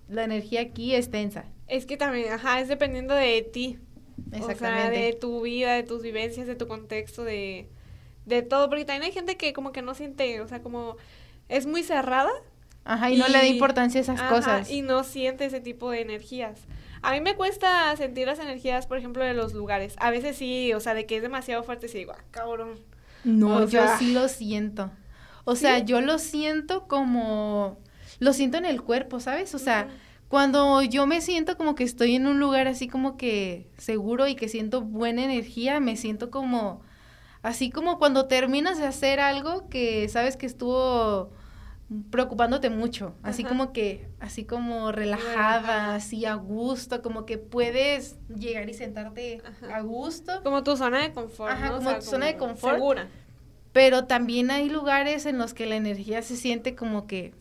la 0.09 0.24
energía 0.24 0.61
aquí 0.61 0.95
es 0.95 1.11
tensa. 1.11 1.45
Es 1.67 1.86
que 1.86 1.95
también, 1.95 2.34
ajá, 2.34 2.59
es 2.59 2.69
dependiendo 2.69 3.13
de 3.13 3.43
ti. 3.43 3.78
Exactamente. 4.32 4.55
O 4.55 4.67
sea, 4.67 4.89
de 4.89 5.13
tu 5.13 5.41
vida, 5.41 5.74
de 5.76 5.84
tus 5.84 6.01
vivencias, 6.01 6.47
de 6.47 6.55
tu 6.55 6.67
contexto, 6.67 7.24
de 7.24 7.69
de 8.36 8.42
todo, 8.44 8.70
porque 8.70 8.86
también 8.86 9.04
hay 9.04 9.12
gente 9.12 9.38
que 9.38 9.54
como 9.54 9.72
que 9.72 9.82
no 9.82 9.94
siente, 9.94 10.42
o 10.42 10.48
sea, 10.48 10.62
como 10.62 10.98
es 11.50 11.66
muy 11.66 11.84
cerrada. 11.84 12.32
Ajá, 12.84 13.12
y, 13.12 13.18
no 13.18 13.28
le 13.28 13.38
da 13.38 13.46
importancia 13.46 14.00
a 14.00 14.04
esas 14.04 14.22
cosas. 14.22 14.72
Y 14.72 14.82
no 14.82 15.04
siente 15.04 15.46
ese 15.46 15.60
tipo 15.60 15.92
de 15.92 16.02
energías. 16.02 16.62
A 17.04 17.14
mí 17.14 17.22
me 17.22 17.36
cuesta 17.36 17.96
sentir 17.98 18.28
las 18.28 18.40
energías, 18.40 18.88
por 18.88 18.98
ejemplo, 18.98 19.24
de 19.24 19.34
los 19.34 19.54
lugares. 19.54 19.96
A 20.00 20.12
veces 20.12 20.38
sí, 20.38 20.74
o 20.74 20.80
sea, 20.80 20.94
de 20.94 21.06
que 21.06 21.18
es 21.18 21.22
demasiado 21.22 21.64
fuerte, 21.64 21.88
sí 21.88 22.00
digo, 22.00 22.14
ah, 22.16 22.24
cabrón. 22.32 22.80
No, 23.24 23.68
yo 23.68 23.84
sí 23.98 24.14
lo 24.14 24.28
siento. 24.28 24.92
O 25.44 25.56
sea, 25.56 25.80
yo 25.80 26.02
lo 26.02 26.20
siento 26.20 26.88
como, 26.88 27.80
lo 28.20 28.34
siento 28.34 28.58
en 28.58 28.66
el 28.66 28.82
cuerpo, 28.82 29.20
¿sabes? 29.20 29.56
O 29.56 29.60
sea, 29.60 29.90
cuando 30.28 30.82
yo 30.84 31.08
me 31.08 31.22
siento 31.22 31.58
como 31.58 31.76
que 31.76 31.84
estoy 31.84 32.16
en 32.16 32.28
un 32.28 32.40
lugar 32.40 32.68
así 32.68 32.88
como 32.88 33.18
que 33.18 33.68
seguro 33.78 34.28
y 34.28 34.36
que 34.36 34.48
siento 34.48 34.82
buena 34.82 35.24
energía, 35.24 35.80
me 35.80 35.98
siento 35.98 36.30
como 36.30 36.82
Así 37.44 37.72
como 37.72 37.98
cuando 37.98 38.28
terminas 38.28 38.78
de 38.78 38.86
hacer 38.86 39.20
algo 39.20 39.68
que 39.68 40.08
sabes 40.10 40.38
que 40.38 40.46
estuvo 40.46 41.32
preocupándote 42.10 42.70
mucho, 42.70 43.16
así 43.22 43.44
como 43.44 43.74
que, 43.74 44.08
así 44.20 44.46
como 44.46 44.94
relajada, 44.94 45.96
así 45.96 46.26
a 46.26 46.36
gusto, 46.36 47.02
como 47.02 47.26
que 47.26 47.38
puedes 47.38 48.18
llegar 48.30 48.70
y 48.70 48.74
sentarte 48.74 49.42
a 49.74 49.82
gusto. 49.82 50.42
Como 50.44 50.64
tu 50.64 50.78
zona 50.78 51.02
de 51.02 51.12
confort. 51.12 51.52
Ajá, 51.52 51.72
como 51.72 51.96
tu 51.96 52.02
zona 52.02 52.28
de 52.28 52.38
confort. 52.38 52.76
Segura. 52.76 53.08
Pero 53.74 54.06
también 54.06 54.52
hay 54.52 54.70
lugares 54.70 55.26
en 55.26 55.38
los 55.38 55.54
que 55.54 55.66
la 55.66 55.76
energía 55.76 56.22
se 56.22 56.38
siente 56.38 56.76
como 56.76 57.08
que, 57.08 57.34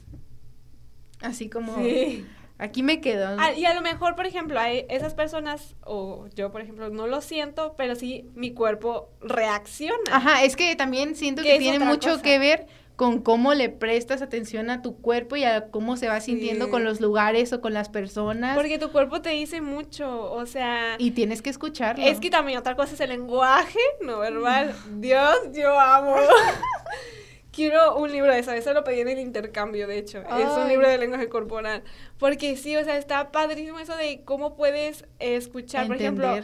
así 1.21 1.49
como... 1.49 1.77
Sí. 1.77 2.27
Aquí 2.61 2.83
me 2.83 3.01
quedo. 3.01 3.37
Ah, 3.39 3.53
y 3.53 3.65
a 3.65 3.73
lo 3.73 3.81
mejor, 3.81 4.17
por 4.17 4.27
ejemplo, 4.27 4.61
hay 4.61 4.85
esas 4.91 5.15
personas, 5.15 5.77
o 5.85 6.27
yo, 6.35 6.53
por 6.53 6.61
ejemplo, 6.61 6.91
no 6.91 7.07
lo 7.07 7.23
siento, 7.23 7.75
pero 7.79 7.95
sí 7.95 8.27
mi 8.35 8.53
cuerpo 8.53 9.09
reacciona. 9.23 9.97
Ajá, 10.13 10.45
es 10.45 10.57
que 10.57 10.77
también 10.77 11.17
siento 11.17 11.43
que, 11.43 11.59
tiene 11.59 11.83
mucho 11.83 12.21
que 12.21 12.39
ver 12.39 12.67
con 12.97 13.23
cómo 13.23 13.55
le 13.55 13.71
prestas 13.71 14.21
atención 14.21 14.69
a 14.69 14.83
tu 14.83 15.01
cuerpo 15.01 15.37
y 15.37 15.45
a 15.45 15.71
cómo 15.71 15.97
se 15.97 16.09
va 16.09 16.21
sintiendo 16.21 16.69
con 16.69 16.85
los 16.85 17.01
lugares 17.01 17.51
o 17.55 17.63
con 17.63 17.73
las 17.73 17.89
personas. 17.89 18.55
Porque 18.59 18.79
tu 18.79 18.93
cuerpo 18.93 19.23
te 19.23 19.31
dice 19.31 19.63
mucho, 19.63 20.31
o 20.31 20.45
sea... 20.45 20.97
Y 20.99 21.13
tienes 21.13 21.41
que 21.41 21.49
escucharlo. 21.49 22.05
Es 22.05 22.21
que 22.21 22.29
también 22.29 22.59
otra 22.59 22.77
cosa 22.77 22.93
es 22.93 23.01
el 23.01 23.09
lenguaje 23.09 23.79
no 24.03 24.19
verbal. 24.19 24.75
Dios, 25.01 25.35
yo 25.55 25.81
amo. 25.81 26.15
Quiero 27.61 27.95
un 27.97 28.11
libro 28.11 28.33
de 28.33 28.39
eso, 28.39 28.53
eso 28.53 28.73
lo 28.73 28.85
pedí 28.85 29.01
en 29.01 29.09
el 29.09 29.19
intercambio, 29.19 29.87
de 29.87 29.99
hecho. 29.99 30.23
Es 30.23 30.49
un 30.57 30.67
libro 30.67 30.89
de 30.89 30.97
lenguaje 30.97 31.29
corporal. 31.29 31.83
Porque 32.19 32.57
sí, 32.57 32.75
o 32.75 32.83
sea, 32.85 32.97
está 32.97 33.33
padrísimo 33.33 33.79
eso 33.79 33.95
de 33.97 34.23
cómo 34.25 34.57
puedes 34.57 35.05
escuchar, 35.19 35.87
por 35.87 35.97
ejemplo. 35.97 36.39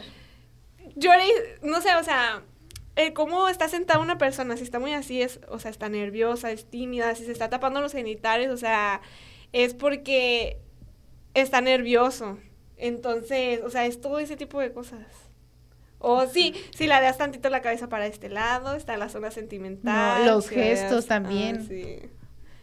Yo 0.95 1.09
no 1.63 1.81
sé, 1.81 1.95
o 1.95 2.03
sea, 2.03 2.43
cómo 3.15 3.49
está 3.49 3.67
sentada 3.67 3.99
una 3.99 4.19
persona, 4.19 4.57
si 4.57 4.63
está 4.63 4.77
muy 4.77 4.93
así, 4.93 5.23
es, 5.23 5.39
o 5.49 5.57
sea, 5.57 5.71
está 5.71 5.89
nerviosa, 5.89 6.51
es 6.51 6.69
tímida, 6.69 7.15
si 7.15 7.25
se 7.25 7.31
está 7.31 7.49
tapando 7.49 7.81
los 7.81 7.93
genitales, 7.93 8.51
o 8.51 8.57
sea, 8.57 9.01
es 9.53 9.73
porque 9.73 10.59
está 11.33 11.61
nervioso. 11.61 12.37
Entonces, 12.77 13.61
o 13.63 13.71
sea, 13.71 13.87
es 13.87 14.01
todo 14.01 14.19
ese 14.19 14.37
tipo 14.37 14.59
de 14.59 14.71
cosas. 14.71 14.99
O 15.99 16.27
sí, 16.27 16.53
si 16.75 16.85
la 16.85 17.01
das 17.01 17.17
tantito 17.17 17.49
la 17.49 17.61
cabeza 17.61 17.89
para 17.89 18.05
este 18.05 18.29
lado, 18.29 18.75
está 18.75 18.97
la 18.97 19.09
zona 19.09 19.31
sentimental. 19.31 20.25
los 20.25 20.49
gestos 20.49 21.07
también. 21.07 21.67
Ah, 21.69 22.07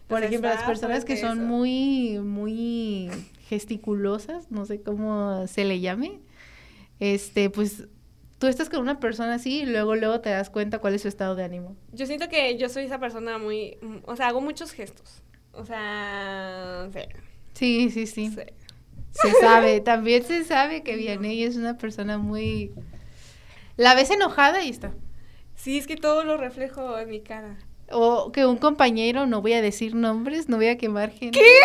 Por 0.06 0.22
ejemplo, 0.22 0.50
las 0.50 0.62
personas 0.62 1.04
que 1.04 1.16
son 1.16 1.44
muy, 1.46 2.20
muy 2.20 3.10
gesticulosas, 3.48 4.50
no 4.50 4.64
sé 4.66 4.80
cómo 4.82 5.46
se 5.48 5.64
le 5.64 5.80
llame, 5.80 6.20
este, 7.00 7.50
pues 7.50 7.88
tú 8.38 8.46
estás 8.46 8.68
con 8.68 8.80
una 8.80 9.00
persona 9.00 9.34
así 9.34 9.62
y 9.62 9.66
luego, 9.66 9.96
luego 9.96 10.20
te 10.20 10.30
das 10.30 10.50
cuenta 10.50 10.78
cuál 10.78 10.94
es 10.94 11.02
su 11.02 11.08
estado 11.08 11.34
de 11.34 11.44
ánimo. 11.44 11.76
Yo 11.92 12.06
siento 12.06 12.28
que 12.28 12.56
yo 12.56 12.68
soy 12.68 12.84
esa 12.84 12.98
persona 13.00 13.38
muy, 13.38 13.78
o 14.04 14.16
sea, 14.16 14.28
hago 14.28 14.40
muchos 14.40 14.70
gestos. 14.72 15.22
O 15.52 15.64
sea, 15.64 16.88
sí. 16.92 17.00
Sí, 17.54 17.90
sí, 17.90 18.06
sí. 18.06 18.36
Se 19.10 19.30
sabe, 19.40 19.80
también 19.80 20.24
se 20.24 20.44
sabe 20.44 20.82
que 20.82 20.96
Vianney 20.96 21.44
es 21.44 21.56
una 21.56 21.78
persona 21.78 22.18
muy 22.18 22.72
la 23.76 23.94
ves 23.94 24.10
enojada 24.10 24.62
y 24.62 24.70
está. 24.70 24.92
Sí, 25.54 25.78
es 25.78 25.86
que 25.86 25.96
todo 25.96 26.24
lo 26.24 26.36
reflejo 26.36 26.98
en 26.98 27.08
mi 27.08 27.20
cara. 27.20 27.58
O 27.90 28.32
que 28.32 28.46
un 28.46 28.56
compañero, 28.56 29.26
no 29.26 29.42
voy 29.42 29.52
a 29.52 29.62
decir 29.62 29.94
nombres, 29.94 30.48
no 30.48 30.56
voy 30.56 30.68
a 30.68 30.78
quemar 30.78 31.10
gente. 31.10 31.38
¿Qué? 31.38 31.58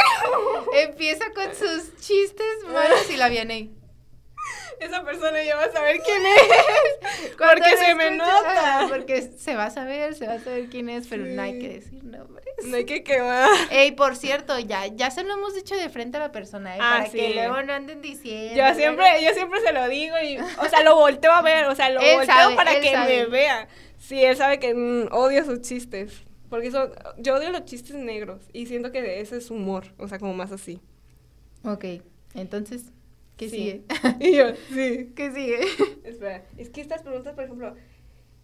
Empieza 0.83 1.25
con 1.33 1.55
sus 1.55 1.95
chistes 1.97 2.45
malos 2.71 3.09
y 3.11 3.17
la 3.17 3.29
viene. 3.29 3.71
Esa 4.79 5.03
persona 5.03 5.43
ya 5.43 5.55
va 5.55 5.65
a 5.65 5.71
saber 5.71 5.99
quién 6.01 6.21
es. 6.25 7.35
porque 7.37 7.77
se 7.77 7.95
me 7.95 8.11
nota. 8.11 8.85
Porque 8.89 9.21
se 9.21 9.55
va 9.55 9.65
a 9.65 9.69
saber, 9.69 10.15
se 10.15 10.27
va 10.27 10.33
a 10.33 10.39
saber 10.39 10.67
quién 10.69 10.89
es, 10.89 11.07
pero 11.07 11.25
no 11.25 11.41
hay 11.41 11.59
que 11.59 11.69
decir 11.69 12.03
nombres. 12.03 12.45
No 12.65 12.75
hay 12.77 12.85
que 12.85 13.03
quemar. 13.03 13.49
Ey, 13.71 13.91
por 13.91 14.15
cierto, 14.15 14.57
ya, 14.59 14.87
ya 14.87 15.11
se 15.11 15.23
lo 15.23 15.33
hemos 15.33 15.55
dicho 15.55 15.75
de 15.75 15.89
frente 15.89 16.17
a 16.17 16.21
la 16.21 16.31
persona, 16.31 16.75
¿eh? 16.75 16.79
Ah, 16.81 16.97
para 16.99 17.09
sí. 17.09 17.17
que 17.17 17.33
luego 17.33 17.61
no 17.63 17.73
anden 17.73 18.01
diciendo. 18.01 18.55
Yo 18.55 18.75
siempre, 18.75 19.05
yo 19.23 19.33
siempre 19.33 19.61
se 19.61 19.71
lo 19.73 19.87
digo 19.87 20.15
y, 20.23 20.37
o 20.37 20.69
sea, 20.69 20.83
lo 20.83 20.95
volteo 20.95 21.31
a 21.31 21.41
ver, 21.41 21.65
o 21.65 21.75
sea, 21.75 21.89
lo 21.89 22.01
Él 22.01 22.17
volteo 22.17 22.35
sabe, 22.35 22.55
para 22.55 22.79
que 22.79 22.91
sabe. 22.91 23.23
me 23.23 23.25
vea. 23.27 23.67
Sí, 23.97 24.23
él 24.23 24.35
sabe 24.35 24.59
que 24.59 24.73
mm, 24.73 25.09
odio 25.11 25.43
sus 25.45 25.61
chistes. 25.61 26.23
Porque 26.49 26.71
son, 26.71 26.91
yo 27.19 27.35
odio 27.35 27.51
los 27.51 27.65
chistes 27.65 27.95
negros 27.95 28.41
y 28.53 28.65
siento 28.65 28.91
que 28.91 29.19
ese 29.21 29.37
es 29.37 29.51
humor, 29.51 29.85
o 29.99 30.07
sea, 30.07 30.17
como 30.17 30.33
más 30.33 30.51
así. 30.51 30.81
Ok, 31.63 31.85
entonces, 32.33 32.85
¿qué 33.39 33.49
Sí. 33.49 33.55
sigue? 33.57 33.83
Y 34.19 34.35
yo, 34.35 34.53
sí. 34.73 35.11
¿Qué 35.15 35.31
sigue? 35.31 35.59
Espera, 36.03 36.43
es 36.57 36.69
que 36.69 36.81
estas 36.81 37.01
preguntas, 37.01 37.33
por 37.33 37.45
ejemplo, 37.45 37.73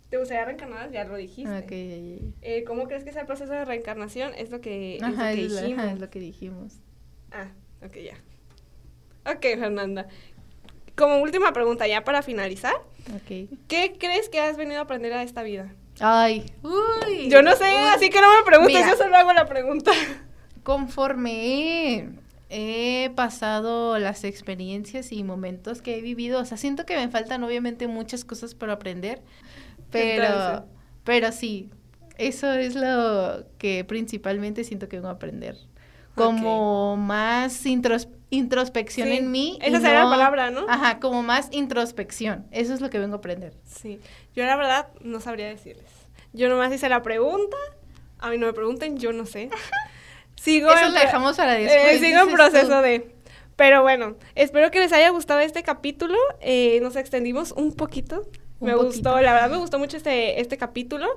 ¿te 0.10 0.18
gustaría 0.18 0.46
reencarnar? 0.46 0.90
Ya 0.92 1.04
lo 1.04 1.16
dijiste. 1.18 1.52
Ok, 1.60 1.70
ya, 1.70 1.78
ya, 1.78 2.16
ya. 2.16 2.32
Eh, 2.42 2.64
¿Cómo 2.64 2.88
crees 2.88 3.04
que 3.04 3.10
es 3.12 3.16
el 3.18 3.26
proceso 3.26 3.52
de 3.52 3.66
reencarnación? 3.66 4.34
Es 4.38 4.50
lo 4.50 4.62
que, 4.62 4.96
es 4.96 5.02
lo 5.02 5.10
que 5.10 5.46
es, 5.46 5.52
la- 5.52 5.62
dijimos. 5.62 5.80
ajá, 5.84 5.92
es 5.94 6.00
lo 6.00 6.10
que 6.10 6.20
dijimos. 6.20 6.74
Ah, 7.32 7.52
ok, 7.86 7.96
ya. 7.98 8.16
Ok, 9.32 9.42
Fernanda. 9.42 10.08
Como 10.96 11.20
última 11.22 11.52
pregunta, 11.52 11.86
ya 11.88 12.06
para 12.06 12.22
finalizar, 12.22 12.76
Ok. 13.14 13.50
¿qué 13.68 13.96
crees 14.00 14.30
que 14.30 14.40
has 14.40 14.56
venido 14.56 14.80
a 14.80 14.84
aprender 14.84 15.12
a 15.12 15.24
esta 15.24 15.44
vida? 15.44 15.74
Ay, 16.00 16.46
uy. 16.64 17.28
Yo 17.30 17.42
no 17.42 17.54
sé, 17.56 17.66
uy. 17.66 17.90
así 17.94 18.10
que 18.10 18.22
no 18.22 18.34
me 18.38 18.44
preguntes, 18.46 18.76
Mira. 18.78 18.90
yo 18.92 18.96
solo 18.98 19.16
hago 19.18 19.34
la 19.34 19.46
pregunta. 19.46 19.92
Conforme 20.64 22.10
he, 22.56 23.10
pasado 23.12 24.00
las 24.00 24.24
experiencias 24.24 25.12
y 25.12 25.24
momentos 25.24 25.82
que 25.82 25.98
he 25.98 26.02
vivido, 26.02 26.40
o 26.40 26.46
sea, 26.46 26.58
siento 26.58 26.86
que 26.86 26.96
me 26.96 27.10
faltan 27.10 27.44
obviamente 27.44 27.88
muchas 27.88 28.24
cosas 28.26 28.56
por 28.56 28.70
aprender, 28.70 29.22
pero, 29.92 30.26
Entonces. 30.26 30.62
pero 31.04 31.32
sí, 31.32 31.70
eso 32.18 32.52
es 32.54 32.76
lo 32.76 33.46
que 33.58 33.84
principalmente 33.84 34.64
siento 34.64 34.88
que 34.88 34.98
vengo 34.98 35.10
a 35.10 35.12
aprender. 35.12 35.58
Como 36.16 36.96
más 36.96 37.66
intros- 37.66 38.08
introspección 38.30 39.10
Sí, 39.10 39.16
en 39.18 39.32
mí. 39.32 39.60
esa 39.62 39.82
sería 39.82 40.06
la 40.06 40.10
palabra, 40.10 40.50
¿no? 40.50 40.66
Ajá, 40.70 41.00
como 41.02 41.24
más 41.24 41.50
introspección. 41.52 42.46
Eso 42.52 42.74
es 42.74 42.80
lo 42.80 42.90
que 42.90 43.00
vengo 43.00 43.16
a 43.16 43.18
aprender. 43.18 43.54
Sí, 43.66 44.00
yo 44.34 44.46
la 44.46 44.56
verdad 44.56 44.88
no 45.02 45.20
sabría 45.20 45.48
decirles. 45.48 45.92
Yo 46.32 46.48
nomás 46.48 46.74
hice 46.74 46.88
la 46.88 47.02
pregunta, 47.02 47.58
a 48.20 48.30
mí 48.30 48.38
no 48.38 48.46
me 48.48 48.54
pregunten, 48.54 48.98
yo 48.98 49.12
no 49.12 49.26
sé. 49.26 49.50
Sigo 50.36 50.70
Eso 50.72 50.86
en 50.86 50.94
lo 50.94 51.00
dejamos 51.00 51.38
para 51.38 51.60
eh, 51.60 51.64
después. 51.64 52.00
sigo 52.00 52.20
en 52.20 52.32
proceso 52.32 52.68
tú. 52.68 52.82
de... 52.82 53.16
Pero 53.56 53.82
bueno, 53.84 54.18
espero 54.36 54.70
que 54.70 54.80
les 54.80 54.92
haya 54.92 55.10
gustado 55.10 55.40
este 55.40 55.64
capítulo. 55.64 56.18
Eh, 56.42 56.80
nos 56.82 56.96
extendimos 56.96 57.52
un 57.54 57.74
poquito. 57.74 58.28
Un 58.60 58.68
me 58.68 58.74
poquito. 58.74 58.88
gustó, 58.88 59.22
la 59.22 59.34
verdad 59.34 59.50
me 59.50 59.58
gustó 59.58 59.80
mucho 59.80 59.98
este, 59.98 60.42
este 60.42 60.58
capítulo. 60.58 61.08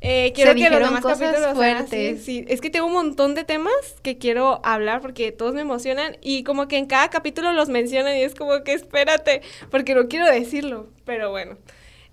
Eh, 0.00 0.32
quiero 0.34 0.52
Se 0.52 0.58
que 0.58 0.70
los 0.70 0.80
demás 0.80 1.04
capítulos 1.04 1.54
fuertes. 1.54 2.24
Sí, 2.24 2.44
es 2.48 2.60
que 2.60 2.70
tengo 2.70 2.86
un 2.86 2.92
montón 2.92 3.34
de 3.34 3.44
temas 3.44 3.72
que 4.02 4.18
quiero 4.18 4.60
hablar 4.64 5.00
porque 5.00 5.32
todos 5.32 5.54
me 5.54 5.62
emocionan 5.62 6.16
y 6.20 6.44
como 6.44 6.68
que 6.68 6.76
en 6.76 6.86
cada 6.86 7.08
capítulo 7.10 7.52
los 7.52 7.68
mencionan 7.68 8.16
y 8.16 8.22
es 8.22 8.34
como 8.34 8.62
que 8.64 8.74
espérate, 8.74 9.42
porque 9.70 9.94
no 9.94 10.08
quiero 10.08 10.26
decirlo, 10.26 10.88
pero 11.04 11.30
bueno. 11.30 11.56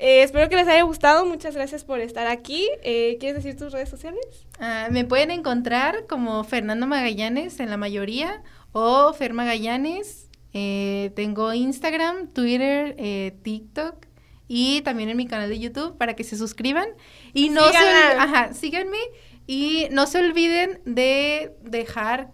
Eh, 0.04 0.24
espero 0.24 0.50
que 0.50 0.56
les 0.56 0.68
haya 0.68 0.82
gustado, 0.82 1.28
muchas 1.28 1.54
gracias 1.54 1.84
por 1.84 2.00
estar 2.00 2.26
aquí. 2.26 2.68
Eh, 2.82 3.18
¿Quieres 3.20 3.44
decir 3.44 3.56
tus 3.56 3.72
redes 3.72 3.88
sociales? 3.88 4.48
Ah, 4.60 4.88
me 4.90 5.06
pueden 5.06 5.30
encontrar 5.30 6.08
como 6.08 6.44
Fernando 6.44 6.88
Magallanes 6.88 7.60
en 7.60 7.70
la 7.70 7.78
mayoría 7.78 8.42
o 8.72 9.14
Fer 9.14 9.34
Magallanes. 9.34 10.28
Eh, 10.54 11.12
tengo 11.16 11.54
Instagram, 11.54 12.30
Twitter, 12.30 12.96
TikTok 13.44 14.08
y 14.48 14.82
también 14.82 15.10
en 15.10 15.18
mi 15.18 15.28
canal 15.28 15.50
de 15.50 15.60
YouTube 15.60 15.96
para 16.00 16.16
que 16.16 16.24
se 16.24 16.36
suscriban. 16.36 16.88
Y 17.36 17.50
no 17.50 17.62
se 17.70 17.78
ajá, 17.78 18.56
síganme 18.56 18.98
y 19.46 19.86
no 19.92 20.08
se 20.08 20.18
olviden 20.18 20.82
de 20.84 21.54
dejar 21.62 22.32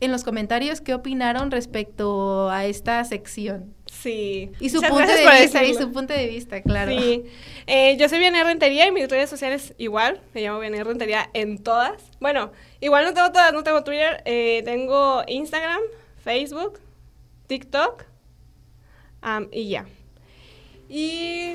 en 0.00 0.12
los 0.12 0.24
comentarios 0.24 0.82
qué 0.82 0.92
opinaron 0.92 1.50
respecto 1.50 2.50
a 2.50 2.66
esta 2.66 3.02
sección. 3.04 3.74
Sí. 4.02 4.50
Y 4.60 4.70
su 4.70 4.76
Muchas 4.76 4.90
punto 4.90 5.12
de 5.12 5.40
vista, 5.40 5.64
y 5.64 5.74
su 5.74 5.92
punto 5.92 6.12
de 6.14 6.26
vista, 6.28 6.62
claro. 6.62 6.92
Sí. 6.92 7.24
Eh, 7.66 7.96
yo 7.98 8.08
soy 8.08 8.18
Vianney 8.20 8.42
Rentería 8.44 8.86
y 8.86 8.92
mis 8.92 9.08
redes 9.08 9.28
sociales 9.28 9.74
igual. 9.76 10.20
Me 10.34 10.42
llamo 10.42 10.60
Vianney 10.60 10.82
Rentería 10.82 11.28
en 11.34 11.58
todas. 11.62 12.02
Bueno, 12.20 12.52
igual 12.80 13.04
no 13.04 13.14
tengo 13.14 13.32
todas, 13.32 13.52
no 13.52 13.62
tengo 13.64 13.82
Twitter. 13.82 14.22
eh, 14.24 14.62
tengo 14.64 15.22
Instagram, 15.26 15.80
Facebook, 16.22 16.78
TikTok. 17.48 18.04
y 19.50 19.68
ya. 19.68 19.86
Y. 20.88 21.54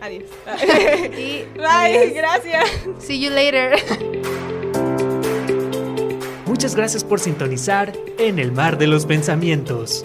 Adiós. 0.00 0.24
Y 1.18 1.44
Bye, 1.58 2.10
gracias. 2.14 2.70
See 2.98 3.20
you 3.20 3.30
later. 3.30 3.76
Muchas 6.46 6.74
gracias 6.74 7.04
por 7.04 7.20
sintonizar 7.20 7.92
en 8.18 8.38
el 8.38 8.52
mar 8.52 8.78
de 8.78 8.86
los 8.86 9.04
pensamientos. 9.04 10.04